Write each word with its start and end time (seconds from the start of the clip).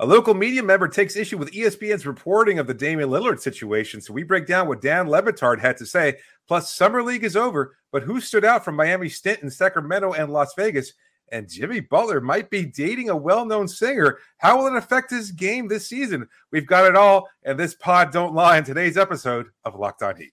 A 0.00 0.06
local 0.06 0.34
media 0.34 0.62
member 0.62 0.88
takes 0.88 1.16
issue 1.16 1.38
with 1.38 1.52
ESPN's 1.52 2.06
reporting 2.06 2.58
of 2.58 2.66
the 2.66 2.74
Damian 2.74 3.10
Lillard 3.10 3.40
situation. 3.40 4.00
So 4.00 4.12
we 4.12 4.24
break 4.24 4.46
down 4.46 4.66
what 4.66 4.80
Dan 4.80 5.08
Le 5.08 5.22
Batard 5.22 5.60
had 5.60 5.76
to 5.76 5.86
say. 5.86 6.18
Plus, 6.48 6.74
Summer 6.74 7.02
League 7.02 7.22
is 7.22 7.36
over, 7.36 7.76
but 7.92 8.02
who 8.02 8.20
stood 8.20 8.44
out 8.44 8.64
from 8.64 8.74
Miami's 8.74 9.16
stint 9.16 9.40
in 9.42 9.50
Sacramento 9.50 10.12
and 10.12 10.32
Las 10.32 10.52
Vegas? 10.56 10.92
And 11.30 11.48
Jimmy 11.48 11.80
Butler 11.80 12.20
might 12.20 12.50
be 12.50 12.66
dating 12.66 13.08
a 13.08 13.16
well 13.16 13.46
known 13.46 13.68
singer. 13.68 14.18
How 14.38 14.58
will 14.58 14.66
it 14.66 14.76
affect 14.76 15.10
his 15.10 15.30
game 15.30 15.68
this 15.68 15.88
season? 15.88 16.28
We've 16.50 16.66
got 16.66 16.86
it 16.86 16.96
all, 16.96 17.28
and 17.44 17.58
this 17.58 17.74
pod 17.74 18.12
don't 18.12 18.34
lie 18.34 18.58
in 18.58 18.64
today's 18.64 18.98
episode 18.98 19.46
of 19.64 19.76
Locked 19.76 20.02
On 20.02 20.16
Heat. 20.16 20.32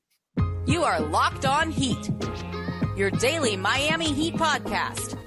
You 0.66 0.84
are 0.84 1.00
Locked 1.00 1.46
On 1.46 1.72
Heat, 1.72 2.10
your 2.98 3.12
daily 3.12 3.56
Miami 3.58 4.12
Heat 4.12 4.36
podcast 4.36 5.21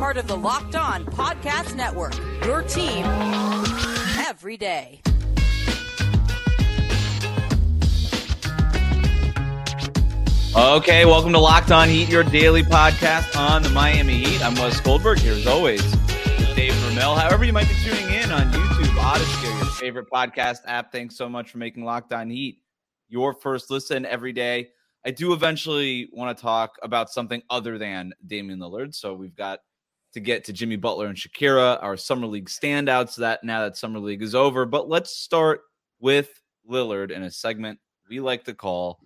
part 0.00 0.16
of 0.16 0.26
the 0.26 0.36
Locked 0.36 0.76
On 0.76 1.04
Podcast 1.04 1.74
Network. 1.74 2.16
Your 2.46 2.62
team 2.62 3.04
every 4.26 4.56
day. 4.56 5.02
Okay, 10.56 11.04
welcome 11.04 11.34
to 11.34 11.38
Locked 11.38 11.70
On 11.70 11.86
Heat, 11.86 12.08
your 12.08 12.24
daily 12.24 12.62
podcast 12.62 13.38
on 13.38 13.62
the 13.62 13.68
Miami 13.68 14.24
Heat. 14.24 14.42
I'm 14.42 14.54
Wes 14.54 14.80
Goldberg 14.80 15.18
here 15.18 15.34
as 15.34 15.46
always 15.46 15.82
with 15.82 16.56
Dave 16.56 16.72
Ramil. 16.72 17.18
However, 17.18 17.44
you 17.44 17.52
might 17.52 17.68
be 17.68 17.74
tuning 17.84 18.10
in 18.10 18.32
on 18.32 18.50
YouTube, 18.52 18.96
Odyssey, 18.96 19.48
your 19.48 19.66
favorite 19.66 20.06
podcast 20.10 20.60
app. 20.64 20.92
Thanks 20.92 21.14
so 21.14 21.28
much 21.28 21.50
for 21.50 21.58
making 21.58 21.84
Locked 21.84 22.14
On 22.14 22.30
Heat 22.30 22.62
your 23.10 23.34
first 23.34 23.70
listen 23.70 24.06
every 24.06 24.32
day. 24.32 24.70
I 25.04 25.10
do 25.10 25.34
eventually 25.34 26.08
want 26.10 26.34
to 26.34 26.40
talk 26.40 26.76
about 26.82 27.10
something 27.10 27.42
other 27.50 27.76
than 27.76 28.14
Damian 28.26 28.60
Lillard. 28.60 28.94
So 28.94 29.12
we've 29.12 29.36
got 29.36 29.60
to 30.12 30.20
get 30.20 30.44
to 30.44 30.52
Jimmy 30.52 30.76
Butler 30.76 31.06
and 31.06 31.16
Shakira, 31.16 31.82
our 31.82 31.96
summer 31.96 32.26
league 32.26 32.48
standouts. 32.48 33.16
That 33.16 33.44
now 33.44 33.62
that 33.62 33.76
summer 33.76 33.98
league 33.98 34.22
is 34.22 34.34
over, 34.34 34.64
but 34.66 34.88
let's 34.88 35.16
start 35.16 35.62
with 36.00 36.40
Lillard 36.68 37.10
in 37.10 37.22
a 37.22 37.30
segment 37.30 37.78
we 38.08 38.20
like 38.20 38.44
to 38.44 38.54
call 38.54 39.00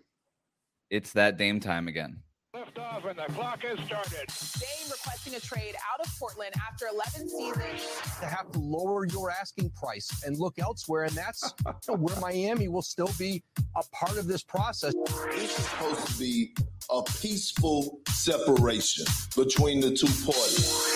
"It's 0.91 1.13
That 1.13 1.37
Dame 1.37 1.61
Time 1.61 1.89
Again." 1.89 2.23
Lift 2.55 2.79
off 2.79 3.05
and 3.05 3.19
the 3.19 3.25
clock 3.33 3.63
has 3.63 3.81
started. 3.81 4.29
Dame 4.61 4.89
requesting 4.89 5.35
a 5.35 5.41
trade 5.41 5.75
out 5.93 6.07
of 6.07 6.19
Portland 6.21 6.55
after 6.57 6.87
11 6.87 7.29
seasons. 7.29 7.83
To 8.21 8.27
have 8.27 8.53
to 8.53 8.61
lower 8.61 9.07
your 9.07 9.33
asking 9.33 9.71
price 9.71 10.23
and 10.25 10.39
look 10.39 10.61
elsewhere, 10.61 11.03
and 11.03 11.13
that's 11.17 11.53
you 11.67 11.73
know, 11.89 11.95
where 11.97 12.15
Miami 12.21 12.69
will 12.69 12.83
still 12.83 13.11
be 13.19 13.43
a 13.75 13.83
part 13.93 14.17
of 14.19 14.29
this 14.29 14.45
process. 14.45 14.95
This 15.33 15.59
is 15.59 15.65
supposed 15.65 16.07
to 16.07 16.19
be 16.19 16.55
a 16.91 17.03
peaceful 17.21 17.99
separation 18.09 19.05
between 19.35 19.81
the 19.81 19.91
two 19.91 20.07
parties. 20.25 20.94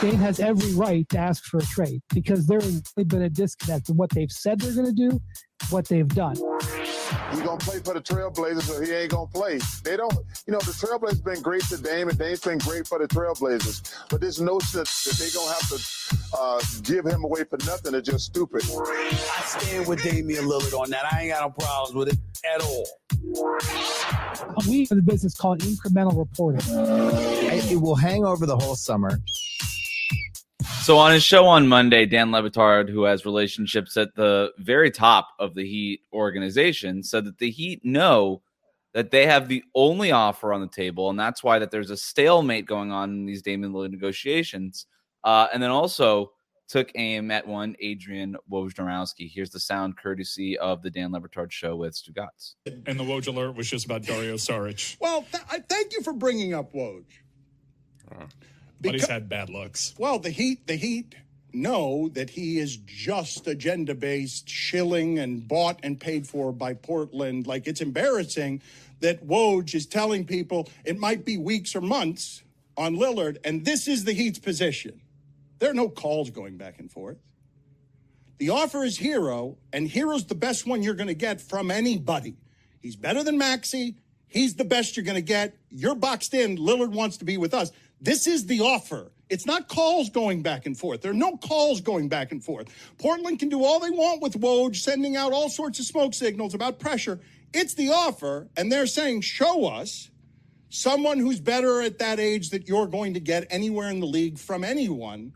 Dame 0.00 0.14
has 0.14 0.38
every 0.38 0.72
right 0.74 1.08
to 1.08 1.18
ask 1.18 1.44
for 1.44 1.58
a 1.58 1.62
trade 1.62 2.00
because 2.14 2.46
there's 2.46 2.82
been 2.92 3.22
a 3.22 3.28
disconnect 3.28 3.88
in 3.88 3.96
what 3.96 4.10
they've 4.10 4.30
said 4.30 4.60
they're 4.60 4.72
going 4.72 4.86
to 4.86 4.92
do, 4.92 5.20
what 5.70 5.88
they've 5.88 6.06
done. 6.06 6.36
He's 7.30 7.40
gonna 7.40 7.58
play 7.58 7.78
for 7.80 7.94
the 7.94 8.00
Trailblazers, 8.00 8.70
or 8.70 8.84
he 8.84 8.92
ain't 8.92 9.10
gonna 9.10 9.26
play. 9.26 9.58
They 9.82 9.96
don't, 9.96 10.12
you 10.46 10.52
know, 10.52 10.58
the 10.58 10.72
Trailblazers 10.72 11.24
been 11.24 11.42
great 11.42 11.62
to 11.64 11.76
Dame, 11.78 12.08
and 12.08 12.18
Dame's 12.18 12.40
been 12.40 12.58
great 12.58 12.86
for 12.86 12.98
the 12.98 13.08
Trailblazers. 13.08 14.08
But 14.10 14.20
this 14.20 14.40
notion 14.40 14.80
that, 14.80 14.86
that 14.86 15.14
they 15.18 15.30
gonna 15.30 15.52
have 15.52 15.68
to 15.68 15.78
uh, 16.38 16.60
give 16.82 17.06
him 17.06 17.24
away 17.24 17.44
for 17.44 17.58
nothing 17.66 17.94
is 17.94 18.02
just 18.02 18.26
stupid. 18.26 18.62
I 18.64 19.42
stand 19.46 19.86
with 19.88 20.02
Damian 20.02 20.44
Lillard 20.44 20.78
on 20.78 20.90
that. 20.90 21.12
I 21.12 21.22
ain't 21.22 21.32
got 21.32 21.42
no 21.42 21.50
problems 21.50 21.94
with 21.94 22.08
it 22.08 22.18
at 22.54 22.62
all. 22.62 22.86
We 24.68 24.86
in 24.90 24.96
the 24.96 25.02
business 25.02 25.34
called 25.34 25.60
incremental 25.60 26.18
reporting. 26.18 26.60
It 26.66 27.80
will 27.80 27.96
hang 27.96 28.24
over 28.24 28.46
the 28.46 28.56
whole 28.56 28.76
summer. 28.76 29.18
So 30.88 30.96
on 30.96 31.12
his 31.12 31.22
show 31.22 31.44
on 31.44 31.68
Monday, 31.68 32.06
Dan 32.06 32.32
Le 32.32 32.40
Batard, 32.40 32.88
who 32.88 33.02
has 33.02 33.26
relationships 33.26 33.98
at 33.98 34.14
the 34.14 34.52
very 34.56 34.90
top 34.90 35.28
of 35.38 35.54
the 35.54 35.62
Heat 35.62 36.00
organization, 36.14 37.02
said 37.02 37.26
that 37.26 37.36
the 37.36 37.50
Heat 37.50 37.84
know 37.84 38.40
that 38.94 39.10
they 39.10 39.26
have 39.26 39.48
the 39.48 39.62
only 39.74 40.12
offer 40.12 40.50
on 40.50 40.62
the 40.62 40.66
table, 40.66 41.10
and 41.10 41.20
that's 41.20 41.44
why 41.44 41.58
that 41.58 41.70
there's 41.70 41.90
a 41.90 41.96
stalemate 41.98 42.64
going 42.64 42.90
on 42.90 43.10
in 43.10 43.26
these 43.26 43.42
Damian 43.42 43.74
Lillard 43.74 43.90
negotiations. 43.90 44.86
Uh, 45.24 45.46
and 45.52 45.62
then 45.62 45.68
also 45.68 46.32
took 46.68 46.90
aim 46.94 47.30
at 47.30 47.46
one 47.46 47.76
Adrian 47.80 48.34
Wojnarowski. 48.50 49.30
Here's 49.30 49.50
the 49.50 49.60
sound 49.60 49.98
courtesy 49.98 50.56
of 50.56 50.80
the 50.80 50.88
Dan 50.88 51.12
Le 51.12 51.20
Batard 51.20 51.50
show 51.50 51.76
with 51.76 51.92
Stugotz. 51.96 52.54
And 52.64 52.98
the 52.98 53.04
Woj 53.04 53.28
alert 53.28 53.56
was 53.56 53.68
just 53.68 53.84
about 53.84 54.04
Dario 54.04 54.36
Saric. 54.36 54.96
well, 55.02 55.26
th- 55.30 55.44
I 55.50 55.58
thank 55.58 55.92
you 55.92 56.00
for 56.00 56.14
bringing 56.14 56.54
up 56.54 56.72
Woj. 56.72 57.04
Uh, 58.10 58.24
but 58.80 58.92
he's 58.92 59.08
had 59.08 59.28
bad 59.28 59.50
looks. 59.50 59.94
Well, 59.98 60.18
the 60.18 60.30
Heat, 60.30 60.66
the 60.66 60.76
Heat 60.76 61.14
know 61.52 62.08
that 62.10 62.30
he 62.30 62.58
is 62.58 62.76
just 62.76 63.46
agenda 63.46 63.94
based, 63.94 64.48
shilling 64.48 65.18
and 65.18 65.46
bought 65.46 65.80
and 65.82 65.98
paid 65.98 66.26
for 66.26 66.52
by 66.52 66.74
Portland. 66.74 67.46
Like 67.46 67.66
it's 67.66 67.80
embarrassing 67.80 68.62
that 69.00 69.26
Woj 69.26 69.74
is 69.74 69.86
telling 69.86 70.24
people 70.24 70.68
it 70.84 70.98
might 70.98 71.24
be 71.24 71.36
weeks 71.38 71.74
or 71.74 71.80
months 71.80 72.42
on 72.76 72.96
Lillard, 72.96 73.38
and 73.44 73.64
this 73.64 73.88
is 73.88 74.04
the 74.04 74.12
Heat's 74.12 74.38
position. 74.38 75.00
There 75.58 75.70
are 75.70 75.74
no 75.74 75.88
calls 75.88 76.30
going 76.30 76.56
back 76.56 76.78
and 76.78 76.90
forth. 76.90 77.18
The 78.38 78.50
offer 78.50 78.84
is 78.84 78.98
Herro, 78.98 79.56
and 79.72 79.90
Herro's 79.90 80.26
the 80.26 80.36
best 80.36 80.64
one 80.64 80.82
you're 80.84 80.94
going 80.94 81.08
to 81.08 81.14
get 81.14 81.40
from 81.40 81.72
anybody. 81.72 82.36
He's 82.80 82.94
better 82.94 83.24
than 83.24 83.36
Maxey. 83.36 83.96
He's 84.28 84.54
the 84.54 84.64
best 84.64 84.96
you're 84.96 85.04
going 85.04 85.16
to 85.16 85.22
get. 85.22 85.56
You're 85.70 85.96
boxed 85.96 86.34
in. 86.34 86.56
Lillard 86.56 86.92
wants 86.92 87.16
to 87.16 87.24
be 87.24 87.36
with 87.36 87.52
us. 87.52 87.72
This 88.00 88.26
is 88.26 88.46
the 88.46 88.60
offer. 88.60 89.10
It's 89.28 89.44
not 89.44 89.68
calls 89.68 90.08
going 90.08 90.42
back 90.42 90.66
and 90.66 90.76
forth. 90.76 91.02
There 91.02 91.10
are 91.10 91.14
no 91.14 91.36
calls 91.36 91.80
going 91.80 92.08
back 92.08 92.32
and 92.32 92.42
forth. 92.42 92.68
Portland 92.98 93.38
can 93.38 93.48
do 93.48 93.62
all 93.64 93.78
they 93.78 93.90
want 93.90 94.22
with 94.22 94.40
Woj, 94.40 94.76
sending 94.76 95.16
out 95.16 95.32
all 95.32 95.50
sorts 95.50 95.78
of 95.78 95.84
smoke 95.84 96.14
signals 96.14 96.54
about 96.54 96.78
pressure. 96.78 97.20
It's 97.52 97.74
the 97.74 97.90
offer, 97.90 98.48
and 98.56 98.70
they're 98.70 98.86
saying, 98.86 99.22
show 99.22 99.66
us 99.66 100.10
someone 100.70 101.18
who's 101.18 101.40
better 101.40 101.82
at 101.82 101.98
that 101.98 102.20
age 102.20 102.50
that 102.50 102.68
you're 102.68 102.86
going 102.86 103.14
to 103.14 103.20
get 103.20 103.46
anywhere 103.50 103.90
in 103.90 104.00
the 104.00 104.06
league 104.06 104.38
from 104.38 104.64
anyone, 104.64 105.32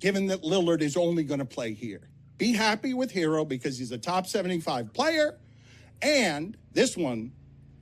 given 0.00 0.26
that 0.26 0.42
Lillard 0.42 0.82
is 0.82 0.96
only 0.96 1.24
going 1.24 1.40
to 1.40 1.44
play 1.46 1.74
here. 1.74 2.08
Be 2.38 2.52
happy 2.52 2.94
with 2.94 3.12
Herro 3.12 3.46
because 3.46 3.78
he's 3.78 3.92
a 3.92 3.98
top 3.98 4.26
75 4.26 4.92
player. 4.94 5.38
And 6.00 6.56
this 6.72 6.96
one, 6.96 7.32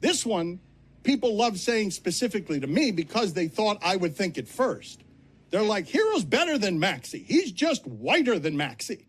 this 0.00 0.26
one, 0.26 0.60
people 1.08 1.34
love 1.34 1.58
saying 1.58 1.90
specifically 1.90 2.60
to 2.60 2.66
me 2.66 2.90
because 2.90 3.32
they 3.32 3.48
thought 3.48 3.78
I 3.80 3.96
would 3.96 4.14
think 4.14 4.36
it 4.36 4.46
first. 4.46 5.04
They're 5.48 5.62
like, 5.62 5.88
Herro's 5.88 6.22
better 6.22 6.58
than 6.58 6.78
Maxey. 6.78 7.24
He's 7.26 7.50
just 7.50 7.86
whiter 7.86 8.38
than 8.38 8.58
Maxey. 8.58 9.08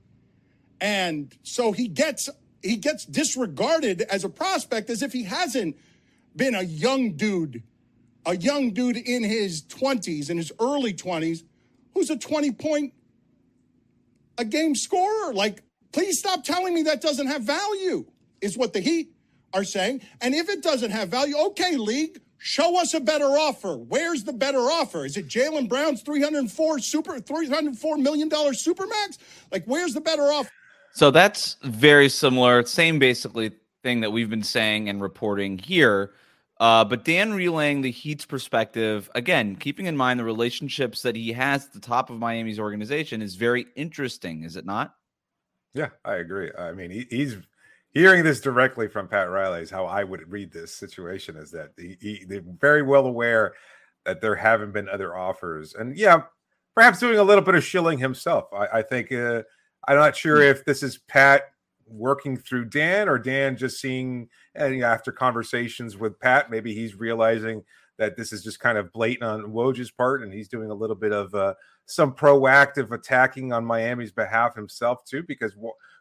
And 0.79 1.35
so 1.43 1.73
he 1.73 1.89
gets 1.89 2.29
he 2.63 2.77
gets 2.77 3.03
disregarded 3.05 4.03
as 4.03 4.23
a 4.23 4.29
prospect 4.29 4.89
as 4.89 5.01
if 5.01 5.11
he 5.11 5.23
hasn't 5.23 5.75
been 6.37 6.55
a 6.55 6.61
young 6.61 7.17
dude, 7.17 7.63
a 8.25 8.37
young 8.37 8.71
dude 8.71 8.95
in 8.95 9.21
his 9.21 9.63
20s, 9.63 10.29
in 10.29 10.37
his 10.37 10.53
early 10.57 10.93
20s, 10.93 11.43
who's 11.93 12.09
a 12.09 12.17
20 12.17 12.51
point 12.51 12.93
a 14.37 14.45
game 14.45 14.73
scorer. 14.73 15.33
Like, 15.33 15.63
please 15.91 16.17
stop 16.17 16.45
telling 16.45 16.73
me 16.73 16.83
that 16.83 17.01
doesn't 17.01 17.27
have 17.27 17.41
value, 17.41 18.05
is 18.39 18.57
what 18.57 18.71
the 18.71 18.79
Heat 18.79 19.11
are 19.53 19.63
saying. 19.63 20.01
And 20.21 20.33
if 20.35 20.49
it 20.49 20.63
doesn't 20.63 20.91
have 20.91 21.09
value, 21.09 21.37
okay, 21.37 21.77
league, 21.77 22.19
show 22.37 22.79
us 22.79 22.93
a 22.93 22.99
better 22.99 23.25
offer. 23.25 23.77
Where's 23.77 24.23
the 24.23 24.33
better 24.33 24.59
offer? 24.59 25.05
Is 25.05 25.17
it 25.17 25.27
Jaylen 25.27 25.69
Brown's 25.69 26.01
304 26.01 26.79
super 26.79 27.19
304 27.19 27.97
million 27.97 28.29
dollar 28.29 28.51
supermax? 28.51 29.17
Like, 29.51 29.65
where's 29.65 29.93
the 29.93 30.01
better 30.01 30.23
offer? 30.23 30.49
So 30.93 31.11
that's 31.11 31.57
very 31.63 32.09
similar, 32.09 32.65
same 32.65 32.99
basically 32.99 33.51
thing 33.83 34.01
that 34.01 34.11
we've 34.11 34.29
been 34.29 34.43
saying 34.43 34.89
and 34.89 35.01
reporting 35.01 35.57
here. 35.57 36.13
Uh, 36.59 36.83
but 36.83 37.05
Dan 37.05 37.33
relaying 37.33 37.81
the 37.81 37.91
Heat's 37.91 38.25
perspective, 38.25 39.09
again, 39.15 39.55
keeping 39.55 39.85
in 39.85 39.95
mind 39.95 40.19
the 40.19 40.25
relationships 40.25 41.03
that 41.03 41.15
he 41.15 41.31
has 41.31 41.67
at 41.67 41.73
the 41.73 41.79
top 41.79 42.09
of 42.09 42.19
Miami's 42.19 42.59
organization, 42.59 43.21
is 43.21 43.35
very 43.35 43.67
interesting, 43.77 44.43
is 44.43 44.57
it 44.57 44.65
not? 44.65 44.95
Yeah, 45.73 45.89
I 46.03 46.15
agree. 46.15 46.51
I 46.57 46.73
mean, 46.73 46.91
he, 46.91 47.05
he's 47.09 47.37
hearing 47.91 48.23
this 48.23 48.39
directly 48.39 48.87
from 48.87 49.07
Pat 49.07 49.29
Riley 49.29 49.61
is 49.61 49.69
how 49.69 49.85
I 49.85 50.03
would 50.03 50.31
read 50.31 50.51
this 50.51 50.73
situation 50.73 51.35
is 51.35 51.51
that 51.51 51.71
he, 51.77 51.97
he, 51.99 52.25
they're 52.27 52.43
very 52.59 52.83
well 52.83 53.05
aware 53.05 53.53
that 54.05 54.21
there 54.21 54.35
haven't 54.35 54.71
been 54.71 54.89
other 54.89 55.15
offers. 55.15 55.73
And 55.75 55.97
yeah, 55.97 56.23
perhaps 56.75 56.99
doing 56.99 57.17
a 57.17 57.23
little 57.23 57.43
bit 57.43 57.55
of 57.55 57.63
shilling 57.63 57.99
himself. 57.99 58.45
I, 58.53 58.79
I 58.79 58.81
think 58.81 59.11
uh, 59.11 59.43
I'm 59.87 59.97
not 59.97 60.15
sure 60.15 60.41
if 60.41 60.65
this 60.65 60.83
is 60.83 60.97
Pat 60.97 61.43
working 61.87 62.37
through 62.37 62.65
Dan 62.65 63.09
or 63.09 63.17
Dan 63.17 63.57
just 63.57 63.81
seeing 63.81 64.29
and 64.55 64.83
after 64.83 65.11
conversations 65.11 65.97
with 65.97 66.19
Pat, 66.19 66.51
maybe 66.51 66.73
he's 66.73 66.95
realizing 66.95 67.63
that 67.97 68.15
this 68.15 68.31
is 68.31 68.43
just 68.43 68.59
kind 68.59 68.77
of 68.77 68.93
blatant 68.93 69.29
on 69.29 69.51
Woj's 69.51 69.91
part, 69.91 70.23
and 70.23 70.33
he's 70.33 70.47
doing 70.47 70.71
a 70.71 70.75
little 70.75 70.95
bit 70.95 71.11
of 71.11 71.33
uh, 71.35 71.53
some 71.85 72.13
proactive 72.13 72.91
attacking 72.91 73.51
on 73.51 73.65
Miami's 73.65 74.11
behalf 74.11 74.55
himself 74.55 75.03
too, 75.03 75.23
because 75.27 75.53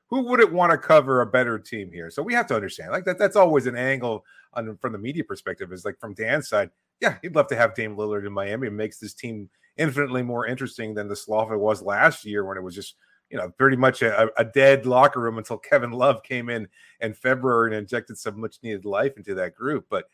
who 0.09 0.23
wouldn't 0.23 0.53
want 0.53 0.73
to 0.73 0.79
cover 0.79 1.21
a 1.21 1.27
better 1.27 1.59
team 1.59 1.91
here? 1.93 2.11
So 2.11 2.23
we 2.23 2.35
have 2.35 2.47
to 2.49 2.55
understand 2.55 2.93
like 2.93 3.05
that. 3.05 3.19
That's 3.19 3.37
always 3.37 3.67
an 3.67 3.77
angle 3.77 4.25
on 4.55 4.77
from 4.79 4.93
the 4.93 4.99
media 4.99 5.25
perspective. 5.25 5.73
Is 5.73 5.85
like 5.85 5.99
from 6.01 6.15
Dan's 6.15 6.49
side, 6.49 6.71
yeah, 7.01 7.17
he'd 7.23 7.35
love 7.35 7.49
to 7.49 7.57
have 7.57 7.75
Dame 7.75 7.97
Lillard 7.97 8.27
in 8.27 8.33
Miami. 8.33 8.69
It 8.69 8.73
makes 8.73 8.99
this 8.99 9.15
team 9.15 9.49
infinitely 9.77 10.23
more 10.23 10.47
interesting 10.47 10.95
than 10.95 11.09
the 11.09 11.17
slough 11.17 11.53
it 11.53 11.57
was 11.57 11.83
last 11.83 12.25
year 12.25 12.45
when 12.45 12.57
it 12.57 12.63
was 12.63 12.75
just 12.75 12.97
you 13.31 13.37
know, 13.37 13.51
pretty 13.51 13.77
much 13.77 14.03
a, 14.03 14.31
a 14.41 14.45
dead 14.45 14.87
locker 14.87 15.21
room 15.21 15.39
until 15.39 15.59
Kevin 15.59 15.91
Love 15.91 16.23
came 16.23 16.49
in 16.49 16.69
in 17.01 17.13
February 17.13 17.71
and 17.71 17.79
injected 17.79 18.19
some 18.19 18.41
much 18.41 18.57
needed 18.63 18.85
life 18.85 19.17
into 19.17 19.35
that 19.35 19.55
group. 19.55 19.87
But 19.91 20.09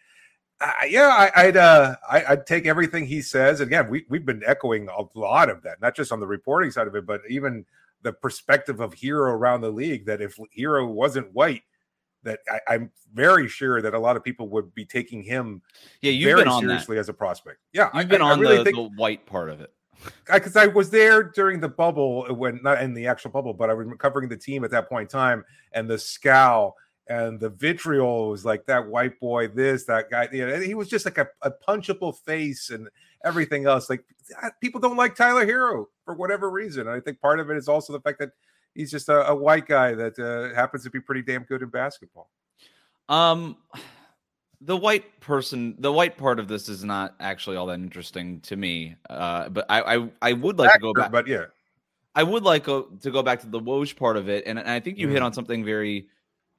uh, 0.61 0.73
yeah, 0.89 1.31
I, 1.35 1.47
would 1.47 1.57
uh, 1.57 1.97
I, 2.09 2.25
would 2.31 2.47
take 2.47 2.67
everything 2.67 3.07
he 3.07 3.23
says. 3.23 3.61
Again, 3.61 3.89
we 3.89 4.05
we've 4.09 4.27
been 4.27 4.43
echoing 4.47 4.89
a 4.89 5.19
lot 5.19 5.49
of 5.49 5.63
that, 5.63 5.81
not 5.81 5.95
just 5.95 6.13
on 6.13 6.21
the 6.21 6.27
reporting 6.27 6.71
side 6.71 6.87
of 6.87 6.95
it, 6.97 7.07
but 7.07 7.21
even 7.29 7.65
the 8.05 8.13
perspective 8.13 8.79
of 8.79 8.95
Herro 8.95 9.33
around 9.33 9.63
the 9.63 9.71
league. 9.71 10.07
That 10.07 10.23
if 10.23 10.39
Herro 10.57 10.87
wasn't 10.87 11.33
white, 11.35 11.63
that 12.23 12.39
I, 12.69 12.75
am 12.75 12.91
very 13.13 13.49
sure 13.49 13.83
that 13.83 13.95
a 13.95 13.99
lot 13.99 14.17
of 14.17 14.23
people 14.23 14.49
would 14.51 14.73
be 14.75 14.85
taking 14.85 15.23
him 15.23 15.63
yeah, 16.01 16.13
you've 16.13 16.29
very 16.29 16.43
been 16.43 16.49
on 16.49 16.61
seriously 16.61 16.97
that. 16.97 17.01
as 17.01 17.09
a 17.09 17.15
prospect. 17.15 17.59
Yeah, 17.73 17.91
you've 17.95 18.09
been 18.09 18.23
I, 18.23 18.31
on 18.31 18.39
I 18.39 18.41
really 18.41 18.59
the, 18.59 18.65
think, 18.65 18.77
the 18.77 18.91
white 18.97 19.27
part 19.27 19.51
of 19.51 19.61
it 19.61 19.73
because 20.27 20.57
I, 20.57 20.65
I, 20.65 20.67
was 20.67 20.91
there 20.91 21.23
during 21.23 21.61
the 21.61 21.69
bubble 21.69 22.27
uh, 22.29 22.35
when 22.35 22.61
not 22.63 22.83
in 22.83 22.95
the 22.95 23.07
actual 23.07 23.31
bubble, 23.31 23.55
but 23.55 23.71
I 23.71 23.75
was 23.75 23.89
covering 23.99 24.29
the 24.29 24.37
team 24.37 24.65
at 24.65 24.71
that 24.71 24.89
point 24.89 25.13
in 25.13 25.19
time, 25.19 25.45
and 25.73 25.89
the 25.89 25.99
scowl 25.99 26.77
and 27.09 27.39
the 27.39 27.51
vitriol 27.51 28.31
was 28.31 28.45
like 28.45 28.65
that 28.67 28.87
white 28.87 29.19
boy, 29.21 29.49
this 29.49 29.85
that 29.85 30.11
guy. 30.11 30.29
You 30.33 30.47
know, 30.47 30.61
he 30.61 30.75
was 30.75 30.89
just 30.89 31.05
like 31.05 31.19
a, 31.19 31.29
a 31.43 31.51
punchable 31.51 32.17
face 32.25 32.71
and 32.71 32.89
everything 33.25 33.67
else. 33.67 33.91
Like 33.91 34.05
people 34.61 34.81
don't 34.81 34.97
like 34.97 35.17
Tyler 35.17 35.47
Herro 35.47 35.87
for 36.05 36.15
whatever 36.15 36.51
reason. 36.51 36.83
And 36.83 36.97
I 36.97 37.01
think 37.01 37.21
part 37.21 37.41
of 37.41 37.51
it 37.51 37.57
is 37.57 37.69
also 37.69 37.93
the 37.93 38.01
fact 38.01 38.19
that 38.21 38.31
he's 38.75 38.91
just 38.91 39.09
a, 39.09 39.29
a 39.29 39.35
white 39.35 39.67
guy 39.67 39.95
that 39.95 40.19
uh, 40.19 40.55
happens 40.55 40.85
to 40.85 40.91
be 40.91 41.01
pretty 41.01 41.23
damn 41.23 41.45
good 41.45 41.63
in 41.63 41.69
basketball. 41.69 42.31
Um 43.09 43.57
the 44.65 44.77
white 44.77 45.21
person 45.21 45.75
the 45.79 45.93
white 45.93 46.17
part 46.17 46.39
of 46.39 46.49
this 46.49 46.69
is 46.69 46.85
not 46.85 47.15
actually 47.21 47.57
all 47.57 47.67
that 47.67 47.75
interesting 47.75 48.41
to 48.41 48.57
me 48.57 48.97
uh 49.11 49.49
but 49.49 49.67
i 49.69 49.97
i, 49.97 50.09
I 50.23 50.33
would 50.33 50.59
like 50.59 50.71
Actor, 50.71 50.79
to 50.79 50.83
go 50.83 50.95
back 50.95 51.13
but 51.13 51.27
yeah 51.27 51.47
i 52.15 52.23
would 52.23 52.45
like 52.45 52.65
to 52.65 53.11
go 53.11 53.23
back 53.23 53.41
to 53.41 53.47
the 53.47 53.61
woj 53.61 53.95
part 53.97 54.17
of 54.17 54.29
it 54.29 54.45
and, 54.47 54.59
and 54.59 54.71
i 54.71 54.81
think 54.81 54.99
you 54.99 55.07
mm. 55.07 55.11
hit 55.11 55.17
mm-hmm. 55.17 55.27
on 55.27 55.33
something 55.33 55.65
very 55.65 56.09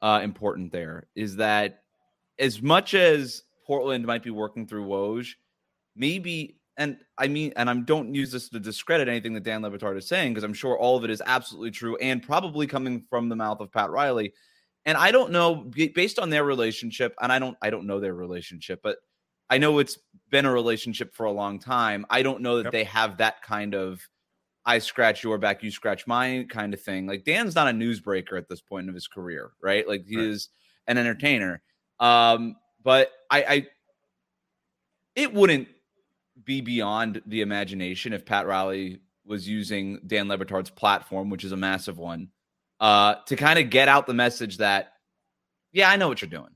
uh 0.01 0.21
important 0.23 0.71
there 0.71 1.07
is 1.15 1.37
that 1.37 1.83
as 2.37 2.61
much 2.61 2.93
as 2.93 3.43
portland 3.65 4.05
might 4.05 4.23
be 4.23 4.29
working 4.29 4.67
through 4.67 4.85
woj 4.85 5.33
maybe 5.95 6.57
and 6.77 6.97
i 7.17 7.27
mean 7.27 7.53
and 7.55 7.69
i 7.69 7.73
don't 7.73 8.13
use 8.13 8.31
this 8.31 8.49
to 8.49 8.59
discredit 8.59 9.07
anything 9.07 9.33
that 9.33 9.43
dan 9.43 9.61
le 9.61 9.69
batard 9.69 9.97
is 9.97 10.07
saying 10.07 10.33
because 10.33 10.43
i'm 10.43 10.53
sure 10.53 10.77
all 10.77 10.97
of 10.97 11.03
it 11.03 11.09
is 11.09 11.21
absolutely 11.25 11.71
true 11.71 11.95
and 11.97 12.21
probably 12.21 12.67
coming 12.67 13.03
from 13.09 13.29
the 13.29 13.35
mouth 13.35 13.59
of 13.59 13.71
pat 13.71 13.89
riley 13.89 14.33
and 14.85 14.97
I 14.97 15.11
don't 15.11 15.31
know 15.31 15.55
based 15.55 16.19
on 16.19 16.29
their 16.29 16.43
relationship, 16.43 17.15
and 17.19 17.31
I 17.31 17.39
don't 17.39 17.57
I 17.61 17.69
don't 17.69 17.87
know 17.87 17.99
their 17.99 18.13
relationship, 18.13 18.81
but 18.83 18.97
I 19.49 19.57
know 19.57 19.79
it's 19.79 19.97
been 20.29 20.45
a 20.45 20.51
relationship 20.51 21.13
for 21.13 21.25
a 21.25 21.31
long 21.31 21.59
time. 21.59 22.05
I 22.09 22.21
don't 22.21 22.41
know 22.41 22.57
that 22.57 22.65
yep. 22.65 22.71
they 22.71 22.83
have 22.85 23.17
that 23.17 23.41
kind 23.41 23.73
of 23.73 24.07
I 24.65 24.79
scratch 24.79 25.23
your 25.23 25.37
back, 25.37 25.63
you 25.63 25.71
scratch 25.71 26.07
mine 26.07 26.47
kind 26.47 26.73
of 26.73 26.81
thing. 26.81 27.07
Like 27.07 27.23
Dan's 27.23 27.55
not 27.55 27.67
a 27.67 27.71
newsbreaker 27.71 28.37
at 28.37 28.47
this 28.47 28.61
point 28.61 28.89
of 28.89 28.95
his 28.95 29.07
career, 29.07 29.51
right? 29.61 29.87
Like 29.87 30.05
he 30.05 30.17
right. 30.17 30.25
is 30.25 30.49
an 30.87 30.97
entertainer. 30.97 31.61
Um, 31.99 32.55
but 32.83 33.11
I, 33.31 33.43
I 33.43 33.67
it 35.15 35.33
wouldn't 35.33 35.67
be 36.43 36.61
beyond 36.61 37.21
the 37.25 37.41
imagination 37.41 38.13
if 38.13 38.25
Pat 38.25 38.47
Riley 38.47 38.99
was 39.25 39.47
using 39.47 39.99
Dan 40.05 40.27
Le 40.27 40.37
Batard's 40.37 40.69
platform, 40.69 41.29
which 41.29 41.43
is 41.43 41.51
a 41.51 41.57
massive 41.57 41.97
one, 41.97 42.29
uh, 42.79 43.15
to 43.25 43.35
kind 43.35 43.57
of 43.57 43.69
get 43.69 43.87
out 43.87 44.07
the 44.07 44.13
message 44.13 44.57
that, 44.57 44.93
yeah, 45.71 45.89
I 45.89 45.95
know 45.95 46.07
what 46.07 46.21
you're 46.21 46.29
doing 46.29 46.55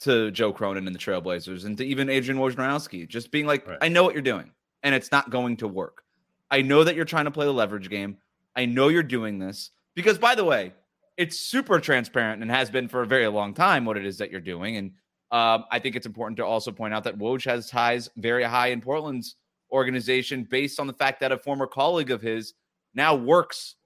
to 0.00 0.30
Joe 0.30 0.52
Cronin 0.52 0.86
and 0.86 0.94
the 0.94 1.00
Trailblazers 1.00 1.64
and 1.64 1.76
to 1.78 1.84
even 1.84 2.10
Adrian 2.10 2.40
Wojnarowski, 2.40 3.08
just 3.08 3.30
being 3.30 3.46
like, 3.46 3.66
right. 3.66 3.78
I 3.80 3.88
know 3.88 4.04
what 4.04 4.12
you're 4.14 4.22
doing 4.22 4.52
and 4.82 4.94
it's 4.94 5.10
not 5.10 5.30
going 5.30 5.56
to 5.58 5.68
work. 5.68 6.02
I 6.50 6.62
know 6.62 6.84
that 6.84 6.94
you're 6.94 7.04
trying 7.04 7.24
to 7.24 7.30
play 7.30 7.46
the 7.46 7.52
leverage 7.52 7.90
game. 7.90 8.18
I 8.54 8.66
know 8.66 8.88
you're 8.88 9.02
doing 9.02 9.38
this 9.38 9.70
because, 9.94 10.18
by 10.18 10.34
the 10.34 10.44
way, 10.44 10.72
it's 11.16 11.40
super 11.40 11.80
transparent 11.80 12.42
and 12.42 12.50
has 12.50 12.70
been 12.70 12.88
for 12.88 13.02
a 13.02 13.06
very 13.06 13.26
long 13.26 13.54
time 13.54 13.84
what 13.84 13.96
it 13.96 14.06
is 14.06 14.18
that 14.18 14.30
you're 14.30 14.40
doing. 14.40 14.76
And 14.76 14.92
um, 15.32 15.64
I 15.70 15.78
think 15.78 15.96
it's 15.96 16.06
important 16.06 16.36
to 16.38 16.44
also 16.44 16.70
point 16.70 16.94
out 16.94 17.04
that 17.04 17.18
Woj 17.18 17.44
has 17.46 17.68
ties 17.68 18.08
very 18.16 18.44
high 18.44 18.68
in 18.68 18.80
Portland's 18.80 19.36
organization 19.72 20.46
based 20.48 20.78
on 20.78 20.86
the 20.86 20.92
fact 20.92 21.20
that 21.20 21.32
a 21.32 21.38
former 21.38 21.66
colleague 21.66 22.10
of 22.10 22.22
his 22.22 22.54
now 22.94 23.14
works 23.14 23.76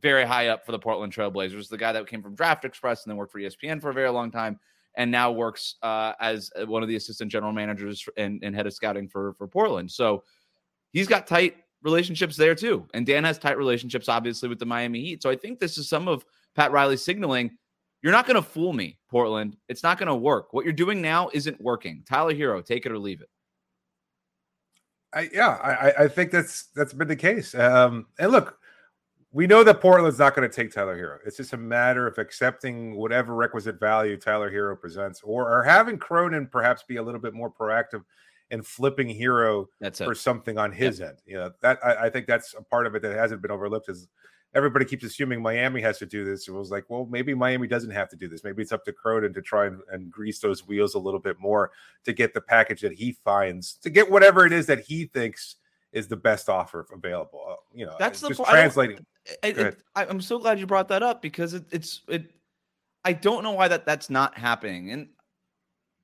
very 0.00 0.24
high 0.24 0.48
up 0.48 0.64
for 0.64 0.72
the 0.72 0.78
Portland 0.78 1.12
Trailblazers, 1.12 1.68
the 1.68 1.78
guy 1.78 1.92
that 1.92 2.06
came 2.06 2.22
from 2.22 2.34
Draft 2.34 2.64
Express 2.64 3.04
and 3.04 3.10
then 3.10 3.16
worked 3.16 3.32
for 3.32 3.40
ESPN 3.40 3.80
for 3.80 3.90
a 3.90 3.94
very 3.94 4.10
long 4.10 4.30
time, 4.30 4.60
and 4.96 5.10
now 5.10 5.32
works 5.32 5.76
uh, 5.82 6.12
as 6.20 6.50
one 6.66 6.82
of 6.82 6.88
the 6.88 6.96
assistant 6.96 7.30
general 7.30 7.52
managers 7.52 8.06
and, 8.16 8.42
and 8.42 8.54
head 8.54 8.66
of 8.66 8.72
scouting 8.72 9.08
for 9.08 9.34
for 9.34 9.48
Portland. 9.48 9.90
So 9.90 10.22
he's 10.92 11.08
got 11.08 11.26
tight 11.26 11.56
relationships 11.82 12.36
there 12.36 12.54
too, 12.54 12.86
and 12.94 13.04
Dan 13.04 13.24
has 13.24 13.38
tight 13.38 13.58
relationships, 13.58 14.08
obviously, 14.08 14.48
with 14.48 14.58
the 14.58 14.66
Miami 14.66 15.00
Heat. 15.00 15.22
So 15.22 15.30
I 15.30 15.36
think 15.36 15.58
this 15.58 15.78
is 15.78 15.88
some 15.88 16.08
of 16.08 16.24
Pat 16.54 16.72
Riley 16.72 16.96
signaling. 16.96 17.56
You're 18.02 18.12
not 18.12 18.26
going 18.26 18.36
to 18.36 18.42
fool 18.42 18.72
me, 18.72 18.98
Portland. 19.10 19.56
It's 19.68 19.82
not 19.82 19.98
going 19.98 20.08
to 20.08 20.14
work. 20.14 20.52
What 20.52 20.64
you're 20.64 20.72
doing 20.72 21.00
now 21.00 21.30
isn't 21.32 21.60
working. 21.60 22.02
Tyler 22.06 22.34
Herro, 22.34 22.64
take 22.64 22.86
it 22.86 22.92
or 22.92 22.98
leave 22.98 23.20
it. 23.20 23.28
I, 25.14 25.30
yeah, 25.32 25.48
I, 25.48 26.04
I 26.04 26.08
think 26.08 26.30
that's 26.30 26.66
that's 26.74 26.92
been 26.92 27.08
the 27.08 27.16
case. 27.16 27.54
Um, 27.54 28.06
and 28.18 28.30
look, 28.30 28.58
we 29.32 29.46
know 29.46 29.64
that 29.64 29.80
Portland's 29.80 30.18
not 30.18 30.34
going 30.34 30.48
to 30.48 30.54
take 30.54 30.72
Tyler 30.72 30.96
Herro. 30.96 31.18
It's 31.26 31.36
just 31.36 31.52
a 31.52 31.58
matter 31.58 32.06
of 32.06 32.18
accepting 32.18 32.96
whatever 32.96 33.34
requisite 33.34 33.80
value 33.80 34.16
Tyler 34.16 34.50
Herro 34.50 34.80
presents, 34.80 35.20
or, 35.22 35.50
or 35.50 35.62
having 35.62 35.98
Cronin 35.98 36.46
perhaps 36.46 36.82
be 36.82 36.96
a 36.96 37.02
little 37.02 37.20
bit 37.20 37.34
more 37.34 37.50
proactive 37.50 38.02
in 38.50 38.62
flipping 38.62 39.08
Herro 39.08 39.66
that's 39.80 39.98
for 39.98 40.14
something 40.14 40.58
on 40.58 40.72
his 40.72 41.00
yep. 41.00 41.08
end. 41.10 41.18
You 41.26 41.36
know, 41.36 41.50
that 41.62 41.78
I, 41.84 42.06
I, 42.06 42.10
think 42.10 42.26
that's 42.26 42.54
a 42.54 42.62
part 42.62 42.86
of 42.86 42.94
it 42.94 43.02
that 43.02 43.16
hasn't 43.16 43.42
been 43.42 43.50
overlooked. 43.50 43.88
Is 43.88 44.08
everybody 44.56 44.86
keeps 44.86 45.04
assuming 45.04 45.42
Miami 45.42 45.82
has 45.82 45.98
to 45.98 46.06
do 46.06 46.24
this. 46.24 46.48
It 46.48 46.52
was 46.52 46.70
like, 46.70 46.86
well, 46.88 47.06
maybe 47.10 47.34
Miami 47.34 47.68
doesn't 47.68 47.90
have 47.90 48.08
to 48.08 48.16
do 48.16 48.26
this. 48.26 48.42
Maybe 48.42 48.62
it's 48.62 48.72
up 48.72 48.86
to 48.86 48.92
Cronin 48.92 49.34
to 49.34 49.42
try 49.42 49.66
and, 49.66 49.80
and 49.92 50.10
grease 50.10 50.38
those 50.38 50.66
wheels 50.66 50.94
a 50.94 50.98
little 50.98 51.20
bit 51.20 51.38
more 51.38 51.72
to 52.04 52.14
get 52.14 52.32
the 52.32 52.40
package 52.40 52.80
that 52.80 52.92
he 52.92 53.12
finds, 53.22 53.74
to 53.82 53.90
get 53.90 54.10
whatever 54.10 54.46
it 54.46 54.54
is 54.54 54.64
that 54.66 54.80
he 54.80 55.04
thinks 55.04 55.56
is 55.92 56.08
the 56.08 56.16
best 56.16 56.48
offer 56.48 56.86
available. 56.90 57.44
Uh, 57.46 57.54
you 57.74 57.84
know, 57.84 57.96
that's 57.98 58.20
the 58.20 58.28
just 58.28 58.42
translating. 58.44 59.04
It, 59.42 59.58
it, 59.58 59.78
I'm 59.94 60.22
so 60.22 60.38
glad 60.38 60.58
you 60.58 60.66
brought 60.66 60.88
that 60.88 61.02
up 61.02 61.20
because 61.20 61.52
it, 61.52 61.64
it's 61.70 62.00
it. 62.08 62.32
I 63.04 63.12
don't 63.12 63.44
know 63.44 63.52
why 63.52 63.68
that 63.68 63.84
that's 63.84 64.08
not 64.08 64.38
happening, 64.38 64.90
and 64.90 65.08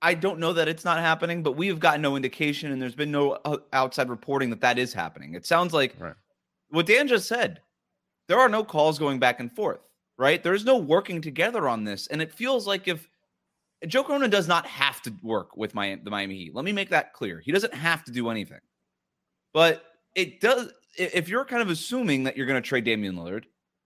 I 0.02 0.12
don't 0.14 0.38
know 0.38 0.52
that 0.52 0.69
it's 0.69 0.84
not 0.84 0.99
happening. 0.99 1.43
But 1.43 1.56
we 1.56 1.69
have 1.69 1.81
gotten 1.81 2.02
no 2.02 2.16
indication, 2.16 2.70
and 2.70 2.82
there's 2.82 2.94
been 2.94 3.12
no 3.12 3.32
uh, 3.44 3.58
outside 3.72 4.10
reporting 4.10 4.50
that 4.50 4.60
that 4.60 4.78
is 4.78 4.93
happening. 4.93 5.34
It 5.34 5.46
sounds 5.46 5.72
like 5.72 5.94
right. 5.99 6.14
what 6.70 6.87
Dan 6.87 7.08
just 7.08 7.28
said. 7.28 7.60
There 8.32 8.40
are 8.40 8.49
no 8.49 8.64
calls 8.64 8.99
going 8.99 9.19
back 9.19 9.40
and 9.40 9.52
forth, 9.52 9.81
right? 10.17 10.43
There's 10.43 10.64
no 10.64 10.78
working 10.78 11.21
together 11.21 11.68
on 11.68 11.85
this, 11.85 12.06
and 12.06 12.23
it 12.23 12.33
feels 12.33 12.66
like 12.66 12.88
if 12.88 13.06
Joe 13.87 14.02
Cronin 14.02 14.30
does 14.30 14.49
not 14.49 14.64
have 14.64 15.02
to 15.02 15.12
work 15.23 15.54
with 15.54 15.75
my 15.75 16.00
the 16.02 16.11
Miami 16.11 16.38
Heat. 16.38 16.54
Let 16.54 16.64
me 16.64 16.73
make 16.73 16.88
that 16.88 17.12
clear. 17.12 17.40
He 17.40 17.52
doesn't 17.52 17.75
have 17.75 18.02
to 18.04 18.11
do 18.11 18.30
anything, 18.30 18.61
but 19.52 19.85
it 20.14 20.40
does 20.40 20.73
if 20.97 21.28
you're 21.28 21.45
kind 21.45 21.61
of 21.61 21.68
assuming 21.68 22.25
that 22.25 22.35
you're 22.35 22.47
going 22.47 22.62
to 22.62 22.66
trade 22.66 22.85
Damian 22.85 23.16
Lillard, 23.16 23.45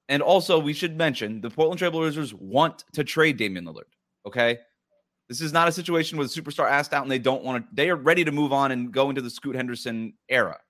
and 0.09 0.23
also 0.23 0.61
we 0.61 0.73
should 0.73 0.97
mention 0.97 1.40
the 1.40 1.50
Portland 1.50 1.80
Trailblazers 1.80 2.32
want 2.32 2.85
to 2.92 3.02
trade 3.02 3.38
Damian 3.38 3.64
Lillard. 3.64 3.90
Okay, 4.28 4.61
this 5.28 5.40
is 5.40 5.52
not 5.52 5.66
a 5.66 5.73
situation 5.73 6.18
where 6.18 6.26
the 6.28 6.32
superstar 6.32 6.70
asked 6.70 6.94
out 6.94 7.02
and 7.02 7.11
they 7.11 7.18
don't 7.18 7.42
want 7.42 7.64
to. 7.64 7.75
They 7.75 7.90
are 7.90 7.97
ready 7.97 8.25
to 8.25 8.30
move 8.30 8.52
on 8.52 8.70
and 8.70 8.92
go 8.92 9.09
into 9.09 9.23
the 9.23 9.30
Scoot 9.30 9.56
Henderson 9.56 10.12
era. 10.28 10.61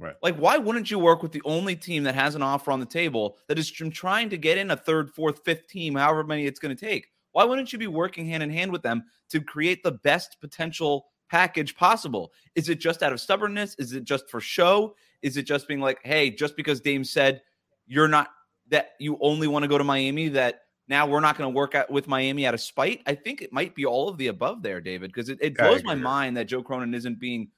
Right. 0.00 0.14
Like, 0.22 0.36
why 0.36 0.58
wouldn't 0.58 0.90
you 0.90 0.98
work 0.98 1.22
with 1.22 1.32
the 1.32 1.42
only 1.44 1.74
team 1.74 2.04
that 2.04 2.14
has 2.14 2.36
an 2.36 2.42
offer 2.42 2.70
on 2.70 2.78
the 2.78 2.86
table 2.86 3.36
that 3.48 3.58
is 3.58 3.70
trying 3.70 4.30
to 4.30 4.38
get 4.38 4.56
in 4.56 4.70
a 4.70 4.76
third, 4.76 5.10
fourth, 5.10 5.44
fifth 5.44 5.66
team, 5.66 5.96
however 5.96 6.22
many 6.22 6.46
it's 6.46 6.60
going 6.60 6.74
to 6.74 6.86
take? 6.86 7.08
Why 7.32 7.44
wouldn't 7.44 7.72
you 7.72 7.78
be 7.78 7.88
working 7.88 8.26
hand 8.26 8.42
in 8.42 8.50
hand 8.50 8.70
with 8.70 8.82
them 8.82 9.04
to 9.30 9.40
create 9.40 9.82
the 9.82 9.92
best 9.92 10.36
potential 10.40 11.06
package 11.28 11.76
possible? 11.76 12.32
Is 12.54 12.68
it 12.68 12.80
just 12.80 13.02
out 13.02 13.12
of 13.12 13.20
stubbornness? 13.20 13.74
Is 13.78 13.92
it 13.92 14.04
just 14.04 14.30
for 14.30 14.40
show? 14.40 14.94
Is 15.22 15.36
it 15.36 15.42
just 15.42 15.66
being 15.66 15.80
like, 15.80 15.98
hey, 16.04 16.30
just 16.30 16.56
because 16.56 16.80
Dame 16.80 17.04
said 17.04 17.42
you're 17.86 18.08
not 18.08 18.28
that 18.68 18.90
you 19.00 19.18
only 19.20 19.48
want 19.48 19.64
to 19.64 19.68
go 19.68 19.78
to 19.78 19.84
Miami, 19.84 20.28
that 20.28 20.62
now 20.88 21.06
we're 21.06 21.20
not 21.20 21.36
going 21.36 21.50
to 21.52 21.56
work 21.56 21.74
out 21.74 21.90
with 21.90 22.06
Miami 22.06 22.46
out 22.46 22.54
of 22.54 22.60
spite? 22.60 23.02
I 23.06 23.14
think 23.14 23.42
it 23.42 23.52
might 23.52 23.74
be 23.74 23.84
all 23.84 24.08
of 24.08 24.16
the 24.16 24.28
above 24.28 24.62
there, 24.62 24.80
David, 24.80 25.12
because 25.12 25.28
it, 25.28 25.38
it 25.40 25.56
blows 25.56 25.82
my 25.82 25.94
mind 25.94 26.36
that 26.36 26.44
Joe 26.44 26.62
Cronin 26.62 26.94
isn't 26.94 27.18
being 27.18 27.50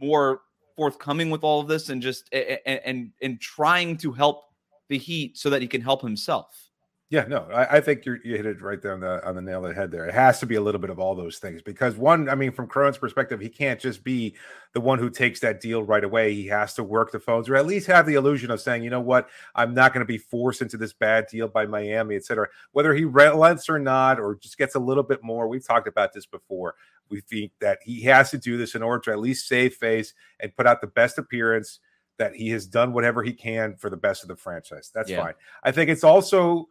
more 0.00 0.40
forthcoming 0.78 1.28
with 1.28 1.42
all 1.42 1.60
of 1.60 1.66
this 1.66 1.88
and 1.88 2.00
just 2.00 2.32
and, 2.32 2.80
and 2.84 3.10
and 3.20 3.40
trying 3.40 3.96
to 3.96 4.12
help 4.12 4.44
the 4.88 4.96
Heat 4.96 5.36
so 5.36 5.50
that 5.50 5.60
he 5.60 5.66
can 5.66 5.80
help 5.80 6.00
himself. 6.00 6.67
Yeah, 7.10 7.24
no, 7.26 7.48
I, 7.50 7.78
I 7.78 7.80
think 7.80 8.04
you 8.04 8.18
hit 8.22 8.44
it 8.44 8.60
right 8.60 8.82
there 8.82 8.92
on 8.92 9.00
the 9.00 9.26
on 9.26 9.34
the 9.34 9.40
nail 9.40 9.64
of 9.64 9.70
the 9.70 9.74
head. 9.74 9.90
There, 9.90 10.04
it 10.04 10.12
has 10.12 10.40
to 10.40 10.46
be 10.46 10.56
a 10.56 10.60
little 10.60 10.80
bit 10.80 10.90
of 10.90 10.98
all 10.98 11.14
those 11.14 11.38
things 11.38 11.62
because 11.62 11.96
one, 11.96 12.28
I 12.28 12.34
mean, 12.34 12.52
from 12.52 12.66
Cronin's 12.66 12.98
perspective, 12.98 13.40
he 13.40 13.48
can't 13.48 13.80
just 13.80 14.04
be 14.04 14.34
the 14.74 14.80
one 14.82 14.98
who 14.98 15.08
takes 15.08 15.40
that 15.40 15.62
deal 15.62 15.82
right 15.82 16.04
away. 16.04 16.34
He 16.34 16.46
has 16.48 16.74
to 16.74 16.84
work 16.84 17.10
the 17.10 17.18
phones 17.18 17.48
or 17.48 17.56
at 17.56 17.66
least 17.66 17.86
have 17.86 18.04
the 18.04 18.16
illusion 18.16 18.50
of 18.50 18.60
saying, 18.60 18.82
you 18.82 18.90
know 18.90 19.00
what, 19.00 19.30
I'm 19.54 19.72
not 19.72 19.94
going 19.94 20.04
to 20.04 20.06
be 20.06 20.18
forced 20.18 20.60
into 20.60 20.76
this 20.76 20.92
bad 20.92 21.26
deal 21.30 21.48
by 21.48 21.64
Miami, 21.64 22.14
et 22.14 22.26
cetera. 22.26 22.46
Whether 22.72 22.92
he 22.94 23.04
relents 23.04 23.70
or 23.70 23.78
not, 23.78 24.20
or 24.20 24.34
just 24.34 24.58
gets 24.58 24.74
a 24.74 24.78
little 24.80 25.02
bit 25.02 25.24
more. 25.24 25.48
We've 25.48 25.66
talked 25.66 25.88
about 25.88 26.12
this 26.12 26.26
before. 26.26 26.74
We 27.08 27.22
think 27.22 27.52
that 27.60 27.78
he 27.82 28.02
has 28.02 28.30
to 28.32 28.38
do 28.38 28.58
this 28.58 28.74
in 28.74 28.82
order 28.82 29.00
to 29.04 29.12
at 29.12 29.18
least 29.18 29.48
save 29.48 29.76
face 29.76 30.12
and 30.40 30.54
put 30.54 30.66
out 30.66 30.82
the 30.82 30.86
best 30.88 31.16
appearance 31.16 31.80
that 32.18 32.34
he 32.34 32.50
has 32.50 32.66
done 32.66 32.92
whatever 32.92 33.22
he 33.22 33.32
can 33.32 33.76
for 33.76 33.88
the 33.88 33.96
best 33.96 34.22
of 34.22 34.28
the 34.28 34.36
franchise. 34.36 34.90
That's 34.94 35.08
Yeah. 35.08 35.22
fine. 35.22 35.34
I 35.62 35.72
think 35.72 35.88
it's 35.88 36.04
also 36.04 36.68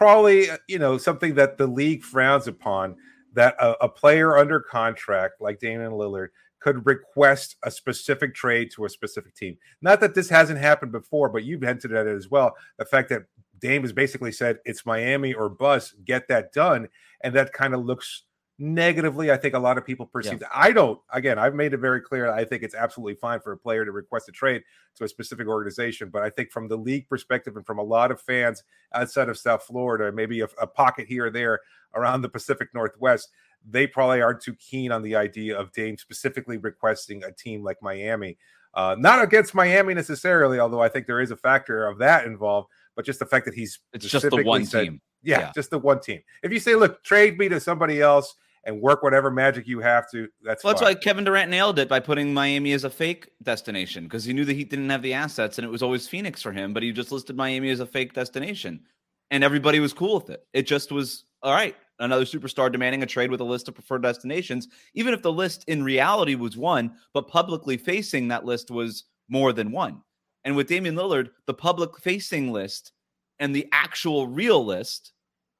probably 0.00 0.48
uh, 0.48 0.56
you 0.66 0.78
know 0.78 0.96
something 0.96 1.34
that 1.34 1.58
the 1.58 1.66
league 1.66 2.02
frowns 2.02 2.46
upon 2.48 2.96
that 3.34 3.54
a, 3.60 3.84
a 3.84 3.88
player 3.88 4.38
under 4.38 4.58
contract 4.58 5.34
like 5.40 5.60
Damian 5.60 5.92
Lillard 5.92 6.28
could 6.58 6.84
request 6.86 7.56
a 7.64 7.70
specific 7.70 8.34
trade 8.34 8.70
to 8.74 8.86
a 8.86 8.88
specific 8.88 9.34
team. 9.34 9.58
Not 9.82 10.00
that 10.00 10.14
this 10.14 10.30
hasn't 10.30 10.58
happened 10.58 10.92
before, 10.92 11.28
but 11.28 11.44
you've 11.44 11.60
hinted 11.60 11.92
at 11.92 12.06
it 12.06 12.16
as 12.16 12.30
well. 12.30 12.54
The 12.78 12.86
fact 12.86 13.10
that 13.10 13.24
Dame 13.60 13.82
has 13.82 13.92
basically 13.92 14.32
said 14.32 14.58
it's 14.64 14.86
Miami 14.86 15.34
or 15.34 15.50
bust, 15.50 15.94
get 16.04 16.28
that 16.28 16.52
done, 16.52 16.88
and 17.22 17.34
that 17.34 17.52
kind 17.52 17.74
of 17.74 17.84
looks 17.84 18.24
negatively. 18.60 19.30
I 19.32 19.36
think 19.36 19.54
a 19.54 19.58
lot 19.58 19.78
of 19.78 19.84
people 19.84 20.06
perceive 20.06 20.38
that. 20.40 20.50
I 20.54 20.70
don't. 20.72 21.00
Again, 21.12 21.38
I've 21.38 21.54
made 21.54 21.72
it 21.72 21.78
very 21.78 22.00
clear. 22.00 22.30
I 22.30 22.44
think 22.44 22.62
it's 22.62 22.74
absolutely 22.74 23.14
fine 23.14 23.40
for 23.40 23.52
a 23.52 23.56
player 23.56 23.84
to 23.84 23.90
request 23.92 24.28
a 24.28 24.32
trade 24.32 24.62
to 24.96 25.04
a 25.04 25.08
specific 25.08 25.48
organization, 25.48 26.10
but 26.10 26.22
I 26.22 26.30
think 26.30 26.50
from 26.52 26.68
the 26.68 26.76
league 26.76 27.08
perspective 27.08 27.56
and 27.56 27.66
from 27.66 27.78
a 27.78 27.82
lot 27.82 28.10
of 28.10 28.20
fans 28.20 28.62
outside 28.94 29.28
of 29.28 29.38
South 29.38 29.62
Florida, 29.64 30.12
maybe 30.12 30.40
a, 30.42 30.48
a 30.60 30.66
pocket 30.66 31.08
here 31.08 31.26
or 31.26 31.30
there 31.30 31.60
around 31.94 32.22
the 32.22 32.28
Pacific 32.28 32.68
Northwest, 32.74 33.30
they 33.68 33.86
probably 33.86 34.20
aren't 34.22 34.40
too 34.42 34.54
keen 34.54 34.92
on 34.92 35.02
the 35.02 35.16
idea 35.16 35.58
of 35.58 35.72
Dame 35.72 35.96
specifically 35.98 36.58
requesting 36.58 37.24
a 37.24 37.32
team 37.32 37.64
like 37.64 37.78
Miami. 37.82 38.36
Uh, 38.74 38.94
not 38.98 39.20
against 39.22 39.54
Miami 39.54 39.94
necessarily, 39.94 40.60
although 40.60 40.80
I 40.80 40.88
think 40.88 41.06
there 41.06 41.20
is 41.20 41.30
a 41.32 41.36
factor 41.36 41.86
of 41.86 41.98
that 41.98 42.24
involved, 42.26 42.68
but 42.94 43.04
just 43.04 43.18
the 43.18 43.26
fact 43.26 43.44
that 43.46 43.54
he's 43.54 43.80
It's 43.92 44.06
just 44.06 44.30
the 44.30 44.42
one 44.44 44.64
said- 44.64 44.84
team. 44.84 45.00
Yeah, 45.22 45.40
Yeah. 45.40 45.52
just 45.54 45.68
the 45.70 45.78
one 45.78 46.00
team. 46.00 46.22
If 46.42 46.50
you 46.50 46.58
say, 46.60 46.74
look, 46.76 47.02
trade 47.04 47.36
me 47.36 47.48
to 47.50 47.60
somebody 47.60 48.00
else 48.00 48.36
and 48.64 48.80
work 48.80 49.02
whatever 49.02 49.30
magic 49.30 49.66
you 49.66 49.80
have 49.80 50.10
to, 50.10 50.28
that's 50.42 50.62
Well, 50.62 50.74
that's 50.74 50.82
why 50.82 50.94
Kevin 50.94 51.24
Durant 51.24 51.50
nailed 51.50 51.78
it 51.78 51.88
by 51.88 52.00
putting 52.00 52.34
Miami 52.34 52.72
as 52.72 52.84
a 52.84 52.90
fake 52.90 53.30
destination 53.42 54.04
because 54.04 54.24
he 54.24 54.32
knew 54.32 54.44
the 54.44 54.54
Heat 54.54 54.70
didn't 54.70 54.90
have 54.90 55.02
the 55.02 55.14
assets 55.14 55.58
and 55.58 55.64
it 55.64 55.70
was 55.70 55.82
always 55.82 56.06
Phoenix 56.06 56.42
for 56.42 56.52
him, 56.52 56.74
but 56.74 56.82
he 56.82 56.92
just 56.92 57.12
listed 57.12 57.36
Miami 57.36 57.70
as 57.70 57.80
a 57.80 57.86
fake 57.86 58.12
destination. 58.12 58.80
And 59.30 59.44
everybody 59.44 59.80
was 59.80 59.92
cool 59.92 60.16
with 60.16 60.30
it. 60.30 60.44
It 60.52 60.66
just 60.66 60.92
was 60.92 61.24
all 61.42 61.52
right. 61.52 61.76
Another 61.98 62.24
superstar 62.24 62.72
demanding 62.72 63.02
a 63.02 63.06
trade 63.06 63.30
with 63.30 63.40
a 63.40 63.44
list 63.44 63.68
of 63.68 63.74
preferred 63.74 64.02
destinations, 64.02 64.68
even 64.94 65.14
if 65.14 65.22
the 65.22 65.32
list 65.32 65.64
in 65.66 65.82
reality 65.82 66.34
was 66.34 66.56
one, 66.56 66.92
but 67.12 67.28
publicly 67.28 67.76
facing 67.76 68.28
that 68.28 68.44
list 68.44 68.70
was 68.70 69.04
more 69.28 69.52
than 69.52 69.70
one. 69.70 70.02
And 70.44 70.56
with 70.56 70.68
Damian 70.68 70.96
Lillard, 70.96 71.30
the 71.46 71.54
public 71.54 71.98
facing 71.98 72.52
list 72.52 72.92
and 73.38 73.54
the 73.54 73.68
actual 73.72 74.26
real 74.26 74.64
list 74.64 75.12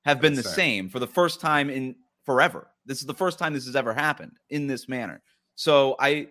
have 0.04 0.20
been 0.20 0.32
the 0.32 0.38
Insane. 0.38 0.54
same 0.54 0.88
for 0.88 0.98
the 0.98 1.06
first 1.06 1.40
time 1.40 1.68
in 1.68 1.94
forever. 2.24 2.68
This 2.90 2.98
is 2.98 3.06
the 3.06 3.14
first 3.14 3.38
time 3.38 3.52
this 3.54 3.66
has 3.66 3.76
ever 3.76 3.94
happened 3.94 4.32
in 4.48 4.66
this 4.66 4.88
manner. 4.88 5.22
So 5.54 5.94
I 6.00 6.26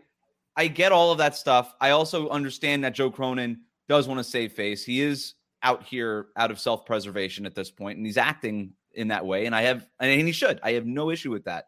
I 0.57 0.67
get 0.67 0.91
all 0.91 1.09
of 1.09 1.17
that 1.19 1.37
stuff. 1.37 1.73
I 1.79 1.91
also 1.91 2.27
understand 2.27 2.83
that 2.83 2.93
Joe 2.93 3.09
Cronin 3.09 3.61
does 3.87 4.09
want 4.09 4.19
to 4.19 4.25
save 4.25 4.51
face. 4.51 4.83
He 4.83 4.99
is 4.99 5.35
out 5.63 5.83
here 5.83 6.27
out 6.35 6.51
of 6.51 6.59
self-preservation 6.59 7.45
at 7.45 7.55
this 7.55 7.71
point 7.71 7.95
and 7.95 8.05
he's 8.05 8.17
acting 8.17 8.73
in 8.91 9.07
that 9.07 9.25
way 9.25 9.45
and 9.45 9.55
I 9.55 9.61
have 9.61 9.87
and 10.01 10.27
he 10.27 10.33
should. 10.33 10.59
I 10.61 10.73
have 10.73 10.85
no 10.85 11.11
issue 11.11 11.31
with 11.31 11.45
that. 11.45 11.67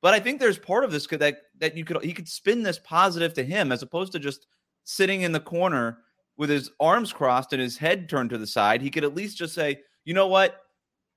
But 0.00 0.14
I 0.14 0.20
think 0.20 0.40
there's 0.40 0.58
part 0.58 0.84
of 0.84 0.92
this 0.92 1.06
that 1.08 1.42
that 1.58 1.76
you 1.76 1.84
could 1.84 2.02
he 2.02 2.14
could 2.14 2.26
spin 2.28 2.62
this 2.62 2.78
positive 2.78 3.34
to 3.34 3.44
him 3.44 3.70
as 3.70 3.82
opposed 3.82 4.12
to 4.12 4.18
just 4.18 4.46
sitting 4.84 5.22
in 5.22 5.32
the 5.32 5.40
corner 5.40 5.98
with 6.38 6.48
his 6.48 6.70
arms 6.80 7.12
crossed 7.12 7.52
and 7.52 7.60
his 7.60 7.76
head 7.76 8.08
turned 8.08 8.30
to 8.30 8.38
the 8.38 8.46
side. 8.46 8.80
He 8.80 8.88
could 8.88 9.04
at 9.04 9.14
least 9.14 9.36
just 9.36 9.54
say, 9.54 9.80
"You 10.06 10.14
know 10.14 10.28
what? 10.28 10.61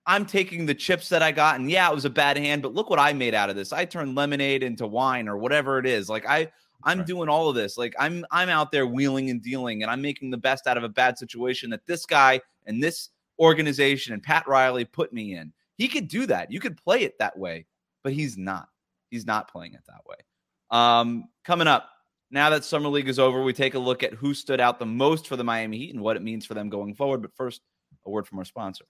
I'm 0.07 0.25
taking 0.25 0.65
the 0.65 0.75
chips 0.75 1.09
that 1.09 1.23
I 1.23 1.31
got, 1.31 1.59
and 1.59 1.69
yeah, 1.69 1.89
it 1.89 1.95
was 1.95 2.05
a 2.05 2.09
bad 2.09 2.37
hand, 2.37 2.61
but 2.61 2.73
look 2.73 2.89
what 2.89 2.99
I 2.99 3.13
made 3.13 3.33
out 3.33 3.49
of 3.49 3.55
this. 3.55 3.73
I 3.73 3.85
turned 3.85 4.15
lemonade 4.15 4.61
into 4.63 4.85
wine 4.85 5.27
or 5.27 5.37
whatever 5.37 5.79
it 5.79 5.85
is. 5.85 6.09
Like 6.09 6.27
I, 6.27 6.51
I'm 6.83 7.03
doing 7.03 7.29
all 7.29 7.49
of 7.49 7.55
this. 7.55 7.77
Like 7.77 7.95
I'm, 7.97 8.25
I'm 8.31 8.49
out 8.49 8.71
there 8.71 8.85
wheeling 8.85 9.29
and 9.29 9.41
dealing, 9.41 9.81
and 9.81 9.91
I'm 9.91 10.01
making 10.01 10.29
the 10.29 10.37
best 10.37 10.67
out 10.67 10.77
of 10.77 10.83
a 10.83 10.89
bad 10.89 11.17
situation 11.17 11.69
that 11.71 11.85
this 11.87 12.05
guy 12.05 12.39
and 12.65 12.83
this 12.83 13.09
organization 13.39 14.13
and 14.13 14.21
Pat 14.21 14.47
Riley 14.47 14.85
put 14.85 15.11
me 15.11 15.35
in. 15.35 15.51
He 15.77 15.87
could 15.87 16.07
do 16.07 16.25
that. 16.27 16.51
You 16.51 16.59
could 16.59 16.77
play 16.77 17.03
it 17.03 17.17
that 17.19 17.37
way, 17.37 17.65
but 18.03 18.13
he's 18.13 18.37
not. 18.37 18.69
He's 19.09 19.25
not 19.25 19.51
playing 19.51 19.73
it 19.73 19.81
that 19.87 20.05
way. 20.07 20.17
Um, 20.71 21.29
coming 21.43 21.67
up 21.67 21.89
now 22.31 22.49
that 22.49 22.65
summer 22.65 22.89
league 22.89 23.09
is 23.09 23.19
over, 23.19 23.43
we 23.43 23.53
take 23.53 23.75
a 23.75 23.79
look 23.79 24.03
at 24.03 24.13
who 24.13 24.33
stood 24.33 24.59
out 24.59 24.79
the 24.79 24.85
most 24.85 25.27
for 25.27 25.35
the 25.35 25.43
Miami 25.43 25.77
Heat 25.77 25.93
and 25.93 26.03
what 26.03 26.15
it 26.15 26.21
means 26.21 26.45
for 26.45 26.53
them 26.53 26.69
going 26.69 26.93
forward. 26.93 27.21
But 27.21 27.35
first, 27.35 27.61
a 28.05 28.09
word 28.09 28.27
from 28.27 28.39
our 28.39 28.45
sponsor. 28.45 28.85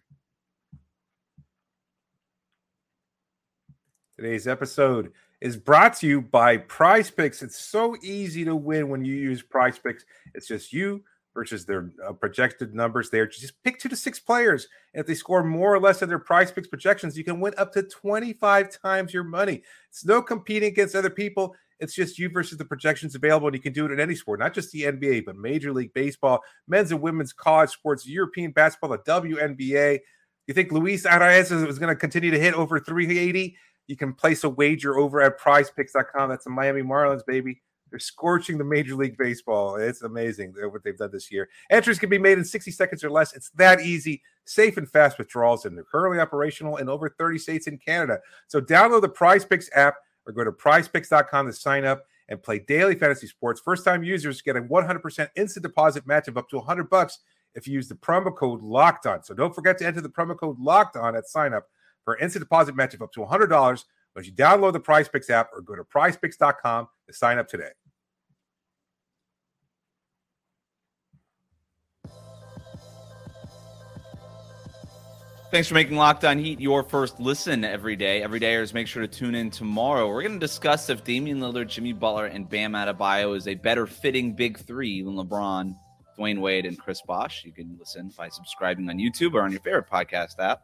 Today's 4.18 4.48
episode 4.48 5.12
is 5.42 5.58
brought 5.58 5.98
to 5.98 6.08
you 6.08 6.22
by 6.22 6.56
Prize 6.56 7.12
Picks. 7.12 7.44
It's 7.44 7.60
so 7.60 7.98
easy 8.02 8.46
to 8.46 8.56
win 8.56 8.88
when 8.88 9.04
you 9.04 9.14
use 9.14 9.42
Prize 9.42 9.78
Picks. 9.78 10.06
It's 10.34 10.48
just 10.48 10.72
you 10.72 11.04
versus 11.34 11.66
their 11.66 11.92
uh, 12.02 12.14
projected 12.14 12.74
numbers 12.74 13.10
there. 13.10 13.28
Just 13.28 13.62
pick 13.66 13.78
two 13.78 13.90
to 13.90 13.96
six 13.98 14.18
players. 14.18 14.70
And 14.94 15.02
if 15.02 15.06
they 15.06 15.16
score 15.16 15.44
more 15.44 15.74
or 15.74 15.82
less 15.82 16.00
than 16.00 16.08
their 16.08 16.18
Prize 16.18 16.50
Picks 16.50 16.70
projections, 16.70 17.18
you 17.18 17.26
can 17.26 17.42
win 17.42 17.54
up 17.58 17.74
to 17.74 17.84
25 17.84 18.82
times 18.82 19.14
your 19.14 19.26
money. 19.26 19.64
It's 19.90 20.06
no 20.06 20.22
competing 20.22 20.70
against 20.70 20.96
other 20.96 21.10
people. 21.10 21.54
It's 21.82 21.94
just 21.94 22.18
you 22.18 22.30
versus 22.30 22.58
the 22.58 22.64
projections 22.64 23.16
available, 23.16 23.48
and 23.48 23.56
you 23.56 23.62
can 23.62 23.74
do 23.74 23.86
it 23.86 23.92
in 23.92 24.00
any 24.00 24.16
sport, 24.16 24.40
not 24.40 24.54
just 24.54 24.72
the 24.72 24.84
NBA, 24.84 25.26
but 25.26 25.36
Major 25.36 25.74
League 25.74 25.94
Baseball, 25.94 26.40
men's 26.70 26.92
and 26.92 27.02
women's 27.02 27.34
college 27.34 27.72
sports, 27.72 28.08
European 28.08 28.52
basketball, 28.52 28.92
the 28.92 29.00
WNBA. 29.00 30.00
You 30.48 30.54
think 30.54 30.72
Luis 30.72 31.06
Arraez 31.06 31.52
is 31.68 31.80
going 31.80 31.94
to 31.94 32.00
continue 32.00 32.32
to 32.32 32.40
hit 32.40 32.54
over 32.54 32.80
380? 32.80 33.58
You 33.88 33.96
can 33.96 34.14
place 34.14 34.44
a 34.44 34.50
wager 34.50 34.98
over 34.98 35.22
at 35.22 35.40
prizepicks.com. 35.40 36.30
That's 36.30 36.46
the 36.46 36.50
Miami 36.50 36.82
Marlins, 36.82 37.26
baby. 37.26 37.62
They're 37.90 38.00
scorching 38.00 38.58
the 38.58 38.64
Major 38.64 38.96
League 38.96 39.18
Baseball. 39.18 39.76
It's 39.76 40.02
amazing 40.02 40.54
what 40.72 40.84
they've 40.84 40.98
done 40.98 41.12
this 41.12 41.32
year. 41.32 41.50
Entries 41.70 42.00
can 42.00 42.10
be 42.10 42.18
made 42.18 42.38
in 42.38 42.44
60 42.44 42.72
seconds 42.72 43.04
or 43.04 43.10
less. 43.10 43.36
It's 43.36 43.52
that 43.52 43.80
easy, 43.82 44.22
safe 44.46 44.78
and 44.78 44.90
fast 44.90 45.18
withdrawals, 45.18 45.66
and 45.66 45.78
they're 45.78 45.84
currently 45.84 46.20
operational 46.20 46.78
in 46.78 46.90
over 46.90 47.10
30 47.10 47.38
states 47.38 47.68
in 47.68 47.78
Canada. 47.78 48.20
So 48.48 48.60
download 48.60 49.02
the 49.02 49.10
Prize 49.10 49.46
Picks 49.46 49.70
app 49.76 49.96
or 50.26 50.34
go 50.34 50.44
to 50.44 50.52
prizepicks.com 50.52 51.46
to 51.46 51.54
sign 51.54 51.86
up 51.86 52.06
and 52.28 52.42
play 52.42 52.60
daily 52.60 52.96
fantasy 52.96 53.28
sports. 53.28 53.62
First 53.64 53.86
time 53.86 54.04
users 54.04 54.42
get 54.42 54.56
a 54.56 54.62
100% 54.62 55.30
instant 55.36 55.64
deposit 55.64 56.08
match 56.08 56.28
of 56.28 56.38
up 56.38 56.50
to 56.50 56.58
100 56.58 56.90
bucks 56.90 57.20
if 57.54 57.68
you 57.68 57.74
use 57.74 57.88
the 57.88 57.96
promo 57.96 58.36
code 58.36 58.62
locked 58.62 59.06
on. 59.06 59.24
So 59.24 59.34
don't 59.34 59.54
forget 59.54 59.78
to 59.78 59.86
enter 59.86 60.02
the 60.02 60.10
promo 60.10 60.38
code 60.38 60.60
locked 60.60 60.98
on 60.98 61.16
at 61.16 61.28
sign 61.28 61.54
up 61.54 61.68
for 62.06 62.14
an 62.14 62.24
instant 62.24 62.46
deposit 62.46 62.76
match 62.76 62.94
of 62.94 63.02
up 63.02 63.12
to 63.14 63.20
$100 63.20 63.84
when 64.14 64.24
you 64.24 64.32
download 64.32 64.72
the 64.74 64.80
Prize 64.80 65.10
Picks 65.10 65.30
app 65.30 65.50
or 65.52 65.62
go 65.62 65.76
to 65.76 65.84
prizepicks.com 65.84 66.88
to 67.08 67.14
sign 67.14 67.38
up 67.38 67.50
today. 67.50 67.72
Thanks 75.52 75.70
for 75.70 75.76
making 75.76 75.96
Locked 75.96 76.26
On 76.26 76.38
Heat 76.38 76.60
your 76.60 76.84
first 76.84 77.20
listen 77.20 77.64
every 77.64 77.96
day. 77.96 78.22
Every 78.22 78.40
day, 78.40 78.56
dayers, 78.56 78.74
make 78.74 78.88
sure 78.88 79.02
to 79.02 79.08
tune 79.08 79.36
in 79.36 79.50
tomorrow. 79.50 80.08
We're 80.08 80.22
going 80.22 80.34
to 80.34 80.40
discuss 80.40 80.90
if 80.90 81.04
Damian 81.06 81.40
Lillard, 81.40 81.70
Jimmy 81.70 81.94
Butler, 81.94 82.26
and 82.26 82.50
Bam 82.50 82.74
Adebayo 82.74 83.38
is 83.38 83.48
a 83.48 83.56
better 83.56 83.88
fitting 83.88 84.34
big 84.34 84.58
three 84.58 85.02
than 85.02 85.16
LeBron, 85.16 85.74
Dwyane 86.20 86.42
Wade, 86.42 86.66
and 86.66 86.78
Chris 86.78 87.02
Bosh. 87.04 87.46
You 87.46 87.54
can 87.54 87.78
listen 87.80 88.12
by 88.18 88.28
subscribing 88.28 88.90
on 88.90 88.98
YouTube 88.98 89.34
or 89.34 89.44
on 89.44 89.52
your 89.52 89.62
favorite 89.62 89.90
podcast 89.90 90.40
app. 90.40 90.64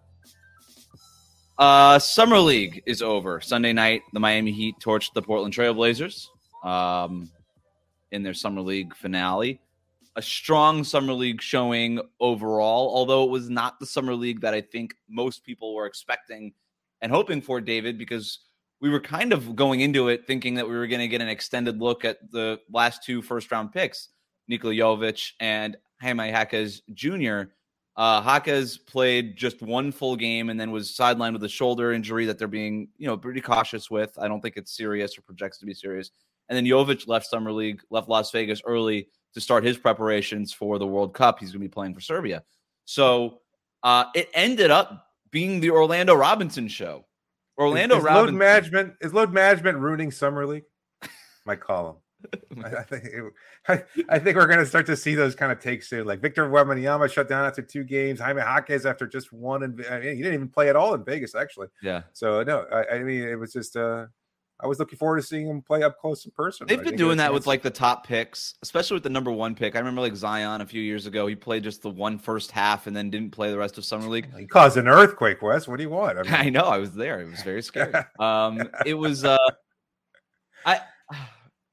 Uh, 1.62 2.00
Summer 2.00 2.40
League 2.40 2.82
is 2.88 3.02
over. 3.02 3.40
Sunday 3.40 3.72
night, 3.72 4.02
the 4.14 4.20
Miami 4.20 4.52
Heat 4.52 4.76
torched 4.82 5.14
the 5.14 5.22
Portland 5.22 5.54
Trailblazers 5.54 6.28
um, 6.64 7.30
in 8.12 8.24
their 8.24 8.34
Summer 8.34 8.62
League 8.62 8.96
finale 8.96 9.62
a 10.16 10.22
strong 10.22 10.84
summer 10.84 11.14
league 11.14 11.42
showing 11.42 12.02
overall, 12.20 12.94
although 12.94 13.24
it 13.24 13.30
was 13.30 13.50
not 13.50 13.80
the 13.80 13.86
summer 13.86 14.14
league 14.14 14.42
that 14.42 14.54
I 14.54 14.62
think 14.62 14.94
most 15.08 15.44
people 15.44 15.74
were 15.74 15.86
expecting 15.86 16.54
and 17.02 17.12
hoping 17.12 17.42
for, 17.42 17.62
David, 17.62 17.98
because 17.98 18.40
we 18.82 18.90
were 18.90 19.00
kind 19.00 19.32
of 19.32 19.56
going 19.56 19.82
into 19.82 20.10
it 20.10 20.28
thinking 20.28 20.56
that 20.56 20.68
we 20.68 20.76
were 20.76 20.88
going 20.88 21.00
to 21.00 21.08
get 21.08 21.22
an 21.22 21.30
extended 21.30 21.80
look 21.80 22.04
at 22.04 22.18
the 22.32 22.60
last 22.72 23.04
two 23.04 23.22
first 23.22 23.52
round 23.52 23.72
picks, 23.72 24.10
Nikola 24.48 24.74
Jovic 24.74 25.32
and 25.40 25.78
Jaime 26.02 26.30
Jaquez 26.30 26.82
Jr. 26.94 27.44
Uh, 28.02 28.20
Jaquez 28.20 28.80
played 28.80 29.38
just 29.38 29.62
one 29.62 29.92
full 29.92 30.16
game 30.16 30.50
and 30.50 30.60
then 30.60 30.72
was 30.72 30.90
sidelined 30.90 31.34
with 31.34 31.44
a 31.44 31.48
shoulder 31.48 31.94
injury 31.94 32.26
that 32.26 32.40
they're 32.40 32.48
being, 32.48 32.88
you 32.98 33.06
know, 33.06 33.16
pretty 33.16 33.42
cautious 33.42 33.92
with. 33.92 34.18
I 34.18 34.28
don't 34.28 34.42
think 34.42 34.58
it's 34.58 34.76
serious 34.76 35.16
or 35.16 35.22
projects 35.22 35.60
to 35.60 35.68
be 35.68 35.76
serious. 35.76 36.10
And 36.50 36.58
then 36.58 36.66
Jovic 36.66 37.08
left 37.08 37.28
summer 37.28 37.52
league, 37.52 37.80
left 37.92 38.10
Las 38.10 38.32
Vegas 38.32 38.60
early 38.66 39.08
to 39.36 39.40
start 39.40 39.64
his 39.64 39.78
preparations 39.78 40.52
for 40.52 40.80
the 40.80 40.88
World 40.88 41.14
Cup. 41.14 41.38
He's 41.38 41.50
going 41.52 41.62
to 41.62 41.68
be 41.68 41.72
playing 41.72 41.94
for 41.94 42.02
Serbia. 42.02 42.42
So 42.86 43.42
uh, 43.84 44.06
it 44.16 44.32
ended 44.34 44.72
up 44.72 45.06
being 45.30 45.60
the 45.60 45.70
Orlando 45.70 46.16
Robinson 46.16 46.68
show. 46.70 47.06
Orlando 47.56 47.98
is, 47.98 48.00
is 48.00 48.06
Robinson. 48.06 48.34
load 48.34 48.40
management 48.40 48.94
is 49.02 49.14
load 49.14 49.32
management 49.32 49.78
ruining 49.78 50.10
summer 50.10 50.48
league? 50.48 50.64
My 51.46 51.56
column. 51.56 51.98
I, 52.64 52.76
I 52.78 52.84
think 52.84 53.06
it, 53.06 53.24
I, 53.68 53.84
I, 54.10 54.20
think 54.20 54.36
we're 54.36 54.48
going 54.48 54.60
to 54.60 54.66
start 54.66 54.86
to 54.88 54.96
see 54.96 55.16
those 55.16 55.36
kind 55.36 55.52
of 55.52 55.60
takes 55.60 55.90
soon. 55.90 56.06
Like 56.06 56.22
Victor 56.22 56.50
Wembanyama 56.50 57.12
shut 57.12 57.28
down 57.28 57.46
after 57.46 57.62
two 57.62 57.84
games. 57.84 58.20
Jaime 58.20 58.42
Jaquez 58.42 58.86
after 58.86 59.08
just 59.08 59.32
one, 59.32 59.64
and 59.64 59.86
I 59.90 60.00
mean, 60.00 60.16
he 60.16 60.22
didn't 60.22 60.36
even 60.36 60.50
play 60.50 60.70
at 60.70 60.76
all 60.76 60.94
in 60.94 61.04
Vegas 61.04 61.36
actually. 61.36 61.68
Yeah. 61.82 62.04
So 62.14 62.44
no, 62.44 62.66
I, 62.72 62.96
I 62.96 63.00
mean 63.04 63.24
it 63.24 63.40
was 63.40 63.54
just 63.54 63.76
uh, 63.76 64.06
I 64.64 64.68
was 64.68 64.80
looking 64.80 64.98
forward 64.98 65.18
to 65.18 65.24
seeing 65.24 65.48
him 65.48 65.62
play 65.62 65.82
up 65.82 65.98
close 65.98 66.24
in 66.26 66.32
person. 66.32 66.68
They've 66.68 66.78
been 66.78 66.86
didn't 66.86 66.98
get 66.98 67.04
a 67.04 67.06
doing 67.06 67.18
that 67.18 67.34
with 67.34 67.48
like 67.48 67.64
the 67.64 67.72
top 67.72 68.06
picks, 68.06 68.56
especially 68.62 68.96
with 68.96 69.04
the 69.04 69.10
number 69.10 69.32
one 69.32 69.56
pick. 69.56 69.76
I 69.76 69.80
remember 69.80 70.02
like 70.02 70.16
Zion 70.16 70.62
a 70.62 70.66
few 70.66 70.82
years 70.82 71.08
ago. 71.08 71.26
He 71.26 71.36
played 71.36 71.64
just 71.64 71.82
the 71.82 71.90
one 71.90 72.20
first 72.20 72.52
half 72.52 72.86
and 72.86 72.96
then 72.96 73.10
didn't 73.10 73.32
play 73.32 73.50
the 73.50 73.58
rest 73.58 73.78
of 73.78 73.86
summer 73.86 74.08
league. 74.08 74.28
He 74.38 74.46
caused 74.46 74.78
an 74.78 74.88
earthquake, 74.88 75.42
Wes. 75.42 75.68
What 75.68 75.78
do 75.78 75.84
you 75.84 75.90
want? 75.90 76.20
I 76.20 76.24
mean, 76.24 76.34
I 76.34 76.50
know. 76.50 76.66
I 76.66 76.78
was 76.78 76.94
there. 76.94 77.22
It 77.22 77.30
was 77.30 77.42
very 77.42 77.64
scary. 77.64 77.94
um, 78.20 78.70
it 78.86 78.94
was. 78.94 79.24
Uh, 79.26 79.38
I. 80.66 80.82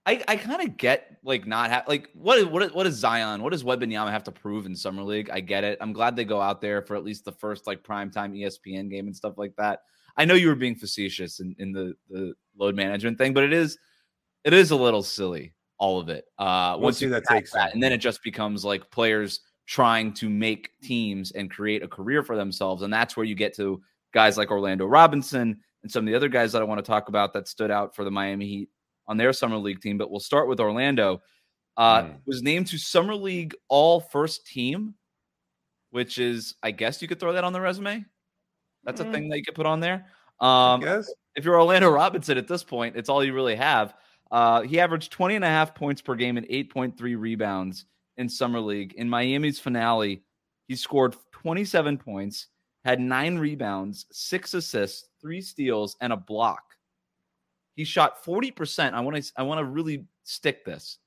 I, 0.09 0.25
I 0.27 0.37
kind 0.37 0.67
of 0.67 0.79
get 0.79 1.19
like 1.23 1.47
not 1.47 1.71
ha- 1.71 1.85
like 1.87 2.09
what 2.15 2.39
is 2.39 2.47
what 2.47 2.63
is, 2.63 2.73
what 2.73 2.85
does 2.85 2.95
Zion 2.95 3.43
what 3.43 3.53
does 3.53 3.63
Wembanyama 3.63 4.11
have 4.11 4.25
to 4.25 4.33
prove 4.33 4.65
in 4.65 4.75
summer 4.75 5.03
league? 5.03 5.29
I 5.29 5.41
get 5.41 5.65
it. 5.65 5.77
I'm 5.83 5.93
glad 5.93 6.17
they 6.17 6.25
go 6.25 6.41
out 6.41 6.63
there 6.63 6.81
for 6.81 6.97
at 6.97 7.05
least 7.05 7.27
the 7.27 7.33
first 7.33 7.67
like 7.67 7.83
primetime 7.83 8.35
ESPN 8.35 8.89
game 8.89 9.07
and 9.07 9.15
stuff 9.15 9.37
like 9.37 9.55
that. 9.57 9.83
I 10.17 10.25
know 10.25 10.33
you 10.33 10.49
were 10.49 10.55
being 10.55 10.77
facetious 10.77 11.41
in, 11.41 11.55
in 11.59 11.73
the 11.73 11.93
the 12.09 12.33
load 12.59 12.75
management 12.75 13.19
thing, 13.19 13.35
but 13.35 13.45
it 13.45 13.53
is 13.53 13.77
it 14.45 14.55
is 14.55 14.71
a 14.71 14.77
little 14.77 15.03
silly 15.03 15.53
all 15.77 16.01
of 16.01 16.09
it. 16.09 16.25
Uh, 16.39 16.73
We'll 16.77 16.85
once 16.85 16.99
see 16.99 17.05
you 17.05 17.11
that 17.11 17.25
takes 17.25 17.53
that, 17.53 17.75
and 17.75 17.83
then 17.83 17.93
it 17.93 17.99
just 17.99 18.23
becomes 18.23 18.65
like 18.65 18.91
players 18.91 19.41
trying 19.67 20.15
to 20.15 20.31
make 20.31 20.71
teams 20.83 21.33
and 21.33 21.51
create 21.51 21.83
a 21.83 21.89
career 21.89 22.23
for 22.23 22.35
themselves, 22.35 22.81
and 22.81 22.91
that's 22.91 23.15
where 23.15 23.27
you 23.27 23.35
get 23.35 23.55
to 23.57 23.83
guys 24.15 24.39
like 24.39 24.51
Orlando 24.51 24.87
Robinson 24.87 25.61
and 25.83 25.93
some 25.93 26.05
of 26.05 26.07
the 26.07 26.17
other 26.17 26.31
guys 26.31 26.53
that 26.53 26.63
I 26.63 26.65
want 26.65 26.79
to 26.79 26.91
talk 26.91 27.11
about 27.11 27.35
that 27.35 27.47
stood 27.47 27.71
out 27.71 27.95
for 27.95 28.05
the 28.05 28.11
Miami 28.11 28.47
Heat 28.47 28.71
on 29.09 29.17
their 29.17 29.33
summer 29.33 29.57
league 29.57 29.81
team. 29.81 29.99
But 29.99 30.11
we'll 30.11 30.21
start 30.21 30.47
with 30.49 30.61
Orlando. 30.61 31.21
Uh, 31.77 32.03
Hmm. 32.05 32.13
Was 32.27 32.43
named 32.43 32.67
to 32.69 32.79
summer 32.79 33.15
league 33.15 33.55
all 33.69 34.01
first 34.01 34.47
team, 34.47 34.95
which 35.91 36.19
is 36.19 36.55
I 36.63 36.71
guess 36.71 37.01
you 37.03 37.09
could 37.09 37.19
throw 37.21 37.33
that 37.33 37.45
on 37.45 37.53
the 37.53 37.61
resume. 37.61 38.05
That's 38.85 39.01
a 39.01 39.05
Mm. 39.05 39.13
thing 39.13 39.29
that 39.31 39.39
you 39.39 39.45
could 39.45 39.55
put 39.55 39.67
on 39.67 39.81
there. 39.81 40.07
Um, 40.41 40.81
guess. 40.81 41.13
if 41.35 41.45
you're 41.45 41.59
Orlando 41.59 41.91
Robinson 41.91 42.39
at 42.39 42.47
this 42.49 42.63
point, 42.63 42.97
it's 42.97 43.09
all 43.09 43.25
you 43.25 43.33
really 43.35 43.57
have. 43.57 43.95
Uh, 44.31 44.63
he 44.63 44.79
averaged 44.79 45.11
20 45.11 45.37
and 45.37 45.45
a 45.45 45.49
half 45.49 45.75
points 45.75 46.03
per 46.03 46.15
game 46.15 46.37
and 46.37 46.47
8.3 46.51 47.15
rebounds 47.17 47.87
in 48.19 48.29
summer 48.29 48.61
league. 48.61 48.93
In 48.95 49.09
Miami's 49.09 49.59
finale, 49.59 50.23
he 50.69 50.77
scored 50.77 51.17
27 51.33 51.97
points, 51.97 52.49
had 52.85 53.01
nine 53.01 53.39
rebounds, 53.39 54.07
six 54.13 54.55
assists, 54.55 55.09
three 55.21 55.41
steals, 55.41 55.97
and 56.01 56.13
a 56.13 56.17
block. 56.17 56.68
He 57.79 57.85
shot 57.85 58.25
40%. 58.25 58.93
I 58.93 58.99
want 58.99 59.23
to 59.23 59.33
I 59.37 59.45
want 59.45 59.61
to 59.61 59.65
really 59.65 60.05
stick 60.25 60.65
this. 60.65 60.99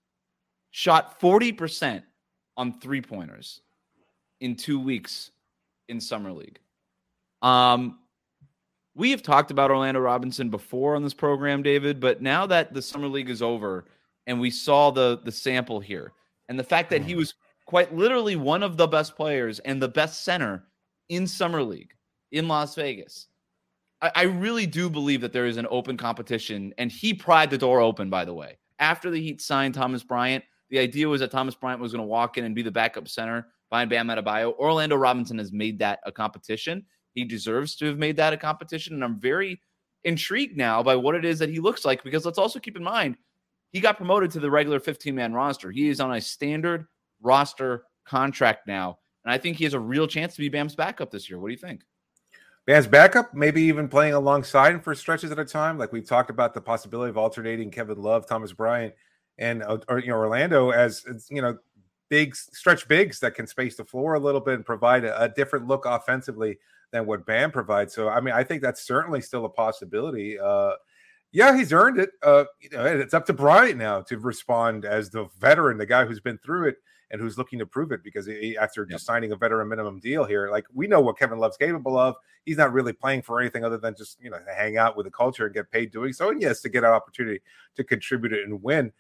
Shot 0.69 1.19
40% 1.19 2.01
on 2.55 2.79
three 2.79 3.01
pointers 3.01 3.59
in 4.39 4.55
two 4.55 4.79
weeks 4.79 5.31
in 5.89 5.99
summer 5.99 6.31
league. 6.31 6.59
Um, 7.41 7.99
we 8.95 9.11
have 9.11 9.21
talked 9.21 9.51
about 9.51 9.69
Orlando 9.69 9.99
Robinson 9.99 10.49
before 10.49 10.95
on 10.95 11.03
this 11.03 11.13
program, 11.13 11.61
David, 11.61 11.99
but 11.99 12.21
now 12.21 12.45
that 12.47 12.73
the 12.73 12.81
summer 12.81 13.09
league 13.09 13.29
is 13.29 13.41
over 13.41 13.83
and 14.25 14.39
we 14.39 14.49
saw 14.49 14.91
the 14.91 15.19
the 15.25 15.31
sample 15.33 15.81
here, 15.81 16.13
and 16.47 16.57
the 16.57 16.63
fact 16.63 16.89
that 16.91 17.01
he 17.01 17.15
was 17.15 17.33
quite 17.65 17.93
literally 17.93 18.37
one 18.37 18.63
of 18.63 18.77
the 18.77 18.87
best 18.87 19.17
players 19.17 19.59
and 19.59 19.81
the 19.81 19.89
best 19.89 20.23
center 20.23 20.63
in 21.09 21.27
summer 21.27 21.63
league 21.63 21.91
in 22.31 22.47
Las 22.47 22.75
Vegas, 22.75 23.27
I, 24.01 24.11
I 24.15 24.21
really 24.23 24.65
do 24.65 24.89
believe 24.89 25.21
that 25.21 25.33
there 25.33 25.45
is 25.45 25.57
an 25.57 25.67
open 25.69 25.97
competition, 25.97 26.73
and 26.77 26.91
he 26.91 27.13
pried 27.13 27.49
the 27.49 27.57
door 27.57 27.79
open. 27.81 28.09
By 28.09 28.25
the 28.25 28.33
way, 28.33 28.57
after 28.79 29.09
the 29.09 29.21
Heat 29.21 29.41
signed 29.41 29.73
Thomas 29.73 30.03
Bryant, 30.03 30.43
the 30.69 30.79
idea 30.79 31.07
was 31.07 31.21
that 31.21 31.31
Thomas 31.31 31.55
Bryant 31.55 31.81
was 31.81 31.91
going 31.91 32.03
to 32.03 32.07
walk 32.07 32.37
in 32.37 32.45
and 32.45 32.55
be 32.55 32.61
the 32.61 32.71
backup 32.71 33.07
center 33.07 33.47
behind 33.69 33.89
Bam 33.89 34.07
Adebayo. 34.07 34.57
Orlando 34.57 34.95
Robinson 34.95 35.37
has 35.37 35.51
made 35.51 35.79
that 35.79 35.99
a 36.05 36.11
competition. 36.11 36.85
He 37.13 37.25
deserves 37.25 37.75
to 37.75 37.85
have 37.85 37.97
made 37.97 38.15
that 38.17 38.33
a 38.33 38.37
competition, 38.37 38.93
and 38.95 39.03
I'm 39.03 39.19
very 39.19 39.61
intrigued 40.03 40.57
now 40.57 40.81
by 40.81 40.95
what 40.95 41.15
it 41.15 41.25
is 41.25 41.39
that 41.39 41.49
he 41.49 41.59
looks 41.59 41.85
like. 41.85 42.03
Because 42.03 42.25
let's 42.25 42.37
also 42.37 42.59
keep 42.59 42.77
in 42.77 42.83
mind, 42.83 43.17
he 43.71 43.79
got 43.79 43.97
promoted 43.97 44.31
to 44.31 44.39
the 44.39 44.51
regular 44.51 44.79
15 44.79 45.13
man 45.13 45.33
roster. 45.33 45.71
He 45.71 45.89
is 45.89 45.99
on 45.99 46.13
a 46.13 46.21
standard 46.21 46.87
roster 47.21 47.83
contract 48.05 48.67
now, 48.67 48.97
and 49.25 49.33
I 49.33 49.37
think 49.37 49.57
he 49.57 49.65
has 49.65 49.73
a 49.73 49.79
real 49.79 50.07
chance 50.07 50.35
to 50.35 50.41
be 50.41 50.49
Bam's 50.49 50.75
backup 50.75 51.11
this 51.11 51.29
year. 51.29 51.39
What 51.39 51.49
do 51.49 51.53
you 51.53 51.59
think? 51.59 51.83
Bam's 52.67 52.87
backup, 52.87 53.33
maybe 53.33 53.61
even 53.63 53.87
playing 53.87 54.13
alongside 54.13 54.73
him 54.73 54.81
for 54.81 54.93
stretches 54.93 55.31
at 55.31 55.39
a 55.39 55.45
time. 55.45 55.77
Like 55.77 55.91
we've 55.91 56.07
talked 56.07 56.29
about 56.29 56.53
the 56.53 56.61
possibility 56.61 57.09
of 57.09 57.17
alternating 57.17 57.71
Kevin 57.71 58.01
Love, 58.01 58.27
Thomas 58.27 58.53
Bryant, 58.53 58.93
and 59.37 59.63
uh, 59.63 59.79
or, 59.87 59.99
you 59.99 60.09
know 60.09 60.15
Orlando 60.15 60.69
as 60.69 61.03
you 61.29 61.41
know 61.41 61.57
big 62.09 62.35
stretch 62.35 62.87
bigs 62.87 63.19
that 63.21 63.35
can 63.35 63.47
space 63.47 63.77
the 63.77 63.85
floor 63.85 64.13
a 64.13 64.19
little 64.19 64.41
bit 64.41 64.55
and 64.55 64.65
provide 64.65 65.05
a, 65.05 65.23
a 65.23 65.29
different 65.29 65.65
look 65.65 65.85
offensively 65.85 66.59
than 66.91 67.05
what 67.05 67.25
Bam 67.25 67.51
provides. 67.51 67.93
So 67.95 68.09
I 68.09 68.21
mean, 68.21 68.35
I 68.35 68.43
think 68.43 68.61
that's 68.61 68.83
certainly 68.85 69.21
still 69.21 69.45
a 69.45 69.49
possibility. 69.49 70.39
Uh, 70.39 70.73
yeah, 71.31 71.57
he's 71.57 71.73
earned 71.73 71.97
it. 71.97 72.11
Uh, 72.21 72.43
you 72.59 72.69
know, 72.69 72.85
it's 72.85 73.13
up 73.13 73.25
to 73.27 73.33
Bryant 73.33 73.77
now 73.77 74.01
to 74.01 74.19
respond 74.19 74.85
as 74.85 75.09
the 75.09 75.29
veteran, 75.39 75.77
the 75.77 75.85
guy 75.85 76.05
who's 76.05 76.19
been 76.19 76.37
through 76.39 76.67
it 76.67 76.75
and 77.11 77.21
who's 77.21 77.37
looking 77.37 77.59
to 77.59 77.65
prove 77.65 77.91
it. 77.91 78.03
Because 78.03 78.25
he, 78.25 78.57
after 78.57 78.85
just 78.85 79.05
signing 79.05 79.31
a 79.31 79.35
veteran 79.35 79.67
minimum 79.67 79.99
deal 79.99 80.23
here, 80.23 80.49
like 80.49 80.65
we 80.73 80.87
know 80.87 81.01
what 81.01 81.19
Kevin 81.19 81.37
Love's 81.37 81.57
capable 81.57 81.97
of. 81.97 82.15
He's 82.45 82.57
not 82.57 82.73
really 82.73 82.93
playing 82.93 83.21
for 83.21 83.39
anything 83.39 83.63
other 83.63 83.77
than 83.77 83.95
just 83.95 84.17
you 84.21 84.29
know 84.29 84.39
to 84.39 84.53
hang 84.53 84.77
out 84.77 84.97
with 84.97 85.05
the 85.05 85.11
culture 85.11 85.45
and 85.45 85.53
get 85.53 85.71
paid 85.71 85.91
doing 85.91 86.13
so. 86.13 86.29
And 86.29 86.41
yes, 86.41 86.61
to 86.61 86.69
get 86.69 86.83
an 86.83 86.89
opportunity 86.89 87.41
to 87.75 87.83
contribute 87.83 88.33
it 88.33 88.45
and 88.45 88.63
win. 88.63 88.91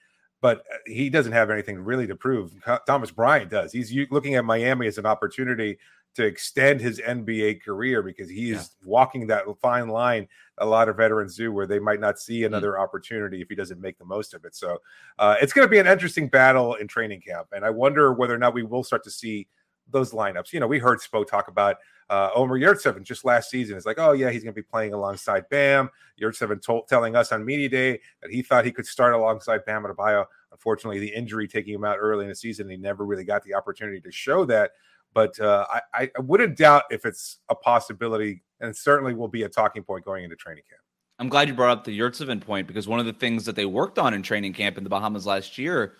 But 0.41 0.59
uh, 0.59 0.77
he 0.85 1.09
doesn't 1.09 1.33
have 1.33 1.49
anything 1.49 1.79
really 1.79 2.07
to 2.07 2.15
prove. 2.15 2.53
Thomas 2.87 3.11
Bryant 3.11 3.51
does. 3.51 3.71
He's 3.71 3.93
looking 4.09 4.35
at 4.35 4.45
Miami 4.45 4.87
as 4.87 4.97
an 4.97 5.05
opportunity 5.05 5.77
to 6.15 6.25
extend 6.25 6.81
his 6.81 6.99
NBA 6.99 7.63
career 7.63 8.01
because 8.01 8.29
he 8.29 8.51
is 8.51 8.71
walking 8.83 9.27
that 9.27 9.45
fine 9.61 9.87
line 9.87 10.27
a 10.57 10.65
lot 10.65 10.89
of 10.89 10.97
veterans 10.97 11.35
do 11.35 11.51
where 11.51 11.65
they 11.65 11.79
might 11.79 11.99
not 11.99 12.19
see 12.19 12.43
another 12.43 12.79
opportunity 12.79 13.41
if 13.41 13.49
he 13.49 13.55
doesn't 13.55 13.81
make 13.81 13.97
the 13.97 14.05
most 14.05 14.33
of 14.33 14.45
it. 14.45 14.55
So 14.55 14.77
uh, 15.17 15.35
it's 15.41 15.53
going 15.53 15.65
to 15.65 15.71
be 15.71 15.79
an 15.79 15.87
interesting 15.87 16.27
battle 16.27 16.75
in 16.75 16.87
training 16.87 17.21
camp. 17.21 17.47
And 17.53 17.65
I 17.65 17.69
wonder 17.69 18.13
whether 18.13 18.35
or 18.35 18.37
not 18.37 18.53
we 18.53 18.63
will 18.63 18.83
start 18.83 19.03
to 19.05 19.11
see 19.11 19.47
those 19.89 20.11
lineups. 20.11 20.53
You 20.53 20.59
know, 20.59 20.67
we 20.67 20.79
heard 20.79 20.99
Spo 20.99 21.25
talk 21.25 21.47
about 21.47 21.77
uh, 22.09 22.29
Omer 22.35 22.59
Yurtseven 22.59 23.03
just 23.03 23.25
last 23.25 23.49
season. 23.49 23.75
It's 23.75 23.85
like, 23.85 23.99
oh, 23.99 24.11
yeah, 24.11 24.29
he's 24.29 24.43
going 24.43 24.53
to 24.53 24.61
be 24.61 24.65
playing 24.65 24.93
alongside 24.93 25.49
Bam. 25.49 25.89
Yurtseven 26.21 26.61
told, 26.61 26.87
telling 26.87 27.15
us 27.15 27.31
on 27.31 27.43
media 27.43 27.69
day 27.69 27.99
that 28.21 28.31
he 28.31 28.41
thought 28.41 28.65
he 28.65 28.71
could 28.71 28.85
start 28.85 29.13
alongside 29.13 29.65
Bam 29.65 29.83
Adebayo. 29.83 30.25
Unfortunately, 30.51 30.99
the 30.99 31.13
injury 31.13 31.47
taking 31.47 31.73
him 31.73 31.85
out 31.85 31.97
early 31.99 32.25
in 32.25 32.29
the 32.29 32.35
season, 32.35 32.69
he 32.69 32.77
never 32.77 33.05
really 33.05 33.23
got 33.23 33.43
the 33.43 33.53
opportunity 33.53 34.01
to 34.01 34.11
show 34.11 34.45
that. 34.45 34.71
But 35.13 35.39
uh, 35.39 35.65
I, 35.93 36.09
I 36.15 36.21
wouldn't 36.21 36.57
doubt 36.57 36.83
if 36.89 37.05
it's 37.05 37.39
a 37.49 37.55
possibility, 37.55 38.43
and 38.59 38.75
certainly 38.75 39.13
will 39.13 39.27
be 39.27 39.43
a 39.43 39.49
talking 39.49 39.83
point 39.83 40.05
going 40.05 40.23
into 40.23 40.35
training 40.35 40.63
camp. 40.69 40.81
I'm 41.19 41.29
glad 41.29 41.47
you 41.47 41.53
brought 41.53 41.77
up 41.77 41.83
the 41.83 41.97
Yurtseven 41.97 42.41
point 42.41 42.67
because 42.67 42.87
one 42.87 42.99
of 42.99 43.05
the 43.05 43.13
things 43.13 43.45
that 43.45 43.55
they 43.55 43.65
worked 43.65 43.99
on 43.99 44.13
in 44.13 44.23
training 44.23 44.53
camp 44.53 44.77
in 44.77 44.83
the 44.83 44.89
Bahamas 44.89 45.27
last 45.27 45.57
year 45.57 45.93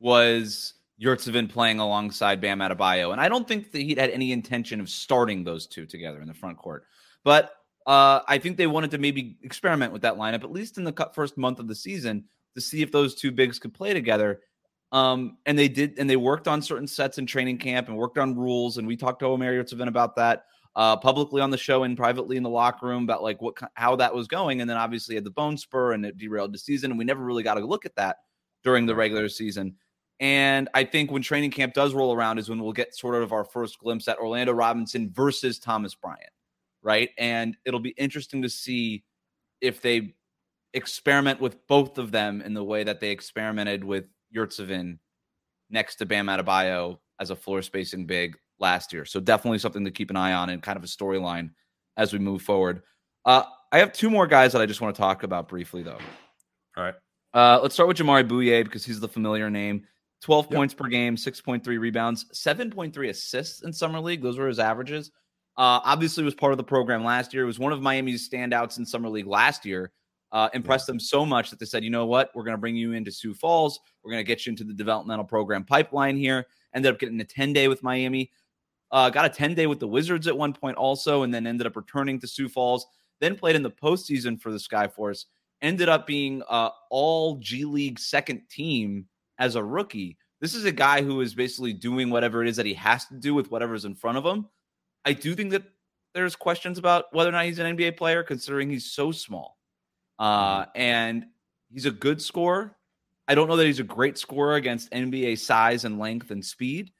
was 0.00 0.74
Yurtseven 1.02 1.48
playing 1.48 1.78
alongside 1.78 2.40
Bam 2.40 2.60
Adebayo. 2.60 3.12
And 3.12 3.20
I 3.20 3.28
don't 3.28 3.46
think 3.46 3.70
the 3.70 3.84
Heat 3.84 3.98
had 3.98 4.10
any 4.10 4.32
intention 4.32 4.80
of 4.80 4.88
starting 4.88 5.44
those 5.44 5.66
two 5.66 5.84
together 5.84 6.22
in 6.22 6.28
the 6.28 6.34
front 6.34 6.56
court. 6.56 6.84
But 7.24 7.52
uh, 7.86 8.20
I 8.26 8.38
think 8.38 8.56
they 8.56 8.66
wanted 8.66 8.92
to 8.92 8.98
maybe 8.98 9.36
experiment 9.42 9.92
with 9.92 10.02
that 10.02 10.16
lineup, 10.16 10.44
at 10.44 10.52
least 10.52 10.78
in 10.78 10.84
the 10.84 11.10
first 11.12 11.36
month 11.36 11.58
of 11.58 11.68
the 11.68 11.74
season, 11.74 12.24
to 12.54 12.60
see 12.60 12.82
if 12.82 12.92
those 12.92 13.14
two 13.14 13.32
bigs 13.32 13.58
could 13.58 13.74
play 13.74 13.92
together. 13.92 14.40
Um, 14.92 15.38
and 15.46 15.58
they 15.58 15.68
did, 15.68 15.98
and 15.98 16.08
they 16.08 16.16
worked 16.16 16.46
on 16.46 16.60
certain 16.60 16.86
sets 16.86 17.18
in 17.18 17.26
training 17.26 17.58
camp 17.58 17.88
and 17.88 17.96
worked 17.96 18.18
on 18.18 18.36
rules. 18.36 18.76
And 18.76 18.86
we 18.86 18.96
talked 18.96 19.20
to 19.20 19.26
Omer 19.26 19.52
Yurtseven 19.52 19.88
about 19.88 20.14
that 20.16 20.44
uh, 20.76 20.96
publicly 20.96 21.40
on 21.40 21.50
the 21.50 21.58
show 21.58 21.82
and 21.84 21.96
privately 21.96 22.36
in 22.36 22.42
the 22.42 22.50
locker 22.50 22.86
room 22.86 23.04
about 23.04 23.22
like 23.22 23.40
what 23.40 23.54
how 23.74 23.96
that 23.96 24.14
was 24.14 24.26
going. 24.26 24.60
And 24.60 24.68
then 24.68 24.76
obviously 24.76 25.14
had 25.14 25.24
the 25.24 25.30
bone 25.30 25.56
spur 25.56 25.92
and 25.92 26.04
it 26.04 26.18
derailed 26.18 26.52
the 26.52 26.58
season. 26.58 26.90
And 26.90 26.98
we 26.98 27.04
never 27.04 27.24
really 27.24 27.42
got 27.42 27.58
a 27.58 27.64
look 27.64 27.86
at 27.86 27.96
that 27.96 28.18
during 28.62 28.86
the 28.86 28.94
regular 28.94 29.28
season. 29.28 29.76
And 30.20 30.68
I 30.74 30.84
think 30.84 31.10
when 31.10 31.22
training 31.22 31.50
camp 31.50 31.74
does 31.74 31.94
roll 31.94 32.14
around 32.14 32.38
is 32.38 32.48
when 32.48 32.62
we'll 32.62 32.72
get 32.72 32.94
sort 32.94 33.20
of 33.20 33.32
our 33.32 33.44
first 33.44 33.78
glimpse 33.78 34.06
at 34.06 34.18
Orlando 34.18 34.52
Robinson 34.52 35.10
versus 35.10 35.58
Thomas 35.58 35.94
Bryant, 35.94 36.30
right? 36.82 37.10
And 37.18 37.56
it'll 37.64 37.80
be 37.80 37.94
interesting 37.98 38.42
to 38.42 38.48
see 38.48 39.04
if 39.60 39.80
they 39.80 40.14
experiment 40.74 41.40
with 41.40 41.66
both 41.66 41.98
of 41.98 42.12
them 42.12 42.40
in 42.40 42.54
the 42.54 42.62
way 42.62 42.84
that 42.84 43.00
they 43.00 43.10
experimented 43.10 43.82
with 43.82 44.04
Yurtseven 44.34 44.98
next 45.70 45.96
to 45.96 46.06
Bam 46.06 46.26
Adebayo 46.26 46.98
as 47.20 47.30
a 47.30 47.36
floor 47.36 47.62
spacing 47.62 48.06
big 48.06 48.36
last 48.58 48.92
year. 48.92 49.04
So 49.04 49.20
definitely 49.20 49.58
something 49.58 49.84
to 49.84 49.90
keep 49.90 50.10
an 50.10 50.16
eye 50.16 50.32
on 50.32 50.50
and 50.50 50.62
kind 50.62 50.76
of 50.76 50.84
a 50.84 50.88
storyline 50.88 51.50
as 51.96 52.12
we 52.12 52.18
move 52.18 52.42
forward. 52.42 52.82
Uh, 53.24 53.44
I 53.70 53.78
have 53.78 53.92
two 53.92 54.10
more 54.10 54.26
guys 54.26 54.52
that 54.52 54.62
I 54.62 54.66
just 54.66 54.80
want 54.80 54.94
to 54.94 55.00
talk 55.00 55.22
about 55.22 55.48
briefly, 55.48 55.82
though. 55.82 55.98
All 56.76 56.84
right. 56.84 56.94
Uh, 57.34 57.60
let's 57.62 57.74
start 57.74 57.88
with 57.88 57.96
Jamaree 57.96 58.28
Bouyea 58.28 58.64
because 58.64 58.84
he's 58.84 59.00
the 59.00 59.08
familiar 59.08 59.48
name. 59.50 59.84
12 60.22 60.50
points 60.50 60.74
per 60.74 60.86
game, 60.86 61.16
6.3 61.16 61.66
rebounds, 61.80 62.26
7.3 62.32 63.08
assists 63.08 63.62
in 63.62 63.72
summer 63.72 63.98
league. 63.98 64.22
Those 64.22 64.38
were 64.38 64.46
his 64.46 64.60
averages. 64.60 65.10
Uh, 65.56 65.80
obviously, 65.84 66.22
was 66.22 66.34
part 66.34 66.52
of 66.52 66.58
the 66.58 66.64
program 66.64 67.04
last 67.04 67.34
year. 67.34 67.42
It 67.42 67.46
was 67.46 67.58
one 67.58 67.72
of 67.72 67.82
Miami's 67.82 68.28
standouts 68.28 68.78
in 68.78 68.86
summer 68.86 69.08
league 69.08 69.26
last 69.26 69.66
year. 69.66 69.90
Uh, 70.32 70.48
impressed 70.54 70.86
them 70.86 70.98
so 70.98 71.26
much 71.26 71.50
that 71.50 71.58
they 71.58 71.66
said, 71.66 71.84
you 71.84 71.90
know 71.90 72.06
what, 72.06 72.30
we're 72.34 72.42
going 72.42 72.54
to 72.54 72.60
bring 72.60 72.74
you 72.74 72.92
into 72.92 73.12
Sioux 73.12 73.34
Falls. 73.34 73.78
We're 74.02 74.10
going 74.10 74.24
to 74.24 74.26
get 74.26 74.46
you 74.46 74.50
into 74.50 74.64
the 74.64 74.72
developmental 74.72 75.26
program 75.26 75.62
pipeline 75.62 76.16
here. 76.16 76.46
Ended 76.74 76.92
up 76.92 76.98
getting 76.98 77.20
a 77.20 77.24
10 77.24 77.52
day 77.52 77.68
with 77.68 77.82
Miami. 77.82 78.30
Uh, 78.90 79.10
got 79.10 79.26
a 79.26 79.28
10 79.28 79.54
day 79.54 79.66
with 79.66 79.78
the 79.78 79.88
Wizards 79.88 80.26
at 80.26 80.36
one 80.36 80.54
point 80.54 80.76
also, 80.76 81.22
and 81.22 81.32
then 81.34 81.46
ended 81.46 81.66
up 81.66 81.76
returning 81.76 82.18
to 82.20 82.26
Sioux 82.26 82.48
Falls. 82.48 82.86
Then 83.20 83.36
played 83.36 83.56
in 83.56 83.62
the 83.62 83.70
postseason 83.70 84.40
for 84.40 84.50
the 84.50 84.58
Skyforce 84.58 85.26
ended 85.62 85.88
up 85.88 86.06
being 86.06 86.42
uh, 86.48 86.70
all 86.90 87.36
G 87.36 87.64
League 87.64 87.98
second 87.98 88.42
team 88.50 89.06
as 89.38 89.54
a 89.54 89.64
rookie. 89.64 90.18
This 90.40 90.54
is 90.54 90.64
a 90.64 90.72
guy 90.72 91.02
who 91.02 91.20
is 91.20 91.34
basically 91.34 91.72
doing 91.72 92.10
whatever 92.10 92.42
it 92.42 92.48
is 92.48 92.56
that 92.56 92.66
he 92.66 92.74
has 92.74 93.06
to 93.06 93.14
do 93.14 93.32
with 93.32 93.50
whatever's 93.50 93.84
in 93.84 93.94
front 93.94 94.18
of 94.18 94.26
him. 94.26 94.48
I 95.04 95.12
do 95.12 95.34
think 95.34 95.52
that 95.52 95.62
there's 96.14 96.36
questions 96.36 96.78
about 96.78 97.06
whether 97.12 97.30
or 97.30 97.32
not 97.32 97.46
he's 97.46 97.60
an 97.60 97.76
NBA 97.76 97.96
player, 97.96 98.22
considering 98.22 98.68
he's 98.68 98.90
so 98.90 99.12
small. 99.12 99.56
Uh, 100.18 100.66
and 100.74 101.26
he's 101.72 101.86
a 101.86 101.90
good 101.90 102.20
scorer. 102.20 102.76
I 103.28 103.34
don't 103.34 103.48
know 103.48 103.56
that 103.56 103.66
he's 103.66 103.80
a 103.80 103.84
great 103.84 104.18
scorer 104.18 104.54
against 104.54 104.90
NBA 104.90 105.38
size 105.38 105.84
and 105.84 105.98
length 105.98 106.30
and 106.30 106.44
speed. 106.44 106.92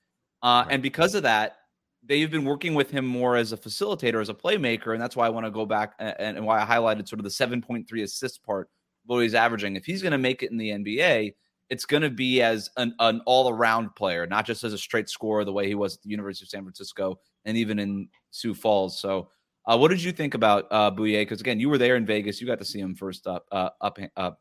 Uh, 0.43 0.65
and 0.71 0.83
because 0.83 1.15
of 1.15 1.25
that, 1.25 1.59
they've 2.05 2.31
been 2.31 2.45
working 2.45 2.75
with 2.75 2.91
him 2.91 3.07
more 3.07 3.37
as 3.37 3.53
a 3.53 3.57
facilitator, 3.57 4.21
as 4.21 4.29
a 4.29 4.35
playmaker, 4.35 4.93
and 4.93 5.03
that's 5.03 5.15
why 5.15 5.27
I 5.27 5.31
want 5.31 5.47
to 5.47 5.51
go 5.51 5.67
back 5.67 5.95
and, 5.99 6.37
and 6.37 6.47
why 6.47 6.61
I 6.61 6.65
highlighted 6.65 7.09
sort 7.09 7.21
of 7.21 7.25
the 7.25 7.31
7.3 7.31 8.03
assist 8.03 8.43
part 8.43 8.69
what 9.07 9.21
he's 9.21 9.35
averaging. 9.35 9.77
If 9.77 9.85
he's 9.85 10.03
going 10.03 10.13
to 10.13 10.19
make 10.19 10.43
it 10.43 10.51
in 10.51 10.57
the 10.57 10.71
NBA, 10.71 11.35
it's 11.71 11.85
going 11.85 12.03
to 12.03 12.11
be 12.11 12.43
as 12.43 12.71
an, 12.77 12.95
an 12.99 13.21
all-around 13.27 13.95
player, 13.97 14.27
not 14.27 14.47
just 14.47 14.65
as 14.65 14.73
a 14.73 14.79
straight 14.79 15.09
scorer, 15.09 15.45
the 15.45 15.53
way 15.53 15.67
he 15.67 15.75
was 15.75 15.97
at 15.97 16.03
the 16.03 16.11
University 16.11 16.45
of 16.45 16.51
San 16.51 16.63
Francisco 16.63 17.19
and 17.45 17.57
even 17.57 17.79
in 17.79 18.09
Sioux 18.31 18.55
Falls. 18.55 19.01
So, 19.01 19.29
uh, 19.67 19.77
what 19.77 19.89
did 19.89 20.03
you 20.03 20.13
think 20.13 20.35
about 20.35 20.67
uh, 20.71 20.91
Bouyea? 20.91 21.23
Because 21.23 21.41
again, 21.41 21.61
you 21.61 21.69
were 21.69 21.79
there 21.79 21.97
in 21.97 22.07
Vegas, 22.07 22.41
you 22.41 22.47
got 22.47 22.59
to 22.59 22.65
see 22.65 22.81
him 22.81 22.95
first 22.95 23.27
up, 23.27 23.47
uh, 23.53 23.71
up, 23.81 23.99
up, 24.17 24.41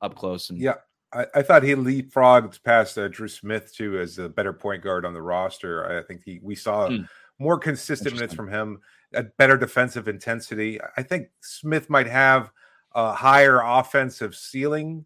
up 0.00 0.14
close. 0.14 0.50
And 0.50 0.58
yeah, 0.58 0.74
I, 1.12 1.26
I 1.34 1.42
thought 1.42 1.62
he 1.62 1.74
leapfrogged 1.74 2.62
past 2.62 2.96
uh, 2.98 3.08
Drew 3.08 3.28
Smith 3.28 3.74
too 3.74 3.98
as 3.98 4.18
a 4.18 4.28
better 4.28 4.52
point 4.52 4.82
guard 4.82 5.04
on 5.04 5.12
the 5.14 5.22
roster. 5.22 5.98
I 5.98 6.02
think 6.04 6.22
he 6.24 6.40
we 6.42 6.54
saw 6.54 6.88
Hmm. 6.88 7.02
more 7.38 7.58
consistent 7.58 8.14
minutes 8.14 8.34
from 8.34 8.48
him, 8.48 8.80
a 9.14 9.24
better 9.24 9.56
defensive 9.56 10.08
intensity. 10.08 10.78
I 10.96 11.02
think 11.02 11.28
Smith 11.40 11.90
might 11.90 12.06
have 12.06 12.52
a 12.94 13.12
higher 13.12 13.60
offensive 13.64 14.34
ceiling, 14.34 15.04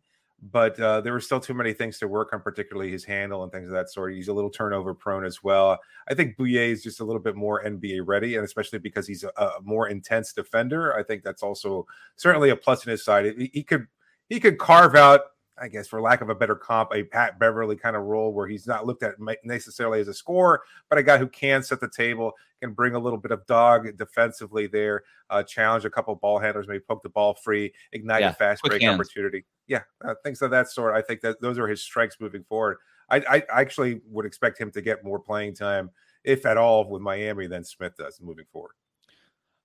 but 0.52 0.78
uh, 0.78 1.00
there 1.00 1.12
were 1.12 1.20
still 1.20 1.40
too 1.40 1.54
many 1.54 1.72
things 1.72 1.98
to 1.98 2.08
work 2.08 2.32
on, 2.32 2.40
particularly 2.42 2.90
his 2.90 3.04
handle 3.04 3.42
and 3.42 3.50
things 3.50 3.68
of 3.68 3.72
that 3.72 3.90
sort. 3.90 4.12
He's 4.12 4.28
a 4.28 4.32
little 4.32 4.50
turnover 4.50 4.92
prone 4.92 5.24
as 5.24 5.42
well. 5.42 5.78
I 6.08 6.14
think 6.14 6.36
Bouyea 6.36 6.68
is 6.70 6.82
just 6.82 7.00
a 7.00 7.04
little 7.04 7.22
bit 7.22 7.34
more 7.34 7.64
NBA 7.64 8.02
ready, 8.04 8.36
and 8.36 8.44
especially 8.44 8.78
because 8.78 9.06
he's 9.06 9.24
a, 9.24 9.30
a 9.40 9.52
more 9.62 9.88
intense 9.88 10.32
defender, 10.32 10.94
I 10.94 11.02
think 11.02 11.22
that's 11.22 11.42
also 11.42 11.86
certainly 12.16 12.50
a 12.50 12.56
plus 12.56 12.84
in 12.84 12.90
his 12.90 13.04
side. 13.04 13.34
He, 13.38 13.50
he 13.54 13.62
could 13.62 13.86
he 14.28 14.38
could 14.38 14.58
carve 14.58 14.94
out 14.94 15.22
I 15.56 15.68
guess, 15.68 15.86
for 15.86 16.00
lack 16.00 16.20
of 16.20 16.30
a 16.30 16.34
better 16.34 16.56
comp, 16.56 16.90
a 16.92 17.04
Pat 17.04 17.38
Beverley 17.38 17.76
kind 17.76 17.94
of 17.94 18.02
role 18.02 18.32
where 18.32 18.48
he's 18.48 18.66
not 18.66 18.86
looked 18.86 19.02
at 19.04 19.14
necessarily 19.44 20.00
as 20.00 20.08
a 20.08 20.14
scorer, 20.14 20.62
but 20.88 20.98
a 20.98 21.02
guy 21.02 21.16
who 21.16 21.28
can 21.28 21.62
set 21.62 21.80
the 21.80 21.88
table, 21.88 22.32
can 22.60 22.72
bring 22.72 22.94
a 22.94 22.98
little 22.98 23.18
bit 23.18 23.30
of 23.30 23.46
dog 23.46 23.96
defensively 23.96 24.66
there, 24.66 25.04
uh, 25.30 25.42
challenge 25.44 25.84
a 25.84 25.90
couple 25.90 26.14
ball 26.16 26.40
handlers, 26.40 26.66
maybe 26.66 26.80
poke 26.80 27.02
the 27.02 27.08
ball 27.08 27.34
free, 27.34 27.72
ignite 27.92 28.22
Yeah, 28.22 28.30
a 28.30 28.34
fast 28.34 28.62
break 28.64 28.82
hands. 28.82 28.94
opportunity. 28.94 29.44
Yeah, 29.66 29.82
uh, 30.04 30.14
things 30.22 30.42
of 30.42 30.50
that 30.50 30.68
sort. 30.70 30.94
I 30.94 31.02
think 31.02 31.20
that 31.22 31.40
those 31.40 31.58
are 31.58 31.66
his 31.66 31.82
strengths 31.82 32.16
moving 32.20 32.44
forward. 32.44 32.78
I, 33.10 33.22
I 33.28 33.42
actually 33.60 34.00
would 34.08 34.26
expect 34.26 34.58
him 34.60 34.70
to 34.72 34.82
get 34.82 35.04
more 35.04 35.18
playing 35.18 35.54
time, 35.54 35.90
if 36.24 36.46
at 36.46 36.56
all, 36.56 36.88
with 36.88 37.02
Miami 37.02 37.46
than 37.46 37.64
Smith 37.64 37.92
does 37.98 38.20
moving 38.20 38.46
forward. 38.52 38.72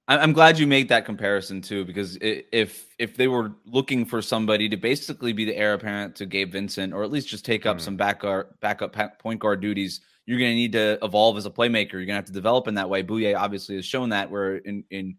I'm 0.07 0.33
glad 0.33 0.57
you 0.57 0.65
made 0.65 0.89
that 0.89 1.05
comparison 1.05 1.61
too, 1.61 1.85
because 1.85 2.17
if 2.21 2.87
if 2.97 3.15
they 3.15 3.27
were 3.27 3.51
looking 3.65 4.05
for 4.05 4.23
somebody 4.23 4.67
to 4.67 4.75
basically 4.75 5.33
be 5.33 5.45
the 5.45 5.55
heir 5.55 5.75
apparent 5.75 6.15
to 6.15 6.25
Gabe 6.25 6.51
Vincent, 6.51 6.93
or 6.93 7.03
at 7.03 7.11
least 7.11 7.27
just 7.27 7.45
take 7.45 7.67
up 7.67 7.77
Mhm. 7.77 7.81
some 7.81 7.95
back 7.95 8.21
guard, 8.21 8.47
backup 8.59 8.95
point 9.19 9.39
guard 9.39 9.61
duties, 9.61 10.01
you're 10.25 10.39
going 10.39 10.49
to 10.49 10.55
need 10.55 10.71
to 10.71 10.97
evolve 11.03 11.37
as 11.37 11.45
a 11.45 11.51
playmaker. 11.51 11.93
You're 11.93 12.05
going 12.05 12.07
to 12.07 12.13
have 12.15 12.25
to 12.25 12.31
develop 12.31 12.67
in 12.67 12.73
that 12.73 12.89
way. 12.89 13.03
Bouyea 13.03 13.37
obviously 13.37 13.75
has 13.75 13.85
shown 13.85 14.09
that. 14.09 14.31
Where 14.31 14.57
in 14.57 14.83
in 14.89 15.15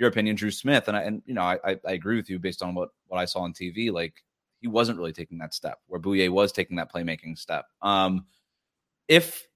your 0.00 0.08
opinion, 0.08 0.34
Drew 0.34 0.50
Smith, 0.50 0.88
and 0.88 0.96
I 0.96 1.02
and 1.02 1.22
you 1.26 1.34
know 1.34 1.42
I 1.42 1.58
I, 1.64 1.92
agree 1.92 2.16
with 2.16 2.30
you 2.30 2.38
based 2.38 2.62
on 2.62 2.74
what 2.74 2.88
what 3.06 3.18
I 3.18 3.26
saw 3.26 3.40
on 3.40 3.52
TV. 3.52 3.92
Like 3.92 4.24
he 4.60 4.66
wasn't 4.66 4.98
really 4.98 5.12
taking 5.12 5.38
that 5.38 5.54
step, 5.54 5.78
where 5.86 6.00
Bouyea 6.00 6.30
was 6.30 6.52
taking 6.52 6.78
that 6.78 6.92
playmaking 6.92 7.38
step. 7.38 7.66
Um, 7.82 8.24
if 9.08 9.46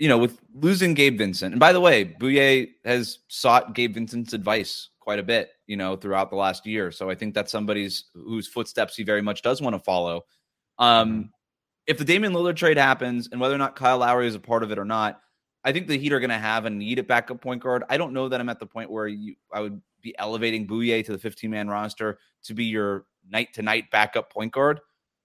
you 0.00 0.08
know, 0.08 0.18
with 0.18 0.40
losing 0.54 0.94
Gabe 0.94 1.16
Vincent, 1.16 1.52
and 1.52 1.60
by 1.60 1.72
the 1.72 1.80
way, 1.80 2.04
Bouyea 2.04 2.68
has 2.84 3.20
sought 3.28 3.74
Gabe 3.74 3.94
Vincent's 3.94 4.32
advice 4.32 4.90
quite 4.98 5.20
a 5.20 5.22
bit, 5.22 5.50
you 5.68 5.76
know, 5.76 5.94
throughout 5.94 6.30
the 6.30 6.36
last 6.36 6.66
year. 6.66 6.90
So 6.90 7.08
I 7.08 7.14
think 7.14 7.34
that's 7.34 7.52
somebody's 7.52 8.06
whose 8.14 8.48
footsteps 8.48 8.96
he 8.96 9.04
very 9.04 9.22
much 9.22 9.42
does 9.42 9.62
want 9.62 9.74
to 9.74 9.80
follow. 9.80 10.22
Um, 10.78 11.30
if 11.86 11.98
the 11.98 12.04
Damian 12.04 12.32
Lillard 12.32 12.56
trade 12.56 12.76
happens, 12.76 13.28
and 13.30 13.40
whether 13.40 13.54
or 13.54 13.58
not 13.58 13.76
Kyle 13.76 13.98
Lowry 13.98 14.26
is 14.26 14.34
a 14.34 14.40
part 14.40 14.64
of 14.64 14.72
it 14.72 14.78
or 14.78 14.84
not, 14.84 15.20
I 15.64 15.70
think 15.70 15.86
the 15.86 15.98
Heat 15.98 16.12
are 16.12 16.20
going 16.20 16.30
to 16.30 16.38
have 16.38 16.64
a 16.64 16.70
need 16.70 16.98
at 16.98 17.06
backup 17.06 17.40
point 17.40 17.62
guard. 17.62 17.84
I 17.88 17.96
don't 17.96 18.12
know 18.12 18.28
that 18.28 18.40
I'm 18.40 18.48
at 18.48 18.58
the 18.58 18.66
point 18.66 18.90
where 18.90 19.06
you 19.06 19.36
I 19.52 19.60
would 19.60 19.80
be 20.02 20.14
elevating 20.18 20.66
Bouyea 20.66 21.04
to 21.06 21.12
the 21.12 21.18
15 21.18 21.50
man 21.50 21.68
roster 21.68 22.18
to 22.44 22.54
be 22.54 22.64
your 22.64 23.06
night 23.30 23.52
to 23.54 23.62
night 23.62 23.90
backup 23.90 24.32
point 24.32 24.52
guard. 24.52 24.80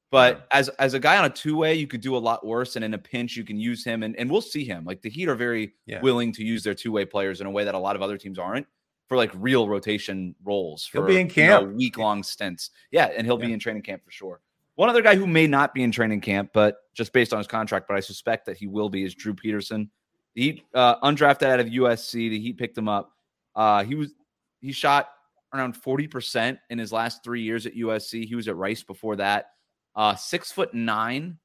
But 0.10 0.48
as 0.52 0.70
as 0.80 0.94
a 0.94 1.00
guy 1.00 1.18
on 1.18 1.26
a 1.26 1.30
two 1.30 1.58
way, 1.58 1.74
you 1.76 1.86
could 1.88 2.00
do 2.02 2.16
a 2.16 2.18
lot 2.20 2.46
worse. 2.46 2.78
And 2.78 2.86
in 2.86 2.94
a 2.94 2.98
pinch, 2.98 3.36
you 3.36 3.44
can 3.44 3.60
use 3.60 3.84
him, 3.84 4.04
and, 4.04 4.16
and 4.16 4.32
we'll 4.32 4.40
see 4.42 4.64
him. 4.64 4.86
Like 4.86 5.02
the 5.02 5.10
Heat 5.10 5.28
are 5.28 5.36
very 5.36 5.74
Yeah. 5.86 6.00
willing 6.02 6.32
to 6.34 6.44
use 6.44 6.64
their 6.64 6.74
two 6.76 6.92
way 6.94 7.04
players 7.04 7.42
in 7.42 7.48
a 7.48 7.52
way 7.52 7.66
that 7.66 7.76
a 7.76 7.80
lot 7.80 7.96
of 7.98 8.02
other 8.02 8.18
teams 8.18 8.40
aren't 8.40 8.66
for 9.10 9.18
like 9.18 9.32
real 9.36 9.68
rotation 9.68 10.34
roles. 10.44 10.90
He'll 10.92 11.06
be 11.06 11.20
in 11.20 11.30
camp. 11.30 11.74
week 11.74 11.98
long 11.98 12.24
stints. 12.24 12.70
Yeah, 12.92 13.06
and 13.06 13.26
he'll 13.28 13.38
be 13.38 13.52
in 13.52 13.60
training 13.60 13.84
camp 13.84 14.04
for 14.06 14.12
sure. 14.12 14.42
One 14.76 14.90
other 14.90 15.02
guy 15.02 15.16
who 15.16 15.26
may 15.26 15.48
not 15.48 15.74
be 15.74 15.82
in 15.82 15.92
training 15.92 16.22
camp, 16.22 16.52
but 16.54 16.78
just 16.94 17.12
based 17.12 17.34
on 17.34 17.40
his 17.40 17.48
contract, 17.48 17.88
but 17.88 17.98
I 17.98 18.00
suspect 18.00 18.46
that 18.46 18.58
he 18.58 18.68
will 18.68 18.90
be, 18.90 19.04
is 19.04 19.16
Drew 19.16 19.34
Peterson. 19.34 19.90
The 20.36 20.42
Heat, 20.42 20.64
uh, 20.74 21.00
undrafted 21.00 21.48
out 21.48 21.60
of 21.60 21.68
USC. 21.68 22.30
The 22.30 22.40
Heat 22.40 22.58
picked 22.58 22.78
him 22.78 22.88
up. 22.88 23.12
Uh, 23.56 23.84
he 23.84 23.96
was 23.96 24.14
he 24.60 24.72
shot 24.72 25.10
around 25.54 25.74
forty 25.74 26.08
percent 26.08 26.60
in 26.70 26.78
his 26.78 26.92
last 26.92 27.24
three 27.24 27.42
years 27.42 27.66
at 27.66 27.76
USC. 27.76 28.26
He 28.26 28.36
was 28.36 28.48
at 28.48 28.56
Rice 28.56 28.84
before 28.84 29.16
that. 29.18 29.48
Uh, 29.96 30.16
six 30.16 30.52
foot 30.52 30.74
nine, 30.74 31.38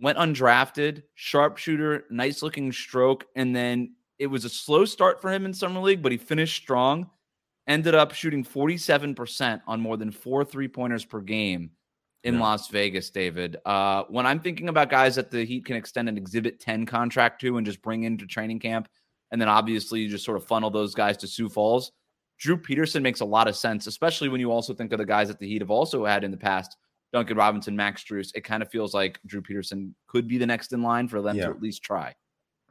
went 0.00 0.18
undrafted, 0.18 1.02
sharpshooter, 1.14 2.04
nice 2.10 2.42
looking 2.42 2.72
stroke, 2.72 3.24
and 3.36 3.54
then 3.54 3.94
it 4.18 4.26
was 4.26 4.44
a 4.44 4.48
slow 4.48 4.84
start 4.84 5.20
for 5.20 5.32
him 5.32 5.46
in 5.46 5.54
summer 5.54 5.80
league, 5.80 6.02
but 6.02 6.12
he 6.12 6.18
finished 6.18 6.62
strong. 6.62 7.08
Ended 7.68 7.94
up 7.94 8.12
shooting 8.12 8.44
forty 8.44 8.76
seven 8.76 9.14
percent 9.14 9.62
on 9.66 9.80
more 9.80 9.96
than 9.96 10.10
four 10.10 10.44
three 10.44 10.68
pointers 10.68 11.04
per 11.04 11.20
game 11.20 11.70
in 12.24 12.38
Las 12.38 12.68
Vegas, 12.68 13.10
David. 13.10 13.56
Uh, 13.64 14.04
when 14.08 14.26
I'm 14.26 14.40
thinking 14.40 14.68
about 14.68 14.90
guys 14.90 15.16
that 15.16 15.30
the 15.30 15.44
Heat 15.44 15.64
can 15.64 15.76
extend 15.76 16.08
an 16.08 16.16
Exhibit 16.16 16.60
10 16.60 16.86
contract 16.86 17.40
to 17.40 17.56
and 17.56 17.66
just 17.66 17.82
bring 17.82 18.04
into 18.04 18.26
training 18.26 18.60
camp, 18.60 18.88
and 19.30 19.40
then 19.40 19.48
obviously 19.48 20.00
you 20.00 20.08
just 20.08 20.24
sort 20.24 20.36
of 20.36 20.46
funnel 20.46 20.70
those 20.70 20.94
guys 20.94 21.16
to 21.18 21.26
Sioux 21.26 21.48
Falls, 21.48 21.92
Drew 22.42 22.56
Peterson 22.56 23.04
makes 23.04 23.20
a 23.20 23.24
lot 23.24 23.46
of 23.46 23.54
sense, 23.54 23.86
especially 23.86 24.28
when 24.28 24.40
you 24.40 24.50
also 24.50 24.74
think 24.74 24.92
of 24.92 24.98
the 24.98 25.06
guys 25.06 25.28
that 25.28 25.38
the 25.38 25.46
Heat 25.46 25.62
have 25.62 25.70
also 25.70 26.04
had 26.04 26.24
in 26.24 26.32
the 26.32 26.36
past. 26.36 26.76
Duncan 27.12 27.36
Robinson, 27.36 27.76
Max 27.76 28.02
Strus. 28.02 28.32
It 28.34 28.40
kind 28.42 28.64
of 28.64 28.68
feels 28.70 28.92
like 28.94 29.20
Drew 29.26 29.40
Peterson 29.40 29.94
could 30.08 30.26
be 30.26 30.38
the 30.38 30.46
next 30.46 30.72
in 30.72 30.82
line 30.82 31.06
for 31.06 31.22
them 31.22 31.36
Yeah. 31.36 31.44
to 31.44 31.50
at 31.50 31.62
least 31.62 31.84
try. 31.84 32.16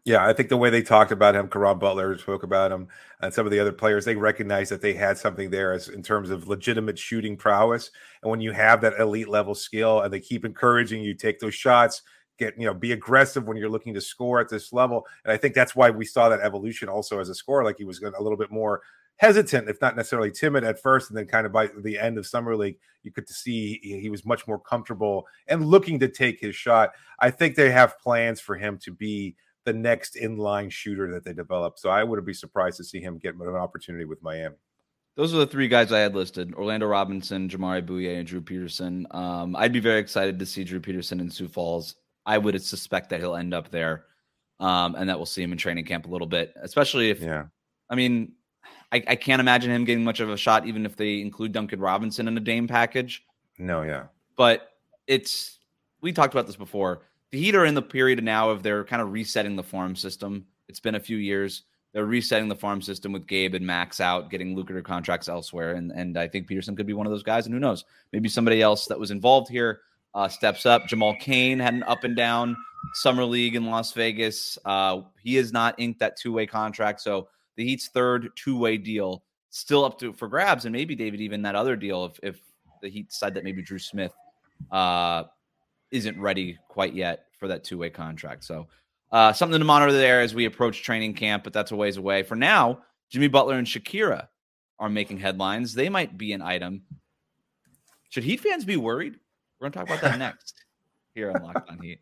Yeah, 0.03 0.27
I 0.27 0.33
think 0.33 0.49
the 0.49 0.57
way 0.57 0.69
they 0.69 0.81
talked 0.81 1.13
about 1.13 1.35
him, 1.35 1.47
Caron 1.47 1.79
Butler 1.79 2.17
spoke 2.17 2.43
about 2.43 2.69
him, 2.71 2.89
and 3.21 3.33
some 3.33 3.45
of 3.45 3.51
the 3.53 3.59
other 3.59 3.71
players, 3.71 4.03
they 4.03 4.15
recognized 4.15 4.71
that 4.71 4.81
they 4.81 4.93
had 4.93 5.17
something 5.17 5.49
there 5.49 5.71
as 5.71 5.87
in 5.87 6.03
terms 6.03 6.31
of 6.31 6.49
legitimate 6.49 6.99
shooting 6.99 7.37
prowess. 7.37 7.91
And 8.23 8.29
when 8.29 8.41
you 8.41 8.51
have 8.51 8.81
that 8.81 8.99
elite 8.99 9.29
level 9.29 9.55
skill, 9.55 10.01
and 10.01 10.11
they 10.11 10.19
keep 10.19 10.43
encouraging 10.43 11.01
you 11.01 11.13
take 11.13 11.39
those 11.39 11.55
shots, 11.55 12.01
get 12.37 12.59
you 12.59 12.65
know, 12.65 12.73
be 12.73 12.91
aggressive 12.91 13.47
when 13.47 13.55
you're 13.55 13.69
looking 13.69 13.93
to 13.93 14.01
score 14.01 14.41
at 14.41 14.49
this 14.49 14.73
level. 14.73 15.05
And 15.23 15.31
I 15.31 15.37
think 15.37 15.53
that's 15.53 15.77
why 15.77 15.91
we 15.91 16.03
saw 16.03 16.27
that 16.27 16.41
evolution 16.41 16.89
also 16.89 17.19
as 17.19 17.29
a 17.29 17.35
scorer, 17.35 17.63
like 17.63 17.77
he 17.77 17.85
was 17.85 17.99
going 17.99 18.15
a 18.17 18.21
little 18.21 18.37
bit 18.37 18.51
more 18.51 18.81
hesitant, 19.17 19.69
if 19.69 19.79
not 19.81 19.95
necessarily 19.95 20.31
timid 20.31 20.63
at 20.63 20.81
first, 20.81 21.09
and 21.09 21.17
then 21.17 21.27
kind 21.27 21.45
of 21.45 21.51
by 21.51 21.69
the 21.83 21.99
end 21.99 22.17
of 22.17 22.25
summer 22.25 22.55
league, 22.55 22.77
you 23.03 23.11
could 23.11 23.27
see 23.29 23.79
he, 23.81 24.09
was 24.09 24.25
much 24.25 24.47
more 24.47 24.59
comfortable 24.59 25.25
and 25.47 25.65
looking 25.65 25.99
to 25.99 26.07
take 26.07 26.39
his 26.39 26.55
shot. 26.55 26.91
I 27.19 27.31
think 27.31 27.55
they 27.55 27.71
have 27.71 27.99
plans 27.99 28.39
for 28.39 28.55
him 28.55 28.77
to 28.83 28.91
be 28.91 29.35
the 29.65 29.73
next 29.73 30.15
inline 30.15 30.71
shooter 30.71 31.11
that 31.11 31.23
they 31.23 31.33
develop. 31.33 31.77
So 31.77 31.89
I 31.89 32.03
wouldn't 32.03 32.27
be 32.27 32.33
surprised 32.33 32.77
to 32.77 32.83
see 32.83 32.99
him 32.99 33.17
get 33.17 33.35
an 33.35 33.55
opportunity 33.55 34.05
with 34.05 34.21
Miami. 34.23 34.55
Those 35.17 35.33
are 35.33 35.37
the 35.37 35.47
three 35.47 35.67
guys 35.67 35.91
I 35.91 35.99
had 35.99 36.15
listed: 36.15 36.53
Orlando 36.53 36.87
Robinson, 36.87 37.49
Jamaree 37.49 37.85
Bouyea, 37.85 38.17
and 38.17 38.27
Drew 38.27 38.41
Peterson. 38.41 39.05
Um, 39.11 39.55
I'd 39.55 39.73
be 39.73 39.81
very 39.81 39.99
excited 39.99 40.39
to 40.39 40.45
see 40.45 40.63
Drew 40.63 40.79
Peterson 40.79 41.19
in 41.19 41.29
Sioux 41.29 41.49
Falls. 41.49 41.95
I 42.25 42.37
would 42.37 42.59
suspect 42.61 43.09
that 43.09 43.19
he'll 43.19 43.35
end 43.35 43.53
up 43.53 43.69
there, 43.71 44.05
um, 44.59 44.95
and 44.95 45.09
that 45.09 45.17
we'll 45.17 45.25
see 45.25 45.43
him 45.43 45.51
in 45.51 45.57
training 45.57 45.85
camp 45.85 46.05
a 46.05 46.09
little 46.09 46.27
bit. 46.27 46.53
Especially 46.61 47.09
if, 47.09 47.19
yeah, 47.19 47.45
I 47.89 47.95
mean, 47.95 48.33
I, 48.91 49.03
I 49.07 49.15
can't 49.15 49.39
imagine 49.39 49.71
him 49.71 49.85
getting 49.85 50.03
much 50.03 50.19
of 50.19 50.29
a 50.29 50.37
shot, 50.37 50.65
even 50.65 50.85
if 50.85 50.95
they 50.95 51.21
include 51.21 51.51
Duncan 51.53 51.79
Robinson 51.79 52.27
in 52.27 52.37
a 52.37 52.41
Dame 52.41 52.67
package. 52.67 53.23
No, 53.57 53.83
yeah. 53.83 54.05
But 54.35 54.69
it's 55.07 55.59
we 56.01 56.11
talked 56.11 56.33
about 56.33 56.47
this 56.47 56.55
before. 56.55 57.03
The 57.31 57.39
Heat 57.39 57.55
are 57.55 57.65
in 57.65 57.75
the 57.75 57.81
period 57.81 58.21
now 58.23 58.49
of 58.49 58.63
they're 58.63 58.83
kind 58.83 59.01
of 59.01 59.11
resetting 59.11 59.55
the 59.55 59.63
farm 59.63 59.95
system. 59.95 60.45
It's 60.67 60.79
been 60.79 60.95
a 60.95 60.99
few 60.99 61.17
years. 61.17 61.63
They're 61.93 62.05
resetting 62.05 62.47
the 62.47 62.55
farm 62.55 62.81
system 62.81 63.11
with 63.11 63.27
Gabe 63.27 63.53
and 63.53 63.65
Max 63.65 63.99
out, 63.99 64.29
getting 64.29 64.55
lucrative 64.55 64.85
contracts 64.85 65.29
elsewhere, 65.29 65.73
and 65.73 65.91
and 65.91 66.17
I 66.17 66.27
think 66.27 66.47
Peterson 66.47 66.75
could 66.75 66.87
be 66.87 66.93
one 66.93 67.05
of 67.05 67.11
those 67.11 67.23
guys. 67.23 67.45
And 67.45 67.53
who 67.53 67.59
knows, 67.59 67.85
maybe 68.11 68.29
somebody 68.29 68.61
else 68.61 68.87
that 68.87 68.99
was 68.99 69.11
involved 69.11 69.49
here 69.49 69.81
uh, 70.13 70.27
steps 70.27 70.65
up. 70.65 70.87
Jamal 70.87 71.15
Cain 71.19 71.59
had 71.59 71.73
an 71.73 71.83
up 71.83 72.03
and 72.03 72.15
down 72.15 72.55
summer 72.93 73.23
league 73.23 73.55
in 73.55 73.65
Las 73.65 73.91
Vegas. 73.93 74.57
Uh, 74.65 75.01
he 75.21 75.35
has 75.35 75.51
not 75.51 75.75
inked 75.77 75.99
that 75.99 76.17
two 76.17 76.33
way 76.33 76.45
contract, 76.45 77.01
so 77.01 77.27
the 77.55 77.65
Heat's 77.65 77.89
third 77.89 78.29
two 78.35 78.57
way 78.57 78.77
deal 78.77 79.23
still 79.49 79.83
up 79.83 79.99
to 79.99 80.13
for 80.13 80.27
grabs, 80.27 80.65
and 80.65 80.73
maybe 80.73 80.95
David 80.95 81.21
even 81.21 81.41
that 81.43 81.55
other 81.55 81.75
deal 81.75 82.05
if 82.05 82.19
if 82.23 82.41
the 82.81 82.89
Heat 82.89 83.09
decide 83.09 83.33
that 83.35 83.43
maybe 83.43 83.61
Drew 83.61 83.79
Smith 83.79 84.13
uh, 84.71 85.23
isn't 85.91 86.19
ready 86.19 86.57
quite 86.67 86.93
yet 86.93 87.25
for 87.37 87.47
that 87.47 87.63
two 87.63 87.77
way 87.77 87.89
contract. 87.89 88.43
So 88.43 88.67
uh, 89.11 89.33
something 89.33 89.59
to 89.59 89.65
monitor 89.65 89.91
there 89.91 90.21
as 90.21 90.33
we 90.33 90.45
approach 90.45 90.83
training 90.83 91.13
camp, 91.13 91.43
but 91.43 91.53
that's 91.53 91.71
a 91.71 91.75
ways 91.75 91.97
away. 91.97 92.23
For 92.23 92.35
now, 92.35 92.79
Jimmy 93.09 93.27
Butler 93.27 93.55
and 93.55 93.67
Shakira 93.67 94.27
are 94.79 94.89
making 94.89 95.19
headlines. 95.19 95.73
They 95.73 95.89
might 95.89 96.17
be 96.17 96.33
an 96.33 96.41
item. 96.41 96.83
Should 98.09 98.23
Heat 98.23 98.39
fans 98.39 98.65
be 98.65 98.77
worried? 98.77 99.15
We're 99.59 99.69
going 99.69 99.73
to 99.73 99.79
talk 99.79 99.87
about 99.87 100.01
that 100.01 100.19
next 100.33 100.63
here 101.13 101.31
on 101.31 101.43
Locked 101.43 101.69
On 101.69 101.77
Heat. 101.79 101.99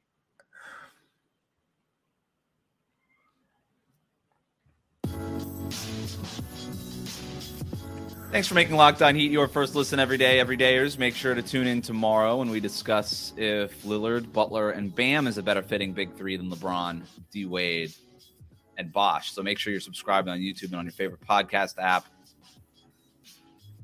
Thanks 8.32 8.48
for 8.48 8.54
making 8.54 8.76
Locked 8.76 9.02
On 9.02 9.16
Heat 9.16 9.32
your 9.32 9.48
first 9.48 9.74
listen 9.76 10.00
every 10.00 10.18
day, 10.18 10.38
everydayers. 10.38 10.98
Make 10.98 11.16
sure 11.16 11.34
to 11.34 11.42
tune 11.42 11.68
in 11.68 11.82
tomorrow 11.82 12.38
when 12.38 12.50
we 12.50 12.60
discuss 12.60 13.34
if 13.38 13.84
Lillard, 13.84 14.32
Butler, 14.32 14.72
and 14.72 14.96
Bam 14.96 15.26
is 15.26 15.38
a 15.38 15.44
better 15.44 15.64
fitting 15.64 15.94
big 15.94 16.16
three 16.16 16.38
than 16.38 16.52
LeBron, 16.52 17.02
D 17.32 17.46
Wade, 17.46 17.94
and 18.78 18.94
Bosh. 18.94 19.32
So 19.32 19.42
make 19.42 19.58
sure 19.58 19.72
you're 19.72 19.80
subscribed 19.80 20.28
on 20.28 20.40
YouTube 20.40 20.66
and 20.66 20.76
on 20.76 20.86
your 20.86 20.92
favorite 20.92 21.22
podcast 21.28 21.76
app. 21.80 22.06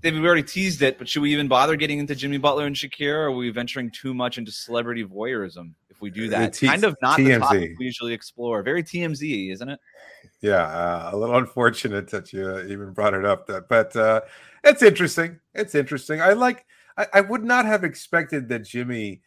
David, 0.01 0.21
we 0.21 0.27
already 0.27 0.43
teased 0.43 0.83
it, 0.83 0.99
but 0.99 1.09
should 1.09 1.23
we 1.23 1.33
even 1.33 1.47
bother 1.47 1.75
getting 1.75 1.97
into 1.97 2.13
Jimmy 2.13 2.37
Butler 2.37 2.67
and 2.67 2.75
Shakira? 2.75 3.15
Or 3.15 3.23
are 3.25 3.31
we 3.31 3.49
venturing 3.49 3.89
too 3.89 4.13
much 4.13 4.37
into 4.37 4.51
celebrity 4.51 5.03
voyeurism 5.03 5.71
we 6.05 6.11
do 6.11 6.29
that? 6.29 6.53
T- 6.53 6.67
kind 6.67 6.83
of 6.83 6.95
not 7.01 7.19
TMZ. 7.19 7.25
the 7.25 7.39
topic 7.39 7.71
we 7.79 7.85
usually 7.85 8.13
explore. 8.13 8.61
Very 8.63 8.83
TMZ, 8.83 9.51
isn't 9.51 9.67
it? 9.69 9.79
Yeah, 10.41 10.63
uh, 10.63 11.09
a 11.11 11.17
little 11.17 11.37
unfortunate 11.37 12.09
that 12.11 12.31
you 12.31 12.47
uh, 12.47 12.63
even 12.67 12.93
brought 12.93 13.13
it 13.13 13.25
up. 13.25 13.47
That, 13.47 13.67
but 13.67 13.95
uh, 13.95 14.21
it's 14.63 14.83
interesting. 14.83 15.39
It's 15.53 15.75
interesting. 15.75 16.21
I 16.21 16.33
like. 16.33 16.65
I, 16.97 17.07
I 17.15 17.21
would 17.21 17.43
not 17.43 17.65
have 17.65 17.83
expected 17.83 18.47
that 18.49 18.59
Jimmy 18.59 19.21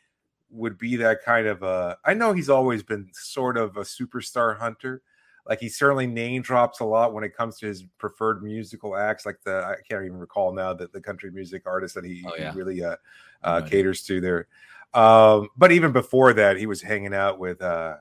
would 0.50 0.78
be 0.78 0.96
that 0.96 1.22
kind 1.24 1.46
of 1.46 1.62
a. 1.62 1.98
I 2.04 2.14
know 2.14 2.32
he's 2.32 2.48
always 2.48 2.82
been 2.82 3.08
sort 3.12 3.56
of 3.56 3.76
a 3.76 3.82
superstar 3.82 4.56
hunter. 4.58 5.02
Like 5.48 5.60
he 5.60 5.68
certainly 5.68 6.06
name 6.06 6.42
drops 6.42 6.80
a 6.80 6.84
lot 6.84 7.14
when 7.14 7.24
it 7.24 7.34
comes 7.34 7.58
to 7.58 7.66
his 7.66 7.82
preferred 7.98 8.42
musical 8.42 8.96
acts. 8.96 9.24
Like 9.26 9.38
the 9.44 9.64
I 9.64 9.76
can't 9.88 10.04
even 10.04 10.18
recall 10.18 10.52
now 10.52 10.74
that 10.74 10.92
the 10.92 11.00
country 11.00 11.30
music 11.30 11.62
artist 11.66 11.94
that 11.94 12.04
he, 12.04 12.24
Oh, 12.26 12.34
he 12.36 12.48
really 12.56 12.84
uh, 12.84 12.96
uh, 13.42 13.62
caters 13.62 14.02
to 14.04 14.20
there. 14.20 14.46
Um, 14.94 15.48
but 15.56 15.72
even 15.72 15.92
before 15.92 16.32
that, 16.34 16.56
he 16.56 16.66
was 16.66 16.82
hanging 16.82 17.14
out 17.14 17.38
with 17.38 17.60
uh, 17.60 17.96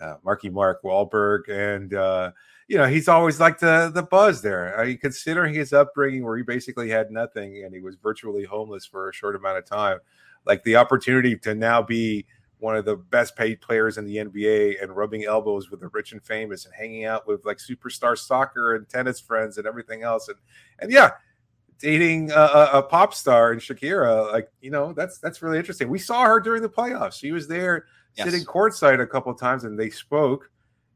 uh, 0.00 0.14
Marky 0.24 0.50
Mark 0.50 0.82
Wahlberg, 0.82 1.48
and 1.48 1.92
uh, 1.94 2.32
you 2.68 2.76
know 2.76 2.86
he's 2.86 3.08
always 3.08 3.40
like 3.40 3.58
the 3.58 3.90
the 3.92 4.02
buzz 4.02 4.42
there. 4.42 4.78
I 4.78 4.86
mean, 4.86 4.98
considering 4.98 5.54
his 5.54 5.72
upbringing, 5.72 6.24
where 6.24 6.36
he 6.36 6.42
basically 6.42 6.88
had 6.88 7.10
nothing 7.10 7.64
and 7.64 7.74
he 7.74 7.80
was 7.80 7.96
virtually 7.96 8.44
homeless 8.44 8.86
for 8.86 9.08
a 9.08 9.12
short 9.12 9.36
amount 9.36 9.58
of 9.58 9.64
time, 9.64 9.98
like 10.46 10.62
the 10.64 10.76
opportunity 10.76 11.36
to 11.38 11.54
now 11.54 11.82
be 11.82 12.26
one 12.60 12.76
of 12.76 12.84
the 12.84 12.96
best 12.96 13.36
paid 13.36 13.60
players 13.60 13.98
in 13.98 14.04
the 14.04 14.16
NBA 14.16 14.82
and 14.82 14.96
rubbing 14.96 15.24
elbows 15.24 15.70
with 15.70 15.78
the 15.78 15.88
rich 15.88 16.10
and 16.10 16.22
famous 16.22 16.64
and 16.64 16.74
hanging 16.74 17.04
out 17.04 17.26
with 17.26 17.44
like 17.44 17.58
superstar 17.58 18.18
soccer 18.18 18.74
and 18.74 18.88
tennis 18.88 19.20
friends 19.20 19.58
and 19.58 19.66
everything 19.66 20.02
else, 20.02 20.28
and 20.28 20.38
and 20.78 20.92
yeah, 20.92 21.10
dating 21.78 22.30
a, 22.32 22.34
a, 22.34 22.70
a 22.74 22.82
pop 22.82 23.14
star 23.14 23.52
and 23.52 23.60
Shakira, 23.60 24.32
like 24.32 24.50
you 24.60 24.70
know, 24.70 24.92
that's 24.92 25.18
that's 25.18 25.42
really 25.42 25.58
interesting. 25.58 25.88
We 25.88 25.98
saw 25.98 26.24
her 26.24 26.40
during 26.40 26.62
the 26.62 26.68
playoffs. 26.68 27.14
She 27.14 27.32
was 27.32 27.48
there 27.48 27.86
Yes. 28.16 28.26
sitting 28.30 28.44
courtside 28.44 29.00
a 29.00 29.06
couple 29.06 29.30
of 29.30 29.38
times, 29.38 29.62
and 29.64 29.78
they 29.78 29.90
spoke. 29.90 30.50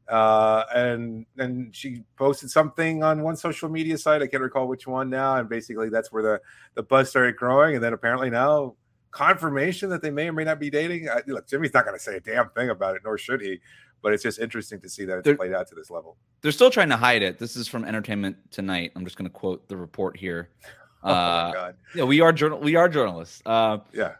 Uh, 0.08 0.64
and 0.74 1.24
and 1.38 1.74
she 1.74 2.02
posted 2.16 2.50
something 2.50 3.04
on 3.04 3.22
one 3.22 3.36
social 3.36 3.68
media 3.68 3.96
site. 3.96 4.20
I 4.20 4.26
can't 4.26 4.42
recall 4.42 4.66
which 4.66 4.86
one 4.88 5.08
now. 5.08 5.36
And 5.36 5.48
basically, 5.48 5.88
that's 5.88 6.10
where 6.10 6.22
the 6.22 6.40
the 6.74 6.82
buzz 6.82 7.10
started 7.10 7.36
growing. 7.36 7.76
And 7.76 7.84
then 7.84 7.92
apparently 7.92 8.28
now 8.28 8.74
confirmation 9.12 9.88
that 9.90 10.02
they 10.02 10.10
may 10.10 10.28
or 10.28 10.32
may 10.32 10.42
not 10.42 10.58
be 10.58 10.70
dating. 10.70 11.08
I, 11.08 11.22
look, 11.28 11.46
Jimmy's 11.46 11.72
not 11.72 11.84
going 11.84 11.96
to 11.96 12.02
say 12.02 12.16
a 12.16 12.20
damn 12.20 12.48
thing 12.50 12.70
about 12.70 12.96
it, 12.96 13.02
nor 13.04 13.16
should 13.16 13.40
he. 13.40 13.60
But 14.02 14.12
it's 14.12 14.22
just 14.22 14.40
interesting 14.40 14.80
to 14.80 14.88
see 14.88 15.04
that 15.04 15.18
it's 15.18 15.24
There- 15.24 15.36
played 15.36 15.52
out 15.54 15.68
to 15.68 15.74
this 15.74 15.90
level. 15.90 16.16
They're 16.40 16.52
still 16.52 16.70
trying 16.70 16.88
to 16.88 16.96
hide 16.96 17.22
it. 17.22 17.38
This 17.38 17.56
is 17.56 17.68
from 17.68 17.84
Entertainment 17.84 18.36
Tonight. 18.50 18.92
I'm 18.96 19.04
just 19.04 19.16
going 19.16 19.28
to 19.30 19.32
quote 19.32 19.68
the 19.68 19.76
report 19.76 20.16
here. 20.16 20.50
Oh 21.04 21.08
my 21.08 21.14
Uh, 21.14 21.52
god! 21.52 21.74
yeah, 21.96 22.04
we 22.04 22.20
are 22.20 22.32
journal. 22.32 22.60
We 22.60 22.76
are 22.76 22.88
journalists. 22.88 23.42
Uh, 23.44 23.78
Yeah. 23.92 24.12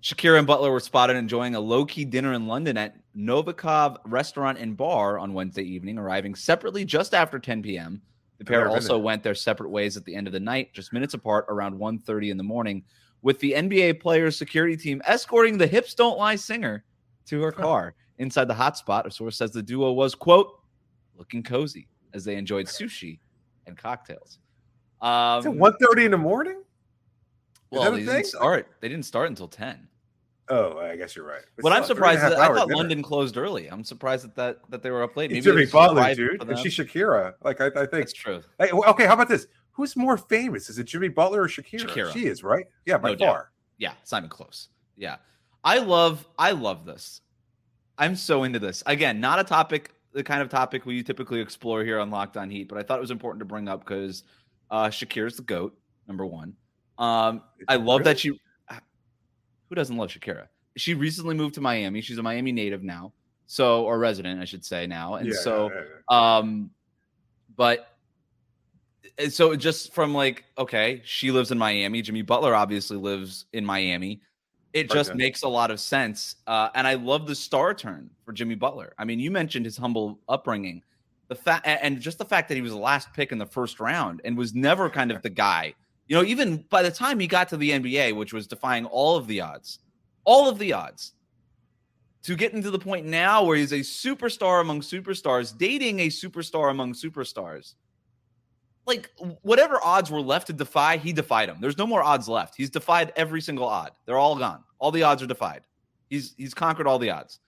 Shakira 0.00 0.38
and 0.38 0.46
Butler 0.46 0.70
were 0.70 0.80
spotted 0.80 1.14
enjoying 1.16 1.54
a 1.54 1.60
low 1.60 1.84
key 1.84 2.06
dinner 2.06 2.32
in 2.32 2.46
London 2.46 2.78
at 2.78 2.96
Novikov 3.14 3.98
Restaurant 4.06 4.56
and 4.58 4.74
Bar 4.74 5.18
on 5.18 5.34
Wednesday 5.34 5.62
evening, 5.62 5.98
arriving 5.98 6.34
separately 6.34 6.86
just 6.86 7.12
after 7.12 7.38
10 7.38 7.62
p.m. 7.62 8.00
The 8.38 8.46
pair 8.46 8.66
also 8.66 8.96
went 8.98 9.22
their 9.22 9.34
separate 9.34 9.68
ways 9.68 9.98
at 9.98 10.06
the 10.06 10.14
end 10.14 10.26
of 10.26 10.32
the 10.32 10.40
night, 10.40 10.72
just 10.72 10.94
minutes 10.94 11.12
apart, 11.12 11.44
around 11.50 11.78
1.30 11.78 12.30
in 12.30 12.38
the 12.38 12.42
morning, 12.42 12.82
with 13.20 13.38
the 13.40 13.52
NBA 13.52 14.00
players' 14.00 14.38
security 14.38 14.78
team 14.78 15.02
escorting 15.04 15.58
the 15.58 15.66
Hips 15.66 15.92
Don't 15.92 16.16
Lie 16.16 16.36
singer 16.36 16.82
to 17.26 17.42
her 17.42 17.52
car. 17.52 17.94
Inside 18.22 18.46
the 18.46 18.54
hotspot, 18.54 19.04
a 19.04 19.10
source 19.10 19.36
says 19.36 19.50
the 19.50 19.60
duo 19.60 19.92
was, 19.92 20.14
quote, 20.14 20.60
looking 21.16 21.42
cozy 21.42 21.88
as 22.14 22.24
they 22.24 22.36
enjoyed 22.36 22.66
sushi 22.66 23.18
and 23.66 23.76
cocktails. 23.76 24.38
Um, 25.00 25.40
Is 25.40 25.46
it 25.46 25.54
one 25.54 25.74
thirty 25.80 26.04
in 26.04 26.12
the 26.12 26.18
morning? 26.18 26.62
well, 27.72 27.90
they 27.90 28.04
didn't 28.04 28.26
start. 28.26 28.68
They 28.80 28.88
didn't 28.88 29.06
start 29.06 29.28
until 29.28 29.48
10. 29.48 29.88
Oh, 30.48 30.78
I 30.78 30.94
guess 30.94 31.16
you're 31.16 31.26
right. 31.26 31.42
But 31.56 31.64
But 31.64 31.72
I'm 31.72 31.82
still, 31.82 31.96
three 31.96 32.10
and 32.10 32.18
a 32.18 32.20
surprised. 32.20 32.38
That, 32.38 32.40
I 32.40 32.54
thought 32.54 32.68
dinner. 32.68 32.76
London 32.76 33.02
closed 33.02 33.36
early. 33.36 33.66
I'm 33.68 33.82
surprised 33.82 34.24
that 34.24 34.36
that, 34.36 34.58
that 34.68 34.82
they 34.84 34.92
were 34.92 35.02
up 35.02 35.16
late. 35.16 35.30
Maybe 35.30 35.40
it 35.40 35.42
Jimmy 35.42 35.66
Butler, 35.66 36.14
dude, 36.14 36.42
and 36.42 36.56
she's 36.60 36.76
Shakira. 36.76 37.34
Like 37.42 37.60
I, 37.60 37.66
I 37.66 37.70
think. 37.70 37.90
That's 37.90 38.12
true. 38.12 38.40
Hey, 38.60 38.70
okay, 38.70 39.06
how 39.06 39.14
about 39.14 39.28
this? 39.28 39.48
Who's 39.72 39.96
more 39.96 40.16
famous? 40.16 40.70
Is 40.70 40.78
it 40.78 40.84
Jimmy 40.84 41.08
Butler 41.08 41.42
or 41.42 41.48
Shakira? 41.48 41.80
Shakira. 41.80 42.12
She 42.12 42.26
is, 42.26 42.44
right? 42.44 42.66
Yeah, 42.86 42.98
by 42.98 43.10
No 43.10 43.14
doubt. 43.16 43.32
far. 43.32 43.50
Yeah, 43.78 43.94
Simon 44.04 44.30
close. 44.30 44.68
Yeah, 44.96 45.16
I 45.64 45.78
love. 45.78 46.28
I 46.38 46.52
love 46.52 46.84
this. 46.84 47.20
I'm 47.98 48.16
so 48.16 48.44
into 48.44 48.58
this. 48.58 48.82
Again, 48.86 49.20
not 49.20 49.38
a 49.38 49.44
topic, 49.44 49.90
the 50.12 50.24
kind 50.24 50.42
of 50.42 50.48
topic 50.48 50.86
we 50.86 51.02
typically 51.02 51.40
explore 51.40 51.84
here 51.84 51.98
on 52.00 52.10
Locked 52.10 52.36
On 52.36 52.50
Heat, 52.50 52.68
but 52.68 52.78
I 52.78 52.82
thought 52.82 52.98
it 52.98 53.02
was 53.02 53.10
important 53.10 53.40
to 53.40 53.44
bring 53.44 53.68
up 53.68 53.80
because 53.80 54.24
uh, 54.70 54.86
Shakira's 54.86 55.36
the 55.36 55.42
goat, 55.42 55.76
number 56.08 56.26
one. 56.26 56.54
Um, 56.98 57.42
I 57.68 57.76
love 57.76 58.04
that 58.04 58.18
she. 58.18 58.28
Who 59.68 59.74
doesn't 59.74 59.96
love 59.96 60.10
Shakira? 60.10 60.48
She 60.76 60.94
recently 60.94 61.34
moved 61.34 61.54
to 61.54 61.60
Miami. 61.60 62.00
She's 62.00 62.18
a 62.18 62.22
Miami 62.22 62.52
native 62.52 62.82
now, 62.82 63.12
so 63.46 63.84
or 63.84 63.98
resident, 63.98 64.40
I 64.40 64.44
should 64.44 64.64
say 64.64 64.86
now, 64.86 65.14
and 65.14 65.26
Yeah, 65.28 65.34
so. 65.40 65.70
yeah, 65.72 65.80
yeah. 66.10 66.36
Um, 66.38 66.70
but 67.56 67.92
and 69.18 69.32
so 69.32 69.54
just 69.56 69.92
from 69.94 70.14
like, 70.14 70.44
okay, 70.56 71.02
she 71.04 71.30
lives 71.30 71.50
in 71.50 71.58
Miami. 71.58 72.02
Jimmy 72.02 72.22
Butler 72.22 72.54
obviously 72.54 72.96
lives 72.96 73.46
in 73.52 73.64
Miami. 73.64 74.20
It 74.72 74.90
just 74.90 75.14
makes 75.14 75.42
a 75.42 75.48
lot 75.48 75.70
of 75.70 75.80
sense. 75.80 76.36
Uh, 76.46 76.70
and 76.74 76.86
I 76.86 76.94
love 76.94 77.26
the 77.26 77.34
star 77.34 77.74
turn 77.74 78.08
for 78.24 78.32
Jimmy 78.32 78.54
Butler. 78.54 78.94
I 78.98 79.04
mean, 79.04 79.20
you 79.20 79.30
mentioned 79.30 79.66
his 79.66 79.76
humble 79.76 80.18
upbringing, 80.28 80.82
the 81.28 81.34
fact, 81.34 81.66
and 81.66 82.00
just 82.00 82.18
the 82.18 82.24
fact 82.24 82.48
that 82.48 82.54
he 82.54 82.62
was 82.62 82.72
the 82.72 82.78
last 82.78 83.12
pick 83.12 83.32
in 83.32 83.38
the 83.38 83.46
first 83.46 83.80
round 83.80 84.22
and 84.24 84.36
was 84.36 84.54
never 84.54 84.88
kind 84.88 85.12
of 85.12 85.20
the 85.22 85.30
guy. 85.30 85.74
You 86.08 86.16
know, 86.16 86.24
even 86.24 86.64
by 86.70 86.82
the 86.82 86.90
time 86.90 87.20
he 87.20 87.26
got 87.26 87.48
to 87.50 87.56
the 87.56 87.70
NBA, 87.70 88.16
which 88.16 88.32
was 88.32 88.46
defying 88.46 88.86
all 88.86 89.16
of 89.16 89.26
the 89.26 89.40
odds, 89.40 89.78
all 90.24 90.48
of 90.48 90.58
the 90.58 90.72
odds, 90.72 91.12
to 92.22 92.36
getting 92.36 92.62
to 92.62 92.70
the 92.70 92.78
point 92.78 93.04
now 93.04 93.44
where 93.44 93.56
he's 93.56 93.72
a 93.72 93.80
superstar 93.80 94.60
among 94.60 94.80
superstars, 94.80 95.56
dating 95.56 96.00
a 96.00 96.08
superstar 96.08 96.70
among 96.70 96.92
superstars. 96.94 97.74
Like 98.86 99.10
whatever 99.42 99.78
odds 99.82 100.10
were 100.10 100.20
left 100.20 100.48
to 100.48 100.52
defy, 100.52 100.96
he 100.96 101.12
defied 101.12 101.48
them. 101.48 101.58
There's 101.60 101.78
no 101.78 101.86
more 101.86 102.02
odds 102.02 102.28
left. 102.28 102.54
He's 102.56 102.70
defied 102.70 103.12
every 103.16 103.40
single 103.40 103.66
odd. 103.66 103.92
They're 104.06 104.18
all 104.18 104.36
gone. 104.36 104.64
All 104.78 104.90
the 104.90 105.04
odds 105.04 105.22
are 105.22 105.26
defied. 105.26 105.62
He's 106.10 106.34
he's 106.36 106.52
conquered 106.52 106.86
all 106.88 106.98
the 106.98 107.10
odds. 107.10 107.38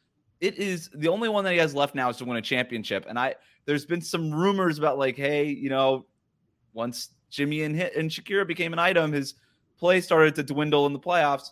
It 0.40 0.58
is 0.58 0.90
the 0.94 1.08
only 1.08 1.28
one 1.28 1.42
that 1.44 1.52
he 1.52 1.58
has 1.58 1.74
left 1.74 1.94
now 1.94 2.08
is 2.08 2.16
to 2.18 2.24
win 2.24 2.36
a 2.36 2.42
championship. 2.42 3.06
And 3.08 3.18
I 3.18 3.34
there's 3.66 3.84
been 3.84 4.00
some 4.00 4.32
rumors 4.32 4.78
about 4.78 4.96
like, 4.98 5.16
hey, 5.16 5.48
you 5.48 5.70
know, 5.70 6.06
once 6.72 7.10
Jimmy 7.30 7.62
and 7.64 7.74
Hit 7.74 7.96
and 7.96 8.08
Shakira 8.10 8.46
became 8.46 8.72
an 8.72 8.78
item, 8.78 9.10
his 9.12 9.34
play 9.76 10.00
started 10.00 10.34
to 10.36 10.42
dwindle 10.44 10.86
in 10.86 10.92
the 10.92 11.00
playoffs. 11.00 11.50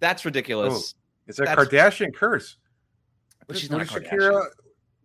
That's 0.00 0.24
ridiculous. 0.24 0.94
Oh, 0.96 1.00
It's 1.26 1.38
a 1.38 1.42
That's- 1.42 1.68
Kardashian 1.68 2.14
curse. 2.14 2.56
But 3.46 3.58
she's 3.58 3.70
not 3.70 3.86
Shakira? 3.86 4.46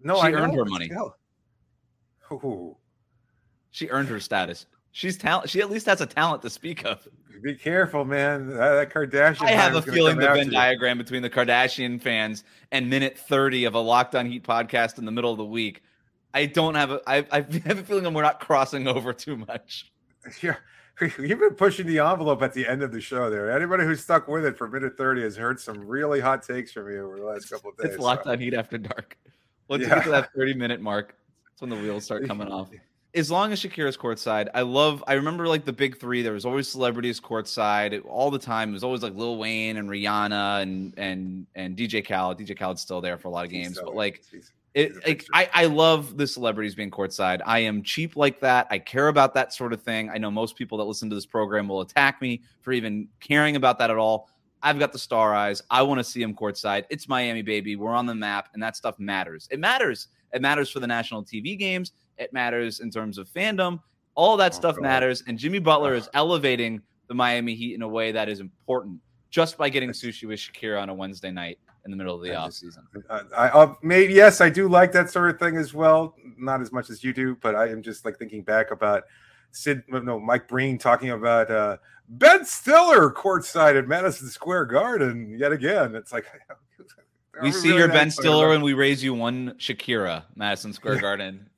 No, 0.01 0.15
She 0.15 0.21
I 0.27 0.31
earned 0.31 0.53
know, 0.53 0.59
her 0.59 0.65
money. 0.65 0.85
still. 0.85 1.15
She 3.71 3.89
earned 3.89 4.09
her 4.09 4.19
status. 4.19 4.65
She's 4.91 5.17
talent. 5.17 5.49
She 5.49 5.61
at 5.61 5.69
least 5.69 5.85
has 5.85 6.01
a 6.01 6.05
talent 6.05 6.41
to 6.41 6.49
speak 6.49 6.85
of. 6.85 7.07
be 7.41 7.55
careful, 7.55 8.03
man. 8.03 8.49
That, 8.49 8.73
that 8.73 8.93
Kardashian. 8.93 9.43
I 9.43 9.51
have 9.51 9.75
a 9.75 9.81
feeling 9.81 10.17
the 10.17 10.27
Venn 10.27 10.51
diagram 10.51 10.97
between 10.97 11.21
the 11.21 11.29
Kardashian 11.29 12.01
fans 12.01 12.43
and 12.71 12.89
minute 12.89 13.17
30 13.17 13.65
of 13.65 13.75
a 13.75 13.79
Locked 13.79 14.15
On 14.15 14.25
Heat 14.25 14.43
podcast 14.43 14.97
in 14.97 15.05
the 15.05 15.11
middle 15.11 15.31
of 15.31 15.37
the 15.37 15.45
week. 15.45 15.81
I 16.33 16.45
don't 16.45 16.75
have 16.75 16.91
a. 16.91 17.01
I, 17.07 17.25
I 17.31 17.45
have 17.65 17.79
a 17.79 17.83
feeling 17.83 18.13
we're 18.13 18.21
not 18.21 18.39
crossing 18.39 18.87
over 18.87 19.13
too 19.13 19.37
much. 19.37 19.87
Yeah, 20.43 20.57
you've 21.01 21.39
been 21.39 21.55
pushing 21.55 21.87
the 21.87 21.97
envelope 21.97 22.43
at 22.43 22.53
the 22.53 22.67
end 22.67 22.83
of 22.83 22.91
the 22.91 23.01
show. 23.01 23.31
There, 23.31 23.51
anybody 23.51 23.85
who's 23.85 24.03
stuck 24.03 24.27
with 24.27 24.45
it 24.45 24.55
for 24.55 24.67
minute 24.67 24.95
thirty 24.97 25.23
has 25.23 25.35
heard 25.35 25.59
some 25.59 25.79
really 25.79 26.19
hot 26.19 26.43
takes 26.43 26.71
from 26.71 26.91
you 26.91 27.03
over 27.03 27.17
the 27.17 27.25
last 27.25 27.49
couple 27.49 27.71
of 27.71 27.77
days. 27.77 27.93
It's 27.93 27.99
Locked 27.99 28.25
so. 28.25 28.31
On 28.33 28.39
Heat 28.39 28.53
after 28.53 28.77
dark. 28.77 29.17
Once 29.71 29.83
you 29.83 29.87
get 29.87 30.03
to 30.03 30.09
that 30.09 30.33
30 30.35 30.53
minute 30.55 30.81
mark, 30.81 31.15
that's 31.47 31.61
when 31.61 31.69
the 31.69 31.77
wheels 31.77 32.03
start 32.03 32.27
coming 32.27 32.49
off. 32.49 32.69
As 33.13 33.29
long 33.29 33.51
as 33.51 33.61
Shakira's 33.61 33.97
courtside, 33.97 34.47
I 34.53 34.61
love. 34.61 35.03
I 35.05 35.13
remember 35.13 35.47
like 35.47 35.65
the 35.65 35.73
big 35.73 35.99
three. 35.99 36.21
There 36.21 36.33
was 36.33 36.45
always 36.45 36.67
celebrities 36.67 37.19
courtside 37.19 38.01
all 38.07 38.31
the 38.31 38.39
time. 38.39 38.69
It 38.69 38.73
was 38.73 38.83
always 38.83 39.03
like 39.03 39.15
Lil 39.15 39.37
Wayne 39.37 39.77
and 39.77 39.89
Rihanna 39.89 40.61
and 40.61 40.93
and 40.97 41.45
and 41.55 41.75
DJ 41.75 42.05
Khaled. 42.05 42.37
DJ 42.37 42.57
Khaled's 42.57 42.81
still 42.81 43.01
there 43.01 43.17
for 43.17 43.27
a 43.27 43.31
lot 43.31 43.45
of 43.45 43.51
games, 43.51 43.77
but 43.83 43.95
like 43.95 44.23
it, 44.73 45.05
like 45.05 45.25
I, 45.33 45.49
I 45.53 45.65
love 45.65 46.15
the 46.15 46.25
celebrities 46.25 46.75
being 46.75 46.91
courtside. 46.91 47.41
I 47.45 47.59
am 47.59 47.83
cheap 47.83 48.15
like 48.15 48.39
that. 48.39 48.67
I 48.69 48.79
care 48.79 49.09
about 49.09 49.33
that 49.33 49.53
sort 49.53 49.73
of 49.73 49.81
thing. 49.81 50.09
I 50.09 50.17
know 50.17 50.31
most 50.31 50.55
people 50.55 50.77
that 50.77 50.85
listen 50.85 51.09
to 51.09 51.15
this 51.15 51.25
program 51.25 51.67
will 51.67 51.81
attack 51.81 52.21
me 52.21 52.41
for 52.61 52.71
even 52.71 53.09
caring 53.19 53.57
about 53.57 53.77
that 53.79 53.89
at 53.89 53.97
all. 53.97 54.29
I've 54.63 54.79
got 54.79 54.93
the 54.93 54.99
star 54.99 55.33
eyes. 55.33 55.61
I 55.69 55.81
want 55.81 55.99
to 55.99 56.03
see 56.03 56.21
him 56.21 56.35
courtside. 56.35 56.85
It's 56.89 57.09
Miami, 57.09 57.41
baby. 57.41 57.75
We're 57.75 57.93
on 57.93 58.05
the 58.05 58.15
map, 58.15 58.49
and 58.53 58.63
that 58.63 58.77
stuff 58.77 58.99
matters. 58.99 59.47
It 59.51 59.59
matters. 59.59 60.07
It 60.33 60.41
matters 60.41 60.69
for 60.69 60.79
the 60.79 60.87
national 60.87 61.23
TV 61.23 61.57
games. 61.57 61.91
It 62.17 62.33
matters 62.33 62.79
in 62.79 62.91
terms 62.91 63.17
of 63.17 63.29
fandom. 63.29 63.81
All 64.15 64.37
that 64.37 64.53
stuff 64.53 64.77
matters. 64.79 65.23
And 65.27 65.37
Jimmy 65.37 65.59
Butler 65.59 65.95
is 65.95 66.09
elevating 66.13 66.81
the 67.07 67.13
Miami 67.13 67.55
Heat 67.55 67.75
in 67.75 67.81
a 67.81 67.87
way 67.87 68.11
that 68.11 68.29
is 68.29 68.39
important 68.39 68.99
just 69.29 69.57
by 69.57 69.69
getting 69.69 69.91
sushi 69.91 70.27
with 70.27 70.39
Shakira 70.39 70.81
on 70.81 70.89
a 70.89 70.93
Wednesday 70.93 71.31
night 71.31 71.57
in 71.85 71.91
the 71.91 71.97
middle 71.97 72.15
of 72.15 72.21
the 72.21 72.29
offseason. 72.29 72.83
I, 73.09 73.21
I 73.35 73.49
uh, 73.49 73.73
maybe 73.81 74.13
yes, 74.13 74.41
I 74.41 74.49
do 74.49 74.67
like 74.67 74.91
that 74.91 75.09
sort 75.09 75.29
of 75.29 75.39
thing 75.39 75.57
as 75.57 75.73
well. 75.73 76.15
Not 76.37 76.61
as 76.61 76.71
much 76.71 76.89
as 76.89 77.03
you 77.03 77.13
do, 77.13 77.35
but 77.41 77.55
I 77.55 77.69
am 77.69 77.81
just 77.81 78.05
like 78.05 78.17
thinking 78.19 78.43
back 78.43 78.71
about 78.71 79.03
Sid, 79.51 79.83
no, 79.89 80.19
Mike 80.19 80.47
Breen 80.47 80.77
talking 80.77 81.11
about 81.11 81.49
uh, 81.49 81.77
Ben 82.07 82.45
Stiller 82.45 83.11
courtside 83.11 83.77
at 83.77 83.87
Madison 83.87 84.29
Square 84.29 84.65
Garden 84.65 85.35
yet 85.37 85.51
again. 85.51 85.95
It's 85.95 86.11
like 86.11 86.25
we 87.41 87.51
see 87.51 87.69
really 87.69 87.79
your 87.79 87.87
Ben 87.87 88.11
Stiller 88.11 88.53
and 88.53 88.63
we 88.63 88.73
raise 88.73 89.03
you 89.03 89.13
one 89.13 89.55
Shakira, 89.57 90.23
Madison 90.35 90.73
Square 90.73 91.01
Garden. 91.01 91.49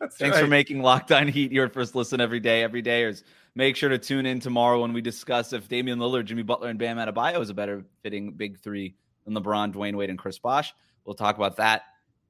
Thanks 0.00 0.20
right. 0.20 0.34
for 0.34 0.46
making 0.46 0.82
Locked 0.82 1.10
On 1.12 1.26
Heat 1.26 1.52
your 1.52 1.68
first 1.68 1.94
listen 1.94 2.20
every 2.20 2.40
day, 2.40 2.62
every 2.62 2.82
day. 2.82 3.04
Is 3.04 3.24
make 3.54 3.76
sure 3.76 3.88
to 3.88 3.98
tune 3.98 4.26
in 4.26 4.40
tomorrow 4.40 4.82
when 4.82 4.92
we 4.92 5.00
discuss 5.00 5.52
if 5.52 5.68
Damian 5.68 5.98
Lillard, 5.98 6.26
Jimmy 6.26 6.42
Butler, 6.42 6.68
and 6.68 6.78
Bam 6.78 6.98
Adebayo 6.98 7.40
is 7.40 7.50
a 7.50 7.54
better 7.54 7.84
fitting 8.02 8.32
big 8.32 8.58
three 8.58 8.94
than 9.24 9.34
LeBron, 9.34 9.72
Dwyane 9.72 9.94
Wade, 9.94 10.10
and 10.10 10.18
Chris 10.18 10.38
Bosh. 10.38 10.74
We'll 11.04 11.14
talk 11.14 11.36
about 11.36 11.56
that 11.56 11.82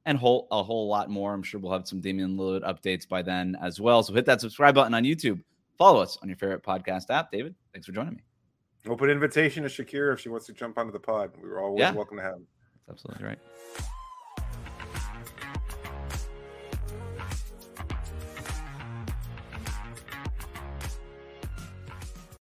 and 0.04 0.16
whole, 0.16 0.46
a 0.50 0.62
whole 0.62 0.88
lot 0.88 1.10
more. 1.10 1.34
I'm 1.34 1.42
sure 1.42 1.60
we'll 1.60 1.72
have 1.72 1.88
some 1.88 2.00
Damian 2.00 2.36
Lillard 2.36 2.62
updates 2.62 3.08
by 3.08 3.22
then 3.22 3.56
as 3.60 3.80
well. 3.80 4.02
So 4.02 4.14
hit 4.14 4.26
that 4.26 4.40
subscribe 4.40 4.76
button 4.76 4.94
on 4.94 5.02
YouTube. 5.02 5.42
Follow 5.76 6.00
us 6.00 6.16
on 6.22 6.28
your 6.28 6.38
favorite 6.38 6.62
podcast 6.62 7.10
app. 7.10 7.32
David, 7.32 7.54
thanks 7.72 7.86
for 7.86 7.92
joining 7.92 8.14
me. 8.14 8.22
Open 8.88 9.10
invitation 9.10 9.64
to 9.64 9.68
Shakira 9.68 10.14
if 10.14 10.20
she 10.20 10.28
wants 10.28 10.46
to 10.46 10.52
jump 10.52 10.78
onto 10.78 10.92
the 10.92 11.00
pod. 11.00 11.32
We 11.42 11.48
were 11.48 11.60
always 11.60 11.80
yeah. 11.80 11.90
welcome 11.90 12.18
to 12.18 12.22
have. 12.22 12.38
That's 12.86 13.04
absolutely 13.04 13.26
right. 13.26 13.38